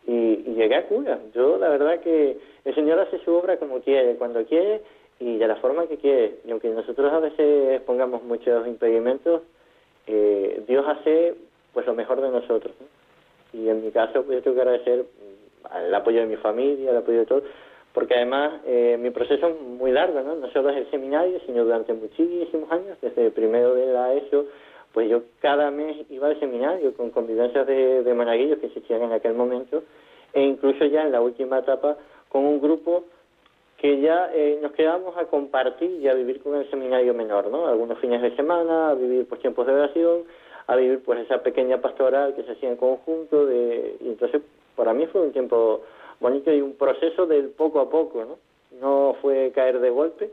Y, 0.06 0.12
y 0.46 0.54
llegué 0.54 0.76
a 0.76 0.86
cura. 0.86 1.18
Yo, 1.34 1.58
la 1.58 1.68
verdad 1.68 2.00
que 2.00 2.38
el 2.64 2.74
Señor 2.74 2.98
hace 2.98 3.18
su 3.18 3.34
obra 3.34 3.58
como 3.58 3.80
quiere, 3.80 4.14
cuando 4.14 4.42
quiere 4.46 4.80
y 5.20 5.36
de 5.36 5.48
la 5.48 5.56
forma 5.56 5.86
que 5.86 5.98
quiere. 5.98 6.36
Y 6.46 6.50
aunque 6.50 6.68
nosotros 6.70 7.12
a 7.12 7.18
veces 7.18 7.82
pongamos 7.82 8.22
muchos 8.22 8.66
impedimentos, 8.66 9.42
eh, 10.06 10.62
Dios 10.66 10.86
hace 10.88 11.34
pues 11.74 11.84
lo 11.84 11.92
mejor 11.92 12.22
de 12.22 12.30
nosotros. 12.30 12.74
Y 13.56 13.68
en 13.68 13.84
mi 13.84 13.90
caso, 13.90 14.22
pues 14.24 14.38
yo 14.38 14.42
tengo 14.42 14.56
que 14.56 14.62
agradecer 14.62 15.06
el 15.86 15.94
apoyo 15.94 16.20
de 16.20 16.26
mi 16.26 16.36
familia, 16.36 16.90
el 16.90 16.96
apoyo 16.96 17.20
de 17.20 17.26
todos, 17.26 17.42
porque 17.92 18.14
además 18.14 18.60
eh, 18.66 18.98
mi 19.00 19.10
proceso 19.10 19.48
es 19.48 19.60
muy 19.60 19.90
largo, 19.90 20.20
¿no? 20.20 20.36
No 20.36 20.50
solo 20.50 20.70
es 20.70 20.76
el 20.76 20.90
seminario, 20.90 21.40
sino 21.46 21.64
durante 21.64 21.94
muchísimos 21.94 22.70
años, 22.70 22.98
desde 23.00 23.26
el 23.26 23.32
primero 23.32 23.74
de 23.74 23.86
la 23.86 24.12
ESO, 24.14 24.46
pues 24.92 25.08
yo 25.08 25.22
cada 25.40 25.70
mes 25.70 25.96
iba 26.10 26.28
al 26.28 26.38
seminario 26.38 26.94
con 26.94 27.10
convivencias 27.10 27.66
de, 27.66 28.02
de 28.02 28.14
monaguillos 28.14 28.58
que 28.58 28.66
existían 28.66 29.02
en 29.02 29.12
aquel 29.12 29.34
momento, 29.34 29.82
e 30.32 30.42
incluso 30.42 30.84
ya 30.84 31.02
en 31.02 31.12
la 31.12 31.20
última 31.20 31.58
etapa 31.58 31.96
con 32.28 32.44
un 32.44 32.60
grupo 32.60 33.04
que 33.78 34.00
ya 34.00 34.30
eh, 34.32 34.58
nos 34.62 34.72
quedamos 34.72 35.16
a 35.16 35.26
compartir 35.26 35.90
y 36.00 36.08
a 36.08 36.14
vivir 36.14 36.42
con 36.42 36.54
el 36.54 36.68
seminario 36.70 37.12
menor, 37.14 37.48
¿no? 37.48 37.66
Algunos 37.66 37.98
fines 37.98 38.22
de 38.22 38.34
semana, 38.34 38.90
a 38.90 38.94
vivir 38.94 39.26
pues 39.28 39.40
tiempos 39.40 39.66
de 39.66 39.74
oración, 39.74 40.24
a 40.66 40.76
vivir 40.76 41.02
pues 41.04 41.20
esa 41.20 41.42
pequeña 41.42 41.80
pastoral 41.80 42.34
que 42.34 42.42
se 42.42 42.52
hacía 42.52 42.70
en 42.70 42.76
conjunto 42.76 43.46
de, 43.46 43.96
y 44.00 44.08
entonces 44.08 44.42
para 44.74 44.92
mí 44.92 45.06
fue 45.06 45.22
un 45.22 45.32
tiempo 45.32 45.82
bonito 46.20 46.52
y 46.52 46.60
un 46.60 46.74
proceso 46.74 47.26
del 47.26 47.50
poco 47.50 47.80
a 47.80 47.90
poco, 47.90 48.24
¿no? 48.24 48.38
No 48.80 49.16
fue 49.22 49.52
caer 49.54 49.80
de 49.80 49.90
golpe, 49.90 50.30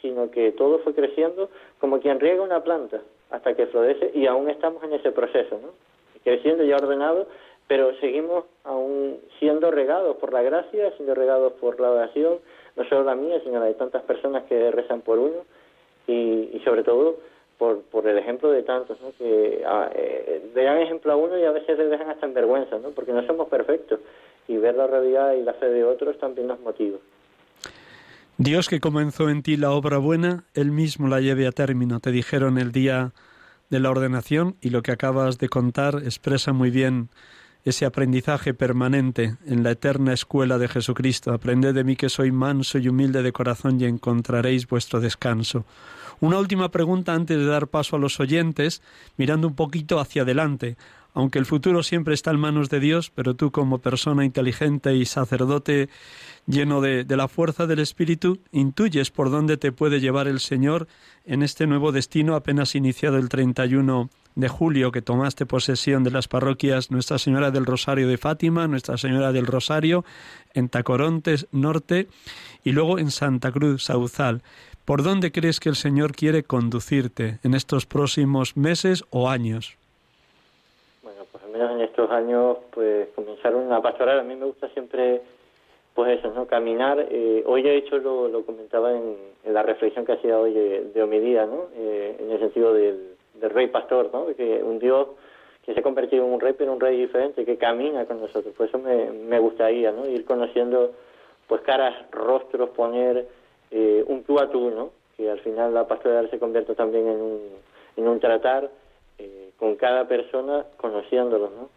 sino 0.00 0.30
que 0.30 0.52
todo 0.52 0.78
fue 0.80 0.94
creciendo 0.94 1.50
como 1.80 2.00
quien 2.00 2.20
riega 2.20 2.42
una 2.42 2.62
planta 2.62 3.02
hasta 3.30 3.54
que 3.54 3.66
florece 3.66 4.10
y 4.14 4.26
aún 4.26 4.48
estamos 4.48 4.82
en 4.84 4.92
ese 4.92 5.12
proceso, 5.12 5.58
¿no? 5.60 5.70
Creciendo 6.22 6.64
y 6.64 6.72
ordenado, 6.72 7.26
pero 7.66 7.94
seguimos 7.96 8.44
aún 8.62 9.18
siendo 9.38 9.70
regados 9.70 10.16
por 10.16 10.32
la 10.32 10.42
gracia, 10.42 10.92
siendo 10.96 11.14
regados 11.14 11.54
por 11.54 11.80
la 11.80 11.90
oración, 11.90 12.38
no 12.76 12.84
solo 12.84 13.04
la 13.04 13.14
mía, 13.14 13.40
sino 13.42 13.58
la 13.58 13.66
de 13.66 13.74
tantas 13.74 14.02
personas 14.02 14.44
que 14.44 14.70
rezan 14.70 15.00
por 15.00 15.18
uno 15.18 15.44
y, 16.06 16.50
y 16.52 16.62
sobre 16.64 16.84
todo 16.84 17.16
por, 17.58 17.82
por 17.82 18.06
el 18.08 18.18
ejemplo 18.18 18.50
de 18.50 18.62
tantos, 18.62 18.98
que 19.18 19.62
ah, 19.66 19.90
eh, 19.94 20.50
dan 20.54 20.78
ejemplo 20.78 21.12
a 21.12 21.16
uno 21.16 21.38
y 21.38 21.44
a 21.44 21.50
veces 21.50 21.78
le 21.78 21.86
dejan 21.86 22.10
hasta 22.10 22.26
en 22.26 22.34
vergüenza, 22.34 22.78
¿no? 22.78 22.90
porque 22.90 23.12
no 23.12 23.24
somos 23.26 23.48
perfectos 23.48 24.00
y 24.48 24.56
ver 24.56 24.74
la 24.74 24.86
realidad 24.86 25.34
y 25.34 25.42
la 25.42 25.54
fe 25.54 25.66
de 25.66 25.84
otros 25.84 26.18
también 26.18 26.48
nos 26.48 26.60
motiva. 26.60 26.98
Dios 28.36 28.68
que 28.68 28.80
comenzó 28.80 29.30
en 29.30 29.42
ti 29.42 29.56
la 29.56 29.70
obra 29.70 29.98
buena, 29.98 30.44
Él 30.54 30.72
mismo 30.72 31.06
la 31.08 31.20
lleve 31.20 31.46
a 31.46 31.52
término, 31.52 32.00
te 32.00 32.10
dijeron 32.10 32.58
el 32.58 32.72
día 32.72 33.12
de 33.70 33.80
la 33.80 33.90
ordenación 33.90 34.56
y 34.60 34.70
lo 34.70 34.82
que 34.82 34.92
acabas 34.92 35.38
de 35.38 35.48
contar 35.48 35.96
expresa 36.04 36.52
muy 36.52 36.70
bien 36.70 37.10
ese 37.64 37.86
aprendizaje 37.86 38.52
permanente 38.52 39.36
en 39.46 39.62
la 39.62 39.70
eterna 39.70 40.12
escuela 40.12 40.58
de 40.58 40.68
Jesucristo. 40.68 41.32
Aprended 41.32 41.74
de 41.74 41.84
mí 41.84 41.96
que 41.96 42.10
soy 42.10 42.30
manso 42.30 42.78
y 42.78 42.88
humilde 42.88 43.22
de 43.22 43.32
corazón 43.32 43.80
y 43.80 43.86
encontraréis 43.86 44.68
vuestro 44.68 45.00
descanso. 45.00 45.64
Una 46.20 46.38
última 46.38 46.70
pregunta 46.70 47.14
antes 47.14 47.38
de 47.38 47.46
dar 47.46 47.68
paso 47.68 47.96
a 47.96 47.98
los 47.98 48.20
oyentes, 48.20 48.82
mirando 49.16 49.48
un 49.48 49.54
poquito 49.54 49.98
hacia 49.98 50.22
adelante. 50.22 50.76
Aunque 51.14 51.38
el 51.38 51.46
futuro 51.46 51.82
siempre 51.82 52.12
está 52.12 52.32
en 52.32 52.40
manos 52.40 52.68
de 52.70 52.80
Dios, 52.80 53.10
pero 53.14 53.34
tú 53.34 53.50
como 53.50 53.78
persona 53.78 54.24
inteligente 54.24 54.94
y 54.94 55.06
sacerdote 55.06 55.88
lleno 56.46 56.80
de, 56.80 57.04
de, 57.04 57.16
la 57.16 57.28
fuerza 57.28 57.66
del 57.66 57.78
Espíritu, 57.78 58.38
intuyes 58.52 59.10
por 59.10 59.30
dónde 59.30 59.56
te 59.56 59.72
puede 59.72 60.00
llevar 60.00 60.28
el 60.28 60.40
Señor 60.40 60.86
en 61.24 61.42
este 61.42 61.66
nuevo 61.66 61.92
destino 61.92 62.34
apenas 62.34 62.74
iniciado 62.74 63.16
el 63.16 63.28
31 63.28 64.10
de 64.34 64.48
julio 64.48 64.90
que 64.90 65.02
tomaste 65.02 65.46
posesión 65.46 66.04
de 66.04 66.10
las 66.10 66.28
parroquias 66.28 66.90
Nuestra 66.90 67.18
Señora 67.18 67.50
del 67.50 67.66
Rosario 67.66 68.08
de 68.08 68.18
Fátima, 68.18 68.66
Nuestra 68.66 68.96
Señora 68.96 69.32
del 69.32 69.46
Rosario, 69.46 70.04
en 70.54 70.68
Tacorontes 70.68 71.46
Norte 71.52 72.08
y 72.64 72.72
luego 72.72 72.98
en 72.98 73.10
Santa 73.10 73.52
Cruz 73.52 73.84
Sauzal. 73.84 74.42
¿Por 74.84 75.02
dónde 75.02 75.32
crees 75.32 75.60
que 75.60 75.68
el 75.68 75.76
Señor 75.76 76.12
quiere 76.12 76.42
conducirte 76.42 77.38
en 77.42 77.54
estos 77.54 77.86
próximos 77.86 78.56
meses 78.56 79.04
o 79.10 79.30
años? 79.30 79.78
Bueno, 81.02 81.24
pues 81.30 81.42
al 81.44 81.50
menos 81.50 81.70
en 81.72 81.80
estos 81.80 82.10
años, 82.10 82.58
pues 82.72 83.08
comenzar 83.14 83.54
una 83.54 83.80
pastoral. 83.80 84.20
A 84.20 84.22
mí 84.22 84.34
me 84.36 84.44
gusta 84.44 84.68
siempre, 84.70 85.22
pues 85.94 86.18
eso, 86.18 86.32
¿no? 86.34 86.46
Caminar. 86.46 87.06
Eh, 87.10 87.42
hoy 87.46 87.66
he 87.66 87.76
hecho, 87.76 87.98
lo, 87.98 88.44
comentaba 88.44 88.92
en, 88.92 89.16
la 89.46 89.62
reflexión 89.62 90.04
que 90.04 90.12
hacía 90.12 90.38
hoy 90.38 90.52
de, 90.52 90.84
de 90.92 91.46
¿no? 91.46 91.68
Eh, 91.76 92.16
en 92.18 92.30
el 92.30 92.38
sentido 92.40 92.74
del, 92.74 93.14
del 93.34 93.50
rey 93.50 93.68
pastor, 93.68 94.10
¿no? 94.12 94.26
Que 94.34 94.62
un 94.62 94.78
Dios 94.78 95.08
que 95.64 95.72
se 95.72 95.80
ha 95.80 95.82
convertido 95.82 96.26
en 96.26 96.32
un 96.32 96.40
rey, 96.40 96.54
pero 96.56 96.72
un 96.72 96.80
rey 96.80 96.98
diferente, 96.98 97.44
que 97.44 97.56
camina 97.56 98.04
con 98.04 98.20
nosotros. 98.20 98.54
Por 98.54 98.68
eso 98.68 98.78
me, 98.78 99.10
me 99.10 99.38
gustaría, 99.38 99.92
¿no? 99.92 100.06
Ir 100.06 100.24
conociendo, 100.24 100.92
pues, 101.48 101.62
caras, 101.62 101.94
rostros, 102.10 102.70
poner 102.70 103.26
eh, 103.70 104.04
un 104.06 104.24
tú 104.24 104.38
a 104.38 104.50
tú, 104.50 104.70
¿no? 104.70 104.90
Que 105.16 105.30
al 105.30 105.40
final 105.40 105.72
la 105.72 105.86
pastoral 105.86 106.28
se 106.30 106.38
convierte 106.38 106.74
también 106.74 107.08
en 107.08 107.20
un, 107.20 107.40
en 107.96 108.08
un 108.08 108.20
tratar 108.20 108.70
eh, 109.18 109.52
con 109.56 109.76
cada 109.76 110.06
persona, 110.06 110.66
conociéndolos, 110.76 111.50
¿no? 111.52 111.68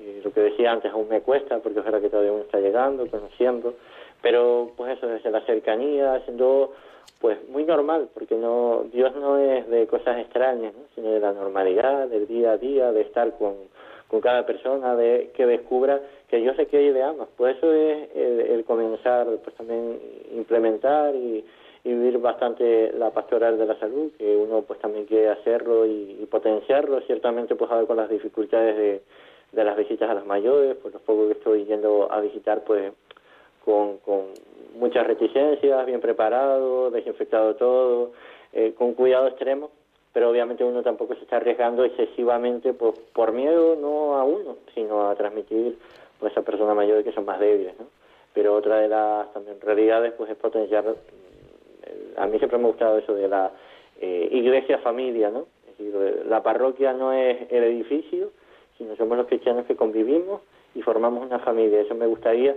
Eh, 0.00 0.20
lo 0.24 0.32
que 0.32 0.40
decía 0.40 0.72
antes, 0.72 0.92
aún 0.92 1.08
me 1.08 1.20
cuesta, 1.20 1.58
porque 1.58 1.80
es 1.80 1.84
verdad 1.84 2.00
que 2.00 2.10
todavía 2.10 2.32
uno 2.32 2.42
está 2.42 2.60
llegando, 2.60 3.06
conociendo, 3.08 3.74
pero 4.22 4.70
pues 4.76 4.96
eso, 4.96 5.06
desde 5.08 5.30
la 5.30 5.40
cercanía, 5.42 6.14
haciendo 6.14 6.72
pues 7.20 7.36
muy 7.48 7.64
normal, 7.64 8.08
porque 8.14 8.36
no 8.36 8.84
Dios 8.92 9.14
no 9.16 9.38
es 9.38 9.68
de 9.68 9.86
cosas 9.86 10.18
extrañas, 10.18 10.72
¿no? 10.74 10.80
sino 10.94 11.10
de 11.10 11.20
la 11.20 11.32
normalidad, 11.32 12.08
del 12.08 12.26
día 12.28 12.52
a 12.52 12.58
día, 12.58 12.92
de 12.92 13.00
estar 13.00 13.36
con, 13.38 13.54
con 14.06 14.20
cada 14.20 14.46
persona, 14.46 14.94
de 14.94 15.30
que 15.34 15.46
descubra 15.46 16.00
que 16.28 16.36
Dios 16.36 16.56
se 16.56 16.66
quiere 16.66 16.86
y 16.86 16.92
le 16.92 17.02
ama. 17.02 17.26
Pues 17.36 17.56
eso 17.56 17.72
es 17.72 18.10
el, 18.14 18.40
el 18.40 18.64
comenzar, 18.64 19.26
pues 19.42 19.56
también 19.56 19.98
implementar 20.32 21.14
y, 21.16 21.44
y, 21.82 21.92
vivir 21.92 22.18
bastante 22.18 22.92
la 22.92 23.10
pastoral 23.10 23.58
de 23.58 23.66
la 23.66 23.78
salud, 23.80 24.12
que 24.16 24.36
uno 24.36 24.62
pues 24.62 24.78
también 24.78 25.06
quiere 25.06 25.30
hacerlo 25.30 25.86
y, 25.86 26.18
y 26.22 26.26
potenciarlo, 26.26 27.00
ciertamente 27.00 27.56
pues 27.56 27.70
a 27.70 27.78
ver 27.78 27.86
con 27.86 27.96
las 27.96 28.10
dificultades 28.10 28.76
de, 28.76 29.02
de 29.52 29.64
las 29.64 29.76
visitas 29.76 30.10
a 30.10 30.14
las 30.14 30.26
mayores, 30.26 30.76
pues 30.80 30.94
los 30.94 31.02
pocos 31.02 31.26
que 31.26 31.32
estoy 31.32 31.64
yendo 31.64 32.10
a 32.12 32.20
visitar 32.20 32.64
pues 32.64 32.92
con, 33.64 33.98
con 33.98 34.26
muchas 34.78 35.06
reticencias, 35.06 35.86
bien 35.86 36.00
preparado, 36.00 36.90
desinfectado 36.90 37.56
todo, 37.56 38.12
eh, 38.52 38.74
con 38.76 38.94
cuidado 38.94 39.28
extremo, 39.28 39.70
pero 40.12 40.30
obviamente 40.30 40.64
uno 40.64 40.82
tampoco 40.82 41.14
se 41.14 41.22
está 41.22 41.36
arriesgando 41.36 41.84
excesivamente 41.84 42.72
por, 42.72 42.94
por 43.12 43.32
miedo 43.32 43.76
no 43.76 44.16
a 44.16 44.24
uno, 44.24 44.56
sino 44.74 45.08
a 45.08 45.14
transmitir 45.14 45.78
pues, 46.18 46.30
a 46.30 46.40
esa 46.40 46.42
persona 46.42 46.74
mayor 46.74 47.04
que 47.04 47.12
son 47.12 47.24
más 47.24 47.40
débiles, 47.40 47.78
¿no? 47.78 47.86
Pero 48.34 48.54
otra 48.54 48.78
de 48.78 48.88
las 48.88 49.32
también 49.32 49.60
realidades 49.60 50.12
pues 50.12 50.30
es 50.30 50.36
potenciar, 50.36 50.84
a 52.16 52.26
mí 52.26 52.38
siempre 52.38 52.58
me 52.58 52.64
ha 52.64 52.68
gustado 52.68 52.98
eso 52.98 53.14
de 53.14 53.28
la 53.28 53.50
eh, 54.00 54.28
iglesia 54.30 54.78
familia, 54.78 55.30
¿no? 55.30 55.46
Es 55.68 55.78
decir, 55.78 56.24
la 56.26 56.42
parroquia 56.42 56.92
no 56.92 57.12
es 57.12 57.50
el 57.50 57.64
edificio, 57.64 58.30
sino 58.78 58.96
somos 58.96 59.18
los 59.18 59.26
cristianos 59.26 59.66
que 59.66 59.76
convivimos 59.76 60.40
y 60.74 60.82
formamos 60.82 61.26
una 61.26 61.40
familia. 61.40 61.80
Eso 61.80 61.94
me 61.94 62.06
gustaría 62.06 62.54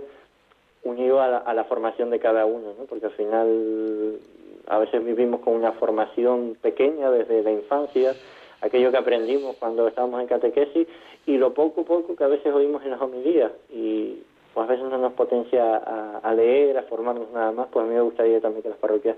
unido 0.84 1.20
a 1.20 1.28
la, 1.28 1.38
a 1.38 1.54
la, 1.54 1.64
formación 1.64 2.10
de 2.10 2.18
cada 2.18 2.46
uno, 2.46 2.74
¿no? 2.78 2.84
porque 2.86 3.06
al 3.06 3.12
final 3.12 4.18
a 4.66 4.78
veces 4.78 5.04
vivimos 5.04 5.40
con 5.40 5.54
una 5.54 5.72
formación 5.72 6.56
pequeña 6.60 7.10
desde 7.10 7.42
la 7.42 7.52
infancia, 7.52 8.14
aquello 8.60 8.90
que 8.90 8.96
aprendimos 8.96 9.56
cuando 9.56 9.86
estábamos 9.86 10.20
en 10.20 10.26
catequesis 10.26 10.86
y 11.26 11.36
lo 11.36 11.52
poco 11.54 11.84
poco 11.84 12.16
que 12.16 12.24
a 12.24 12.28
veces 12.28 12.52
oímos 12.52 12.82
en 12.84 12.90
las 12.90 13.00
homilías 13.00 13.52
y 13.70 14.22
pues 14.54 14.68
a 14.68 14.72
veces 14.72 14.86
no 14.86 14.98
nos 14.98 15.12
potencia 15.14 15.76
a, 15.76 16.18
a 16.18 16.34
leer, 16.34 16.76
a 16.78 16.82
formarnos 16.82 17.30
nada 17.30 17.52
más, 17.52 17.68
pues 17.70 17.84
a 17.84 17.88
mí 17.88 17.94
me 17.94 18.02
gustaría 18.02 18.40
también 18.40 18.62
que 18.62 18.68
las 18.68 18.78
parroquias 18.78 19.16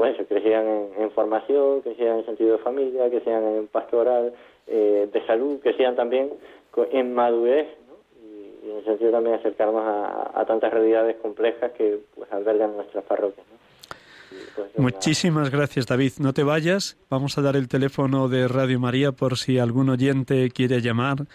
pues 0.00 0.14
eso, 0.14 0.24
crecieran 0.26 0.66
en, 0.66 1.02
en 1.02 1.10
formación, 1.10 1.82
que 1.82 1.94
sean 1.94 2.20
en 2.20 2.24
sentido 2.24 2.52
de 2.56 2.62
familia, 2.62 3.10
que 3.10 3.20
sean 3.20 3.44
en 3.44 3.66
pastoral, 3.66 4.32
eh, 4.66 5.06
de 5.12 5.26
salud, 5.26 5.60
que 5.60 5.74
sean 5.74 5.94
también 5.94 6.30
en 6.90 7.12
madurez 7.12 7.66
y 8.64 8.70
en 8.70 8.78
el 8.78 8.84
sentido 8.86 9.10
también 9.10 9.34
acercarnos 9.34 9.82
a, 9.84 10.40
a 10.40 10.46
tantas 10.46 10.72
realidades 10.72 11.16
complejas 11.16 11.72
que 11.72 11.98
pues 12.14 12.32
albergan 12.32 12.76
nuestras 12.76 13.04
parroquias. 13.04 13.46
¿no? 13.50 13.58
pues, 14.56 14.78
Muchísimas 14.78 15.50
gracias, 15.50 15.86
David. 15.86 16.12
No 16.18 16.32
te 16.32 16.44
vayas. 16.44 16.96
Vamos 17.10 17.36
a 17.36 17.42
dar 17.42 17.56
el 17.56 17.68
teléfono 17.68 18.28
de 18.28 18.48
Radio 18.48 18.80
María 18.80 19.12
por 19.12 19.36
si 19.36 19.58
algún 19.58 19.90
oyente 19.90 20.48
quiere 20.48 20.80
llamar, 20.80 21.26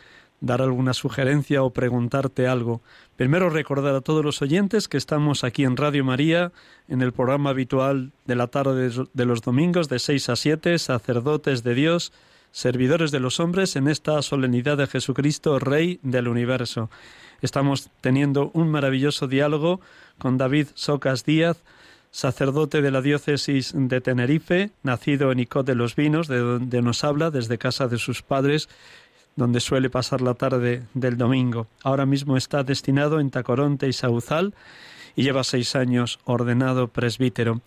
dar 0.42 0.62
alguna 0.62 0.94
sugerencia 0.94 1.64
o 1.64 1.72
preguntarte 1.72 2.48
algo. 2.48 2.82
Primero 3.16 3.50
recordar 3.50 3.96
a 3.96 4.02
todos 4.02 4.24
los 4.24 4.42
oyentes 4.42 4.88
que 4.88 4.98
estamos 4.98 5.44
aquí 5.44 5.64
en 5.64 5.78
Radio 5.78 6.04
María, 6.04 6.52
en 6.88 7.02
el 7.02 7.14
programa 7.14 7.52
habitual 7.52 8.12
de 8.26 8.36
la 8.36 8.48
tarde 8.48 8.92
de 9.14 9.26
los 9.26 9.42
domingos 9.42 9.90
de 9.90 10.00
6 10.00 10.30
a 10.30 10.36
7, 10.36 10.80
sacerdotes 10.80 11.64
de 11.64 11.74
Dios, 11.74 12.12
servidores 12.52 13.12
de 13.12 13.20
los 13.20 13.40
hombres 13.40 13.76
en 13.76 13.88
esta 13.88 14.22
solemnidad 14.22 14.78
de 14.78 14.88
Jesucristo, 14.88 15.60
Rey 15.60 16.00
del 16.04 16.28
universo. 16.28 16.90
Estamos 17.42 17.90
teniendo 18.02 18.50
un 18.54 18.70
maravilloso 18.70 19.28
diálogo 19.28 19.82
con 20.18 20.38
David 20.38 20.68
Socas 20.74 21.26
Díaz, 21.26 21.64
sacerdote 22.12 22.82
de 22.82 22.92
la 22.92 23.02
diócesis 23.02 23.74
de 23.76 24.00
Tenerife, 24.00 24.72
nacido 24.84 25.34
en 25.34 25.40
Icod 25.40 25.66
de 25.66 25.76
los 25.76 25.98
Vinos, 25.98 26.30
de 26.30 26.40
donde 26.40 26.82
nos 26.82 27.04
habla 27.04 27.30
desde 27.30 27.58
casa 27.58 27.90
de 27.90 27.98
sus 27.98 28.22
padres, 28.22 28.70
donde 29.36 29.60
suele 29.60 29.90
pasar 29.90 30.22
la 30.22 30.36
tarde 30.36 30.84
del 30.94 31.18
domingo. 31.18 31.66
Ahora 31.84 32.06
mismo 32.06 32.38
está 32.38 32.64
destinado 32.64 33.20
en 33.20 33.32
Tacoronte 33.32 33.88
y 33.88 33.94
Sauzal 33.94 34.54
y 35.16 35.24
lleva 35.24 35.44
seis 35.44 35.76
años 35.76 36.20
ordenado 36.26 36.90
presbítero. 36.90 37.62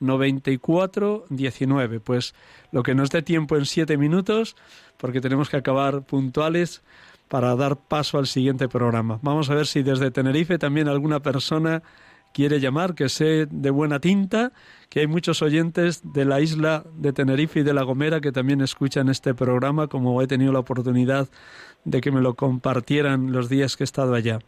9419. 0.00 2.00
Pues 2.00 2.34
lo 2.72 2.82
que 2.82 2.94
nos 2.94 3.10
dé 3.10 3.22
tiempo 3.22 3.56
en 3.56 3.66
siete 3.66 3.96
minutos, 3.96 4.56
porque 4.96 5.20
tenemos 5.20 5.48
que 5.48 5.56
acabar 5.56 6.02
puntuales 6.02 6.82
para 7.28 7.54
dar 7.56 7.76
paso 7.76 8.18
al 8.18 8.26
siguiente 8.26 8.68
programa. 8.68 9.18
Vamos 9.22 9.50
a 9.50 9.54
ver 9.54 9.66
si 9.66 9.82
desde 9.82 10.10
Tenerife 10.10 10.58
también 10.58 10.88
alguna 10.88 11.20
persona 11.20 11.82
quiere 12.32 12.60
llamar, 12.60 12.94
que 12.94 13.08
sé 13.08 13.46
de 13.50 13.70
buena 13.70 13.98
tinta, 13.98 14.52
que 14.90 15.00
hay 15.00 15.06
muchos 15.06 15.40
oyentes 15.40 16.02
de 16.12 16.26
la 16.26 16.40
isla 16.40 16.84
de 16.94 17.12
Tenerife 17.12 17.60
y 17.60 17.62
de 17.62 17.72
La 17.72 17.82
Gomera 17.82 18.20
que 18.20 18.30
también 18.30 18.60
escuchan 18.60 19.08
este 19.08 19.34
programa, 19.34 19.88
como 19.88 20.20
he 20.20 20.26
tenido 20.26 20.52
la 20.52 20.58
oportunidad 20.58 21.28
de 21.84 22.00
que 22.00 22.10
me 22.10 22.20
lo 22.20 22.34
compartieran 22.34 23.32
los 23.32 23.48
días 23.48 23.76
que 23.76 23.84
he 23.84 23.86
estado 23.86 24.14
allá. 24.14 24.38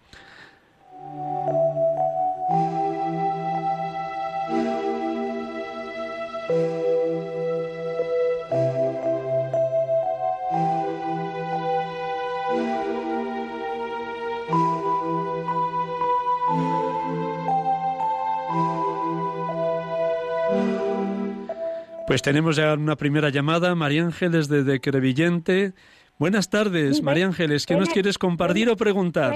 Pues 22.08 22.22
tenemos 22.22 22.56
ya 22.56 22.74
una 22.74 22.96
primera 22.96 23.28
llamada. 23.28 23.74
María 23.74 24.02
Ángeles 24.04 24.48
desde 24.48 24.80
Crevillente. 24.80 25.74
Buenas 26.18 26.48
tardes, 26.50 27.02
María 27.02 27.26
Ángeles. 27.26 27.66
¿Qué 27.66 27.76
nos 27.76 27.90
quieres 27.90 28.18
compartir 28.18 28.68
o 28.70 28.76
preguntar? 28.76 29.32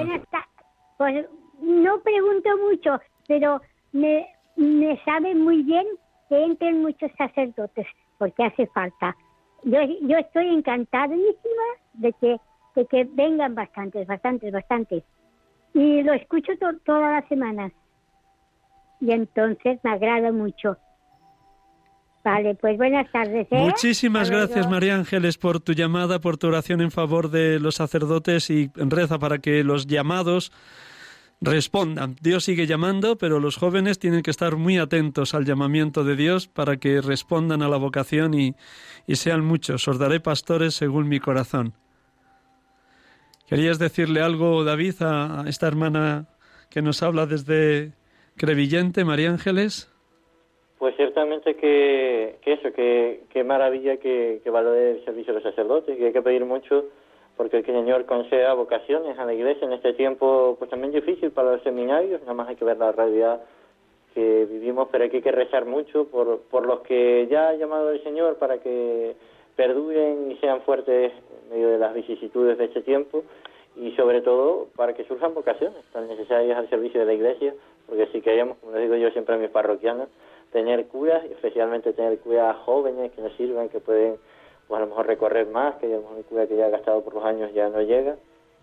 Pues 0.96 1.26
no 1.60 2.00
pregunto 2.00 2.48
mucho, 2.68 3.00
pero 3.28 3.60
me, 3.92 4.26
me 4.56 4.98
sabe 5.04 5.34
muy 5.34 5.62
bien 5.62 5.86
que 6.28 6.42
entren 6.44 6.80
muchos 6.82 7.10
sacerdotes, 7.18 7.86
porque 8.18 8.42
hace 8.44 8.66
falta. 8.68 9.16
Yo, 9.64 9.78
yo 10.02 10.16
estoy 10.18 10.48
encantadísima 10.48 11.66
de 11.94 12.12
que, 12.14 12.36
de 12.74 12.86
que 12.86 13.04
vengan 13.12 13.54
bastantes, 13.54 14.06
bastantes, 14.06 14.52
bastantes. 14.52 15.04
Y 15.74 16.02
lo 16.02 16.14
escucho 16.14 16.52
to- 16.58 16.78
todas 16.84 17.20
las 17.20 17.28
semanas. 17.28 17.72
Y 19.00 19.12
entonces 19.12 19.78
me 19.84 19.90
agrada 19.90 20.32
mucho. 20.32 20.76
Vale, 22.24 22.54
pues 22.54 22.76
buenas 22.76 23.10
tardes. 23.10 23.48
¿eh? 23.50 23.56
Muchísimas 23.56 24.30
gracias. 24.30 24.70
María 24.70 24.94
Ángeles, 24.94 25.38
por 25.38 25.60
tu 25.60 25.72
llamada, 25.72 26.20
por 26.20 26.36
tu 26.36 26.46
oración 26.46 26.80
en 26.80 26.92
favor 26.92 27.30
de 27.30 27.58
los 27.58 27.76
sacerdotes 27.76 28.48
y 28.50 28.70
reza 28.76 29.18
para 29.18 29.38
que 29.38 29.64
los 29.64 29.88
llamados 29.88 30.52
respondan. 31.40 32.14
Dios 32.20 32.44
sigue 32.44 32.68
llamando, 32.68 33.18
pero 33.18 33.40
los 33.40 33.56
jóvenes 33.56 33.98
tienen 33.98 34.22
que 34.22 34.30
estar 34.30 34.54
muy 34.54 34.78
atentos 34.78 35.34
al 35.34 35.44
llamamiento 35.44 36.04
de 36.04 36.14
Dios 36.14 36.46
para 36.46 36.76
que 36.76 37.00
respondan 37.00 37.62
a 37.62 37.68
la 37.68 37.76
vocación 37.76 38.34
y, 38.34 38.54
y 39.08 39.16
sean 39.16 39.44
muchos. 39.44 39.88
Os 39.88 39.98
daré 39.98 40.20
pastores 40.20 40.74
según 40.74 41.08
mi 41.08 41.18
corazón. 41.18 41.74
¿Querías 43.48 43.80
decirle 43.80 44.22
algo, 44.22 44.62
David, 44.62 45.02
a 45.02 45.42
a 45.42 45.48
esta 45.48 45.66
hermana 45.66 46.28
que 46.70 46.80
nos 46.80 47.02
habla 47.02 47.26
desde 47.26 47.92
Crevillente, 48.36 49.04
María 49.04 49.30
Ángeles? 49.30 49.91
Pues 50.82 50.96
ciertamente 50.96 51.54
que, 51.54 52.38
que 52.42 52.54
eso, 52.54 52.72
que, 52.72 53.22
que 53.30 53.44
maravilla 53.44 53.98
que, 53.98 54.40
que 54.42 54.50
valore 54.50 54.90
el 54.90 55.04
servicio 55.04 55.32
de 55.32 55.38
los 55.38 55.48
sacerdotes, 55.48 55.96
que 55.96 56.06
hay 56.06 56.12
que 56.12 56.22
pedir 56.22 56.44
mucho 56.44 56.86
porque 57.36 57.58
el 57.58 57.64
Señor 57.64 58.04
conceda 58.04 58.52
vocaciones 58.54 59.16
a 59.16 59.24
la 59.24 59.32
Iglesia 59.32 59.64
en 59.64 59.74
este 59.74 59.92
tiempo 59.92 60.56
pues 60.58 60.68
también 60.72 60.92
difícil 60.92 61.30
para 61.30 61.52
los 61.52 61.62
seminarios, 61.62 62.20
nada 62.22 62.34
más 62.34 62.48
hay 62.48 62.56
que 62.56 62.64
ver 62.64 62.78
la 62.78 62.90
realidad 62.90 63.42
que 64.12 64.44
vivimos, 64.46 64.88
pero 64.90 65.04
hay 65.04 65.10
que 65.10 65.30
rezar 65.30 65.66
mucho 65.66 66.08
por, 66.08 66.40
por 66.50 66.66
los 66.66 66.80
que 66.80 67.28
ya 67.30 67.50
ha 67.50 67.54
llamado 67.54 67.90
el 67.90 68.02
Señor 68.02 68.38
para 68.38 68.58
que 68.58 69.14
perduren 69.54 70.32
y 70.32 70.36
sean 70.38 70.62
fuertes 70.62 71.12
en 71.12 71.54
medio 71.54 71.68
de 71.68 71.78
las 71.78 71.94
vicisitudes 71.94 72.58
de 72.58 72.64
este 72.64 72.82
tiempo 72.82 73.22
y 73.76 73.92
sobre 73.92 74.20
todo 74.20 74.66
para 74.74 74.94
que 74.94 75.04
surjan 75.04 75.32
vocaciones 75.32 75.84
tan 75.92 76.08
necesarias 76.08 76.58
al 76.58 76.68
servicio 76.68 76.98
de 76.98 77.06
la 77.06 77.14
Iglesia, 77.14 77.54
porque 77.86 78.08
si 78.08 78.20
queremos, 78.20 78.58
como 78.58 78.72
les 78.72 78.82
digo 78.82 78.96
yo 78.96 79.10
siempre 79.10 79.36
a 79.36 79.38
mis 79.38 79.50
parroquianos, 79.50 80.08
tener 80.52 80.86
curas, 80.86 81.24
y 81.28 81.32
especialmente 81.32 81.92
tener 81.92 82.18
curas 82.20 82.56
jóvenes 82.64 83.12
que 83.12 83.22
nos 83.22 83.32
sirvan, 83.36 83.68
que 83.68 83.80
pueden 83.80 84.16
pues 84.68 84.78
a 84.78 84.84
lo 84.84 84.90
mejor 84.90 85.06
recorrer 85.06 85.46
más, 85.48 85.74
que 85.76 85.86
a 85.86 85.90
lo 85.90 86.02
mejor 86.02 86.16
un 86.16 86.22
cura 86.22 86.46
que 86.46 86.56
ya 86.56 86.66
ha 86.66 86.70
gastado 86.70 87.02
por 87.02 87.14
los 87.14 87.24
años 87.24 87.52
ya 87.54 87.68
no 87.68 87.82
llega, 87.82 88.16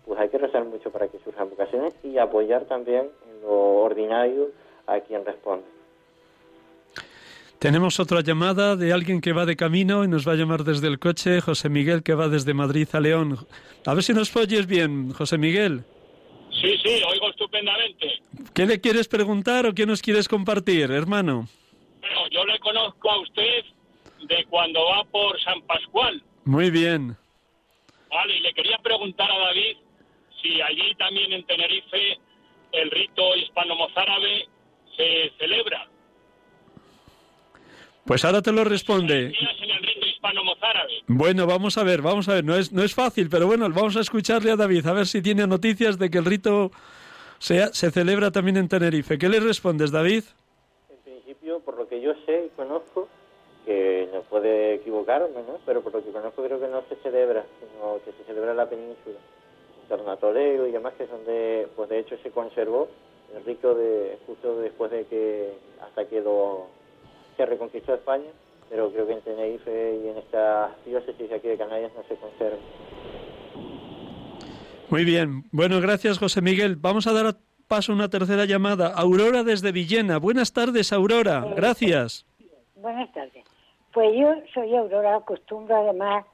pues 0.06 0.18
hay 0.18 0.28
que 0.28 0.38
rezar 0.38 0.64
mucho 0.64 0.90
para 0.90 1.08
que 1.08 1.18
surjan 1.18 1.50
vocaciones 1.50 1.94
y 2.02 2.18
apoyar 2.18 2.64
también 2.64 3.10
en 3.28 3.42
lo 3.42 3.82
ordinario 3.82 4.48
a 4.86 5.00
quien 5.00 5.24
responde. 5.24 5.64
Tenemos 7.58 8.00
otra 8.00 8.22
llamada 8.22 8.74
de 8.74 8.92
alguien 8.92 9.20
que 9.20 9.34
va 9.34 9.44
de 9.44 9.54
camino 9.54 10.02
y 10.02 10.08
nos 10.08 10.26
va 10.26 10.32
a 10.32 10.36
llamar 10.36 10.64
desde 10.64 10.88
el 10.88 10.98
coche, 10.98 11.42
José 11.42 11.68
Miguel, 11.68 12.02
que 12.02 12.14
va 12.14 12.28
desde 12.28 12.54
Madrid 12.54 12.88
a 12.94 13.00
León. 13.00 13.36
A 13.84 13.92
ver 13.92 14.02
si 14.02 14.14
nos 14.14 14.34
oyes 14.34 14.66
bien, 14.66 15.12
José 15.12 15.36
Miguel. 15.36 15.84
Sí, 16.50 16.74
sí, 16.82 17.02
oigo 17.06 17.28
estupendamente. 17.28 18.06
¿Qué 18.54 18.64
le 18.64 18.80
quieres 18.80 19.08
preguntar 19.08 19.66
o 19.66 19.74
qué 19.74 19.84
nos 19.84 20.00
quieres 20.00 20.26
compartir, 20.26 20.90
hermano? 20.90 21.48
Bueno, 22.00 22.28
yo 22.30 22.44
le 22.44 22.58
conozco 22.58 23.10
a 23.10 23.20
usted 23.20 23.64
de 24.22 24.44
cuando 24.46 24.84
va 24.84 25.04
por 25.04 25.40
San 25.40 25.60
Pascual, 25.62 26.22
Muy 26.44 26.70
bien. 26.70 27.16
¿vale? 28.10 28.36
Y 28.36 28.40
le 28.40 28.52
quería 28.52 28.78
preguntar 28.78 29.30
a 29.30 29.38
David 29.38 29.76
si 30.42 30.60
allí 30.60 30.94
también 30.96 31.32
en 31.32 31.44
Tenerife 31.46 32.18
el 32.72 32.90
rito 32.90 33.36
hispano-mozárabe 33.36 34.48
se 34.96 35.32
celebra. 35.38 35.86
Pues 38.04 38.24
ahora 38.24 38.42
te 38.42 38.52
lo 38.52 38.64
responde. 38.64 39.26
En 39.26 39.70
el 39.70 39.82
rito 39.82 40.06
hispano-mozárabe. 40.06 41.02
Bueno, 41.06 41.46
vamos 41.46 41.76
a 41.78 41.84
ver, 41.84 42.02
vamos 42.02 42.28
a 42.28 42.34
ver. 42.34 42.44
No 42.44 42.56
es, 42.56 42.72
no 42.72 42.82
es 42.82 42.94
fácil, 42.94 43.28
pero 43.28 43.46
bueno, 43.46 43.68
vamos 43.70 43.96
a 43.96 44.00
escucharle 44.00 44.50
a 44.50 44.56
David, 44.56 44.86
a 44.86 44.92
ver 44.92 45.06
si 45.06 45.22
tiene 45.22 45.46
noticias 45.46 45.98
de 45.98 46.10
que 46.10 46.18
el 46.18 46.24
rito 46.24 46.70
se, 47.38 47.72
se 47.74 47.90
celebra 47.90 48.30
también 48.30 48.56
en 48.56 48.68
Tenerife. 48.68 49.18
¿Qué 49.18 49.28
le 49.28 49.40
respondes, 49.40 49.90
David? 49.90 50.24
En 50.88 50.98
principio, 51.04 51.60
por 51.60 51.76
lo 51.76 51.86
yo 52.00 52.14
sé 52.26 52.46
y 52.46 52.48
conozco, 52.50 53.08
que 53.64 54.08
no 54.12 54.22
puede 54.22 54.74
equivocarme, 54.74 55.42
¿no? 55.46 55.58
Pero 55.66 55.82
por 55.82 55.92
lo 55.92 56.02
que 56.02 56.10
conozco 56.10 56.42
creo 56.42 56.60
que 56.60 56.68
no 56.68 56.82
se 56.88 56.96
celebra, 56.96 57.44
sino 57.58 57.98
que 58.04 58.12
se 58.12 58.24
celebra 58.24 58.54
la 58.54 58.68
península. 58.68 59.18
En 59.82 59.88
torno 59.88 60.10
a 60.10 60.16
Toledo 60.16 60.66
y 60.66 60.72
demás, 60.72 60.94
que 60.96 61.04
es 61.04 61.10
donde, 61.10 61.68
pues 61.76 61.88
de 61.88 61.98
hecho 61.98 62.16
se 62.22 62.30
conservó 62.30 62.88
el 63.36 63.44
rito 63.44 63.74
de, 63.74 64.18
justo 64.26 64.60
después 64.60 64.90
de 64.90 65.04
que, 65.04 65.52
hasta 65.82 66.06
que 66.06 66.20
lo, 66.20 66.66
se 67.36 67.46
reconquistó 67.46 67.94
España, 67.94 68.30
pero 68.68 68.90
creo 68.90 69.06
que 69.06 69.12
en 69.12 69.20
Tenerife 69.22 70.00
y 70.02 70.08
en 70.08 70.16
estas 70.18 70.72
diócesis 70.84 71.32
aquí 71.32 71.48
de 71.48 71.58
Canarias 71.58 71.92
no 71.94 72.02
se 72.04 72.16
conserva. 72.16 72.58
Muy 74.88 75.04
bien. 75.04 75.44
Bueno, 75.52 75.80
gracias, 75.80 76.18
José 76.18 76.40
Miguel. 76.40 76.76
Vamos 76.76 77.06
a 77.06 77.12
dar 77.12 77.36
paso 77.70 77.92
una 77.92 78.08
tercera 78.08 78.46
llamada. 78.46 78.88
Aurora 78.88 79.44
desde 79.44 79.70
Villena. 79.70 80.18
Buenas 80.18 80.52
tardes, 80.52 80.92
Aurora. 80.92 81.44
Gracias. 81.54 82.26
Buenas 82.74 83.12
tardes. 83.12 83.44
Pues 83.92 84.10
yo 84.18 84.34
soy 84.52 84.74
Aurora, 84.74 85.14
acostumbro 85.14 85.76
además 85.76 86.24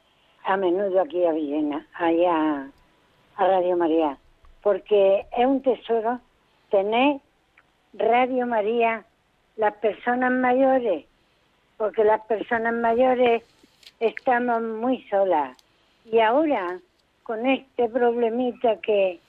a 0.45 0.57
menudo 0.57 0.99
aquí 0.99 1.23
a 1.27 1.33
Villena, 1.33 1.87
allá 1.93 2.71
a 3.37 3.47
Radio 3.47 3.77
María, 3.77 4.17
porque 4.63 5.27
es 5.37 5.47
un 5.47 5.61
tesoro 5.61 6.21
tener 6.71 7.21
Radio 7.93 8.47
María 8.47 9.05
las 9.57 9.75
personas 9.75 10.33
mayores, 10.33 11.05
porque 11.77 12.03
las 12.03 12.23
personas 12.23 12.73
mayores 12.73 13.43
estamos 14.01 14.63
muy 14.63 15.03
solas. 15.11 15.55
Y 16.11 16.19
ahora, 16.19 16.81
con 17.25 17.45
este 17.45 17.91
problemita 17.91 18.81
que, 18.81 19.21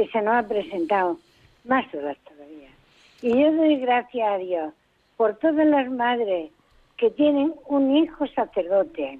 que 0.00 0.08
se 0.08 0.22
nos 0.22 0.34
ha 0.34 0.48
presentado, 0.48 1.18
más 1.64 1.84
solas 1.90 2.16
todavía. 2.24 2.70
Y 3.20 3.38
yo 3.38 3.52
doy 3.52 3.76
gracias 3.76 4.30
a 4.30 4.38
Dios 4.38 4.72
por 5.18 5.36
todas 5.36 5.66
las 5.66 5.90
madres 5.90 6.50
que 6.96 7.10
tienen 7.10 7.52
un 7.66 7.94
hijo 7.94 8.26
sacerdote. 8.28 9.18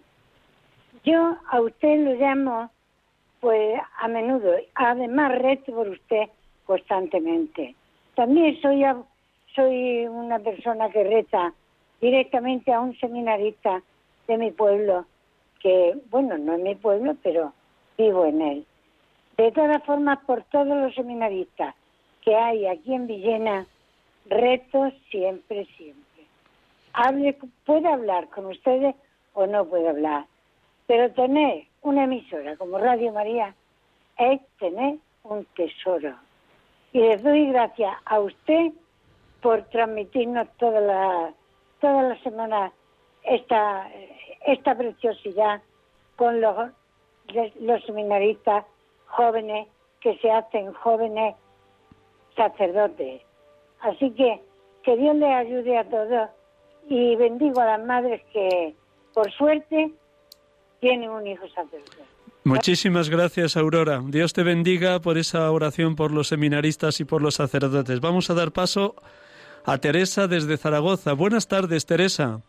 Yo 1.05 1.37
a 1.51 1.61
usted 1.61 1.99
lo 1.99 2.15
llamo, 2.15 2.71
pues 3.41 3.79
a 3.99 4.09
menudo, 4.09 4.55
además 4.75 5.39
rezo 5.39 5.75
por 5.75 5.89
usted 5.89 6.31
constantemente. 6.65 7.75
También 8.15 8.59
soy, 8.63 8.83
soy 9.55 10.07
una 10.07 10.39
persona 10.39 10.89
que 10.89 11.05
reza 11.05 11.53
directamente 12.01 12.73
a 12.73 12.81
un 12.81 12.99
seminarista 12.99 13.83
de 14.29 14.39
mi 14.39 14.51
pueblo, 14.51 15.05
que, 15.61 15.95
bueno, 16.09 16.39
no 16.39 16.55
es 16.55 16.61
mi 16.63 16.75
pueblo, 16.75 17.17
pero 17.23 17.53
vivo 17.99 18.25
en 18.25 18.41
él. 18.41 18.67
De 19.41 19.53
todas 19.53 19.83
formas, 19.85 20.19
por 20.27 20.43
todos 20.51 20.67
los 20.67 20.95
seminaristas 20.95 21.75
que 22.21 22.37
hay 22.37 22.67
aquí 22.67 22.93
en 22.93 23.07
Villena, 23.07 23.67
reto 24.27 24.93
siempre, 25.11 25.65
siempre. 25.79 26.27
Hable, 26.93 27.39
puede 27.65 27.89
hablar 27.89 28.29
con 28.29 28.45
ustedes 28.45 28.95
o 29.33 29.47
no 29.47 29.65
puede 29.65 29.89
hablar, 29.89 30.27
pero 30.87 31.11
tener 31.13 31.65
una 31.81 32.05
emisora 32.05 32.55
como 32.59 32.77
Radio 32.77 33.15
María 33.15 33.55
es 34.19 34.43
tener 34.59 34.97
un 35.23 35.47
tesoro. 35.57 36.15
Y 36.93 36.99
les 36.99 37.23
doy 37.23 37.47
gracias 37.47 37.97
a 38.05 38.21
usted 38.21 38.73
por 39.41 39.63
transmitirnos 39.71 40.49
toda 40.59 40.83
la, 40.83 41.33
toda 41.81 42.03
la 42.03 42.23
semana 42.23 42.73
esta, 43.23 43.89
esta 44.45 44.77
preciosidad 44.77 45.63
con 46.17 46.43
los, 46.43 46.73
los 47.59 47.83
seminaristas 47.87 48.67
jóvenes 49.11 49.69
que 50.01 50.17
se 50.19 50.31
hacen 50.31 50.73
jóvenes 50.73 51.37
sacerdotes. 52.37 53.23
Así 53.81 54.11
que 54.13 54.41
que 54.83 54.97
Dios 54.97 55.15
les 55.17 55.31
ayude 55.31 55.77
a 55.77 55.85
todos 55.85 56.31
y 56.89 57.15
bendigo 57.17 57.61
a 57.61 57.67
las 57.77 57.87
madres 57.87 58.23
que, 58.33 58.75
por 59.13 59.31
suerte, 59.33 59.91
tienen 60.81 61.11
un 61.11 61.27
hijo 61.27 61.47
sacerdote. 61.49 62.03
Muchísimas 62.45 63.11
gracias, 63.11 63.57
Aurora. 63.57 64.01
Dios 64.03 64.33
te 64.33 64.43
bendiga 64.43 65.01
por 65.01 65.19
esa 65.19 65.51
oración 65.51 65.95
por 65.95 66.11
los 66.11 66.29
seminaristas 66.29 66.99
y 67.01 67.05
por 67.05 67.21
los 67.21 67.35
sacerdotes. 67.35 68.01
Vamos 68.01 68.31
a 68.31 68.35
dar 68.35 68.53
paso 68.53 68.95
a 69.65 69.77
Teresa 69.79 70.27
desde 70.27 70.57
Zaragoza. 70.57 71.13
Buenas 71.13 71.49
tardes, 71.49 71.85
Teresa. 71.85 72.41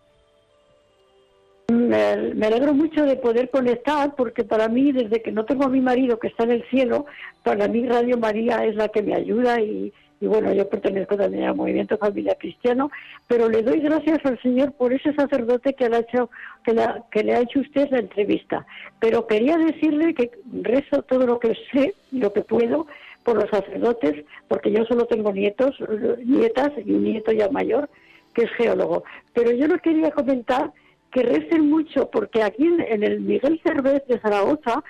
Me, 1.92 2.46
alegro 2.48 2.74
mucho 2.74 3.04
de 3.06 3.18
poder 3.18 3.50
conectar 3.50 4.16
porque 4.16 4.46
para 4.46 4.70
mí, 4.70 4.94
desde 4.94 5.22
que 5.22 5.34
no 5.34 5.44
tengo 5.44 5.66
a 5.66 5.70
mi 5.70 5.82
marido 5.82 6.20
que 6.20 6.28
está 6.28 6.46
en 6.46 6.52
el 6.52 6.64
cielo, 6.70 7.06
para 7.44 7.68
mí 7.68 7.86
Radio 7.86 8.18
María 8.18 8.64
es 8.66 8.76
la 8.76 8.88
que 8.88 9.02
me 9.02 9.14
ayuda 9.14 9.60
y, 9.60 9.92
y 10.22 10.26
bueno, 10.26 10.54
yo 10.54 10.70
pertenezco 10.70 11.18
también 11.18 11.44
al 11.44 11.56
movimiento 11.56 11.98
familia 11.98 12.36
cristiano, 12.36 12.92
pero 13.28 13.50
le 13.50 13.62
doy 13.62 13.82
gracias 13.82 14.26
al 14.26 14.42
Señor 14.42 14.72
por 14.72 14.94
ese 14.94 15.14
sacerdote 15.14 15.74
que 15.74 15.90
le 15.90 15.98
ha 15.98 16.00
hecho, 16.00 16.30
que, 16.64 16.74
que 17.12 17.24
le 17.26 17.36
ha 17.36 17.42
hecho 17.42 17.60
usted 17.60 17.90
la 17.92 18.00
entrevista. 18.00 18.66
Pero 19.02 19.28
quería 19.28 19.58
decirle 19.58 20.14
que 20.14 20.32
rezo 20.62 21.02
todo 21.02 21.26
lo 21.26 21.40
que 21.40 21.58
sé 21.74 21.94
lo 22.12 22.32
que 22.32 22.42
puedo 22.42 22.88
por 23.26 23.36
los 23.36 23.50
sacerdotes, 23.50 24.24
porque 24.48 24.72
yo 24.72 24.86
solo 24.86 25.08
tengo 25.08 25.34
nietos, 25.34 25.76
nietas 26.24 26.72
y 26.86 26.94
un 26.94 27.04
nieto 27.04 27.34
ya 27.34 27.50
mayor 27.50 27.90
que 28.34 28.44
es 28.44 28.52
geólogo. 28.52 29.04
Pero 29.34 29.52
yo 29.52 29.68
no 29.68 29.78
quería 29.80 30.12
comentar 30.12 30.72
que 31.12 31.24
recen 31.24 31.70
mucho, 31.70 32.10
porque 32.10 32.42
aquí 32.42 32.66
en, 32.66 33.04
el 33.04 33.22
Miguel 33.22 33.60
Cervez 33.64 34.06
de 34.08 34.20
Zaragoza, 34.20 34.84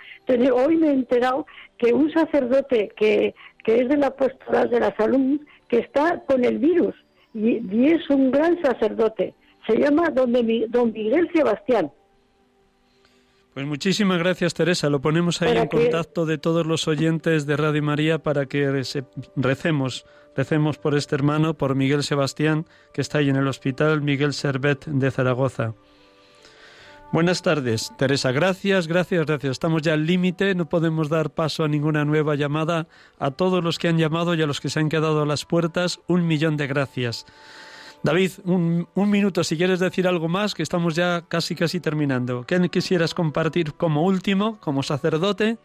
hoy 0.54 0.78
me 0.78 0.88
he 0.88 0.94
enterado 0.94 1.46
que 1.78 1.94
un 1.94 2.12
sacerdote 2.12 2.92
que, 2.96 3.34
que 3.64 3.82
es 3.82 3.90
de 3.90 3.98
la 3.98 4.16
pastoral 4.16 4.70
de 4.70 4.80
la 4.80 4.96
salud, 4.96 5.40
que 5.68 5.80
está 5.80 6.22
con 6.26 6.46
el 6.46 6.60
virus 6.60 6.96
y, 7.34 7.86
es 7.88 8.10
un 8.10 8.32
gran 8.32 8.62
sacerdote. 8.62 9.34
Se 9.68 9.78
llama 9.78 10.10
don, 10.10 10.34
don 10.70 10.92
Miguel 10.92 11.30
Sebastián. 11.34 11.92
Pues 13.54 13.66
muchísimas 13.66 14.18
gracias 14.20 14.54
Teresa. 14.54 14.90
Lo 14.90 15.02
ponemos 15.02 15.42
ahí 15.42 15.58
en 15.58 15.68
contacto 15.68 16.26
de 16.26 16.38
todos 16.38 16.66
los 16.66 16.88
oyentes 16.88 17.46
de 17.46 17.58
Radio 17.58 17.84
María 17.84 18.20
para 18.20 18.46
que 18.46 18.86
recemos, 19.36 20.06
recemos 20.36 20.78
por 20.78 20.96
este 20.96 21.16
hermano, 21.16 21.56
por 21.56 21.76
Miguel 21.76 22.04
Sebastián, 22.04 22.66
que 22.94 23.02
está 23.02 23.18
ahí 23.18 23.30
en 23.30 23.36
el 23.36 23.48
hospital 23.48 24.02
Miguel 24.02 24.34
Servet 24.34 24.86
de 24.86 25.12
Zaragoza. 25.12 25.74
Buenas 27.14 27.42
tardes, 27.42 27.92
Teresa. 27.98 28.32
Gracias, 28.32 28.88
gracias, 28.88 29.26
gracias. 29.26 29.52
Estamos 29.52 29.82
ya 29.82 29.92
al 29.94 30.06
límite, 30.06 30.56
no 30.56 30.70
podemos 30.70 31.10
dar 31.10 31.30
paso 31.30 31.66
a 31.66 31.68
ninguna 31.68 32.06
nueva 32.06 32.36
llamada. 32.36 32.88
A 33.20 33.32
todos 33.32 33.62
los 33.62 33.80
que 33.80 33.90
han 33.90 33.98
llamado 33.98 34.34
y 34.34 34.42
a 34.42 34.48
los 34.48 34.62
que 34.62 34.70
se 34.70 34.80
han 34.80 34.88
quedado 34.88 35.22
a 35.22 35.26
las 35.26 35.44
puertas, 35.44 36.00
un 36.08 36.26
millón 36.26 36.56
de 36.56 36.68
gracias. 36.68 37.26
David, 38.02 38.32
un, 38.46 38.88
minuto, 38.96 39.44
si 39.44 39.58
quieres 39.58 39.82
decir 39.82 40.08
algo 40.08 40.30
más, 40.30 40.56
que 40.56 40.64
estamos 40.64 40.96
ya 40.96 41.24
casi, 41.28 41.54
casi 41.54 41.82
terminando. 41.82 42.46
¿Qué 42.48 42.58
quisieras 42.70 43.14
compartir 43.14 43.74
como 43.74 44.06
último, 44.06 44.58
como 44.62 44.82
sacerdote? 44.82 45.58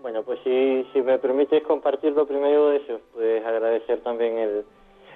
Bueno, 0.00 0.22
pues 0.22 0.38
si, 0.42 0.86
si 0.94 1.02
me 1.02 1.18
permites 1.18 1.62
compartir 1.64 2.12
lo 2.12 2.26
primero 2.26 2.70
de 2.70 2.78
eso, 2.78 2.98
pues 3.12 3.44
agradecer 3.44 4.00
también 4.00 4.38
el, 4.38 4.64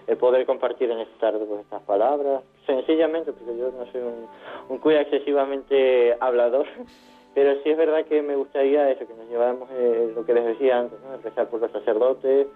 el 0.09 0.16
poder 0.16 0.46
compartir 0.46 0.90
en 0.90 1.00
esta 1.00 1.18
tarde 1.18 1.44
pues, 1.46 1.61
estas 1.61 1.82
palabras, 1.82 2.42
sencillamente, 2.66 3.32
porque 3.32 3.56
yo 3.56 3.70
no 3.70 3.86
soy 3.92 4.00
un, 4.00 4.26
un 4.70 4.78
cuya 4.78 5.02
excesivamente 5.02 6.16
hablador, 6.18 6.66
pero 7.34 7.54
sí 7.62 7.70
es 7.70 7.76
verdad 7.76 8.04
que 8.06 8.22
me 8.22 8.34
gustaría 8.34 8.90
eso, 8.90 9.06
que 9.06 9.14
nos 9.14 9.28
lleváramos 9.28 9.68
eh, 9.72 10.12
lo 10.14 10.24
que 10.24 10.34
les 10.34 10.44
decía 10.46 10.80
antes, 10.80 10.98
¿no? 11.02 11.14
empezar 11.14 11.48
por 11.48 11.61
los 11.61 11.70
sacerdotes, 11.70 12.46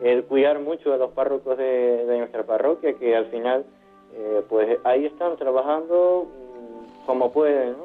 el 0.00 0.24
cuidar 0.24 0.58
mucho 0.58 0.92
a 0.92 0.96
los 0.96 1.12
párrocos 1.12 1.56
de, 1.56 2.04
nuestra 2.18 2.42
parroquia, 2.42 2.92
que 2.94 3.16
al 3.16 3.26
final, 3.26 3.64
eh, 4.12 4.42
pues 4.48 4.78
ahí 4.84 5.06
están 5.06 5.36
trabajando 5.36 6.26
como 7.06 7.32
pueden, 7.32 7.76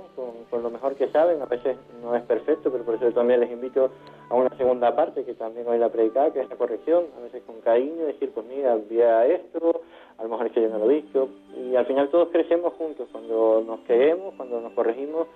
con, 0.49 0.63
lo 0.63 0.69
mejor 0.69 0.95
que 0.95 1.07
saben. 1.09 1.41
A 1.41 1.45
veces 1.45 1.77
no 2.01 2.15
es 2.15 2.23
perfecto, 2.23 2.71
pero 2.71 2.83
por 2.83 2.95
eso 2.95 3.11
también 3.11 3.39
les 3.39 3.51
invito 3.51 3.91
a 4.31 4.35
una 4.35 4.55
segunda 4.55 4.95
parte 4.95 5.25
que 5.25 5.33
también 5.33 5.67
hoy 5.67 5.77
la 5.77 5.89
predicada, 5.89 6.31
que 6.31 6.39
es 6.39 6.49
la 6.49 6.55
corrección. 6.55 7.03
A 7.17 7.21
veces 7.21 7.43
con 7.45 7.59
cariño, 7.59 8.05
decir, 8.05 8.31
pues 8.33 8.45
mira, 8.45 8.75
vía 8.75 9.25
esto, 9.27 9.81
a 10.17 10.23
lo 10.23 10.29
mejor 10.29 10.47
es 10.47 10.53
que 10.53 10.61
yo 10.61 10.69
no 10.69 10.79
lo 10.79 10.89
he 10.89 11.01
visto. 11.01 11.27
Y 11.57 11.75
al 11.75 11.85
final 11.85 12.09
todos 12.09 12.29
crecemos 12.29 12.73
juntos 12.75 13.09
cuando 13.11 13.61
nos 13.67 13.81
queremos, 13.81 14.33
cuando 14.35 14.61
nos 14.61 14.71
corregimos 14.71 15.27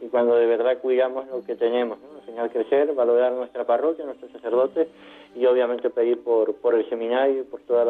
y 0.00 0.06
cuando 0.06 0.36
de 0.36 0.46
verdad 0.46 0.78
cuidamos 0.80 1.26
lo 1.26 1.44
que 1.44 1.56
tenemos. 1.56 1.98
¿no? 1.98 2.16
Al 2.16 2.22
final 2.24 2.50
crecer, 2.50 2.94
valorar 2.94 3.32
nuestra 3.32 3.64
parroquia, 3.64 4.04
nuestros 4.04 4.30
sacerdotes 4.30 4.86
y 5.34 5.44
obviamente 5.46 5.90
pedir 5.90 6.22
por, 6.22 6.54
por 6.54 6.76
el 6.76 6.88
seminario 6.88 7.40
y 7.40 7.44
por 7.44 7.60
toda 7.62 7.84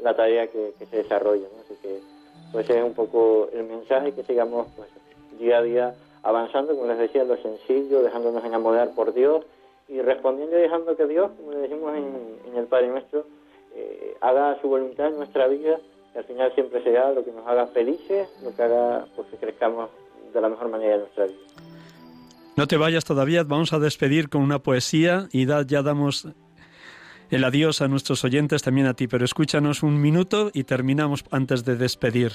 la, 0.00 0.14
tarea 0.14 0.46
que, 0.46 0.74
se 0.78 0.96
desarrolla. 0.96 1.48
Así 1.64 1.74
que 1.82 1.98
pues 2.52 2.70
es 2.70 2.84
un 2.84 2.94
poco 2.94 3.48
el 3.52 3.64
mensaje 3.64 4.12
que 4.12 4.22
sigamos 4.22 4.68
pues, 4.76 4.88
día 5.40 5.58
a 5.58 5.62
día 5.62 5.94
avanzando, 6.22 6.74
como 6.74 6.86
les 6.86 6.98
decía, 6.98 7.24
lo 7.24 7.36
sencillo, 7.36 8.02
dejándonos 8.02 8.44
enamorar 8.44 8.94
por 8.94 9.12
Dios 9.12 9.44
y 9.88 10.00
respondiendo 10.00 10.56
y 10.58 10.62
dejando 10.62 10.96
que 10.96 11.06
Dios, 11.06 11.30
como 11.36 11.52
le 11.52 11.60
decimos 11.60 11.96
en, 11.96 12.56
el 12.56 12.66
Padre 12.66 12.88
Nuestro, 12.88 13.26
eh, 13.74 14.16
haga 14.20 14.60
su 14.60 14.68
voluntad 14.68 15.08
en 15.08 15.16
nuestra 15.16 15.46
vida 15.48 15.78
y 16.14 16.18
al 16.18 16.24
final 16.24 16.54
siempre 16.54 16.82
será 16.82 17.12
lo 17.12 17.24
que 17.24 17.32
nos 17.32 17.46
haga 17.46 17.66
felices, 17.68 18.28
lo 18.42 18.54
que 18.54 18.62
haga 18.62 19.06
pues, 19.16 19.28
que 19.28 19.36
crezcamos 19.36 19.90
de 20.32 20.40
la 20.40 20.48
mejor 20.48 20.68
manera 20.68 20.94
en 20.94 21.00
nuestra 21.00 21.26
vida. 21.26 21.38
No 22.56 22.66
te 22.66 22.76
vayas 22.76 23.04
todavía, 23.04 23.44
vamos 23.44 23.72
a 23.72 23.78
despedir 23.78 24.28
con 24.28 24.42
una 24.42 24.58
poesía 24.58 25.28
y 25.32 25.46
ya 25.46 25.82
damos 25.82 26.26
el 27.30 27.44
adiós 27.44 27.82
a 27.82 27.88
nuestros 27.88 28.24
oyentes, 28.24 28.62
también 28.62 28.86
a 28.86 28.94
ti, 28.94 29.06
pero 29.06 29.24
escúchanos 29.24 29.82
un 29.82 30.00
minuto 30.00 30.50
y 30.52 30.64
terminamos 30.64 31.24
antes 31.30 31.64
de 31.64 31.76
despedir. 31.76 32.32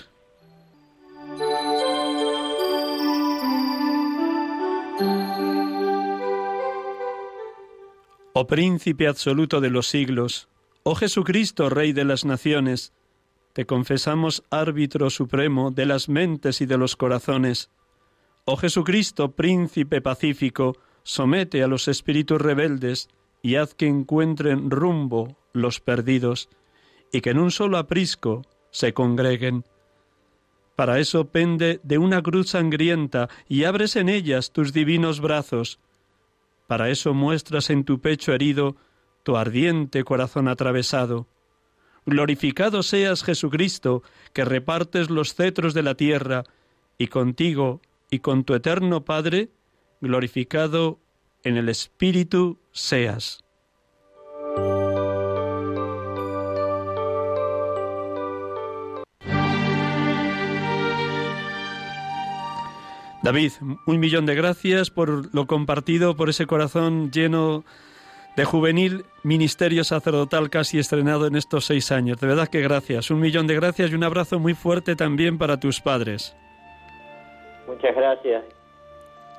Oh 8.35 8.47
príncipe 8.47 9.07
absoluto 9.07 9.61
de 9.61 9.69
los 9.69 9.87
siglos, 9.87 10.49
oh 10.81 10.95
Jesucristo, 10.95 11.69
Rey 11.69 11.93
de 11.93 12.03
las 12.03 12.25
naciones, 12.25 12.91
te 13.53 13.67
confesamos 13.67 14.43
árbitro 14.49 15.11
supremo 15.11 15.69
de 15.69 15.85
las 15.85 16.09
mentes 16.09 16.59
y 16.59 16.65
de 16.65 16.79
los 16.79 16.95
corazones. 16.95 17.69
Oh 18.45 18.57
Jesucristo, 18.57 19.33
príncipe 19.33 20.01
pacífico, 20.01 20.75
somete 21.03 21.61
a 21.61 21.67
los 21.67 21.87
espíritus 21.87 22.41
rebeldes, 22.41 23.07
y 23.43 23.55
haz 23.55 23.75
que 23.75 23.85
encuentren 23.85 24.71
rumbo 24.71 25.37
los 25.53 25.79
perdidos, 25.79 26.49
y 27.11 27.21
que 27.21 27.29
en 27.29 27.37
un 27.37 27.51
solo 27.51 27.77
aprisco 27.77 28.41
se 28.71 28.95
congreguen. 28.95 29.63
Para 30.75 30.97
eso 30.97 31.25
pende 31.25 31.79
de 31.83 31.99
una 31.99 32.23
cruz 32.23 32.49
sangrienta 32.49 33.29
y 33.47 33.65
abres 33.65 33.95
en 33.95 34.09
ellas 34.09 34.51
tus 34.51 34.73
divinos 34.73 35.21
brazos. 35.21 35.79
Para 36.67 36.89
eso 36.89 37.13
muestras 37.13 37.69
en 37.69 37.83
tu 37.83 37.99
pecho 37.99 38.33
herido 38.33 38.75
tu 39.23 39.37
ardiente 39.37 40.03
corazón 40.03 40.47
atravesado. 40.47 41.27
Glorificado 42.05 42.83
seas 42.83 43.23
Jesucristo, 43.23 44.03
que 44.33 44.43
repartes 44.43 45.09
los 45.09 45.35
cetros 45.35 45.73
de 45.73 45.83
la 45.83 45.95
tierra, 45.95 46.43
y 46.97 47.07
contigo 47.07 47.81
y 48.09 48.19
con 48.19 48.43
tu 48.43 48.53
eterno 48.53 49.05
Padre, 49.05 49.49
glorificado 50.01 50.99
en 51.43 51.57
el 51.57 51.69
Espíritu 51.69 52.59
seas. 52.71 53.43
David, 63.23 63.53
un 63.85 63.99
millón 64.01 64.25
de 64.25 64.35
gracias 64.35 64.89
por 64.89 65.33
lo 65.33 65.47
compartido, 65.47 66.17
por 66.17 66.29
ese 66.29 66.45
corazón 66.45 67.09
lleno 67.09 67.63
de 68.35 68.43
juvenil 68.43 69.05
ministerio 69.23 69.85
sacerdotal 69.85 70.49
casi 70.49 70.77
estrenado 70.77 71.25
en 71.25 71.37
estos 71.37 71.65
seis 71.65 71.93
años. 71.93 72.19
De 72.19 72.27
verdad 72.27 72.49
que 72.49 72.61
gracias. 72.61 73.09
Un 73.11 73.21
millón 73.21 73.47
de 73.47 73.55
gracias 73.55 73.91
y 73.91 73.95
un 73.95 74.03
abrazo 74.03 74.39
muy 74.39 74.53
fuerte 74.53 74.97
también 74.97 75.37
para 75.37 75.57
tus 75.57 75.79
padres. 75.79 76.35
Muchas 77.65 77.95
gracias. 77.95 78.43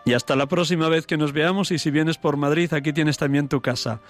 Y 0.06 0.14
hasta 0.14 0.34
la 0.34 0.46
próxima 0.46 0.88
vez 0.88 1.06
que 1.06 1.18
nos 1.18 1.32
veamos 1.32 1.70
y 1.70 1.78
si 1.78 1.90
vienes 1.90 2.16
por 2.16 2.38
Madrid, 2.38 2.72
aquí 2.72 2.94
tienes 2.94 3.18
también 3.18 3.48
tu 3.48 3.60
casa. 3.60 4.00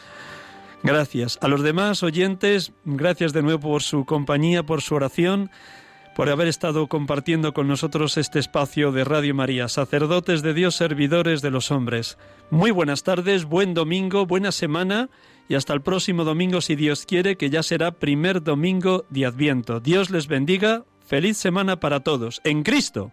Gracias. 0.84 1.36
A 1.42 1.48
los 1.48 1.64
demás 1.64 2.04
oyentes, 2.04 2.72
gracias 2.84 3.32
de 3.32 3.42
nuevo 3.42 3.70
por 3.70 3.82
su 3.82 4.04
compañía, 4.04 4.62
por 4.62 4.82
su 4.82 4.94
oración 4.94 5.50
por 6.14 6.30
haber 6.30 6.48
estado 6.48 6.86
compartiendo 6.86 7.52
con 7.52 7.66
nosotros 7.66 8.16
este 8.16 8.38
espacio 8.38 8.92
de 8.92 9.04
Radio 9.04 9.34
María, 9.34 9.68
sacerdotes 9.68 10.42
de 10.42 10.54
Dios, 10.54 10.76
servidores 10.76 11.42
de 11.42 11.50
los 11.50 11.70
hombres. 11.70 12.18
Muy 12.50 12.70
buenas 12.70 13.02
tardes, 13.02 13.44
buen 13.44 13.74
domingo, 13.74 14.26
buena 14.26 14.52
semana 14.52 15.10
y 15.48 15.54
hasta 15.54 15.74
el 15.74 15.82
próximo 15.82 16.24
domingo 16.24 16.60
si 16.60 16.76
Dios 16.76 17.04
quiere, 17.06 17.36
que 17.36 17.50
ya 17.50 17.62
será 17.62 17.92
primer 17.92 18.42
domingo 18.42 19.04
de 19.10 19.26
Adviento. 19.26 19.80
Dios 19.80 20.10
les 20.10 20.28
bendiga, 20.28 20.84
feliz 21.04 21.36
semana 21.36 21.80
para 21.80 22.00
todos, 22.00 22.40
en 22.44 22.62
Cristo. 22.62 23.12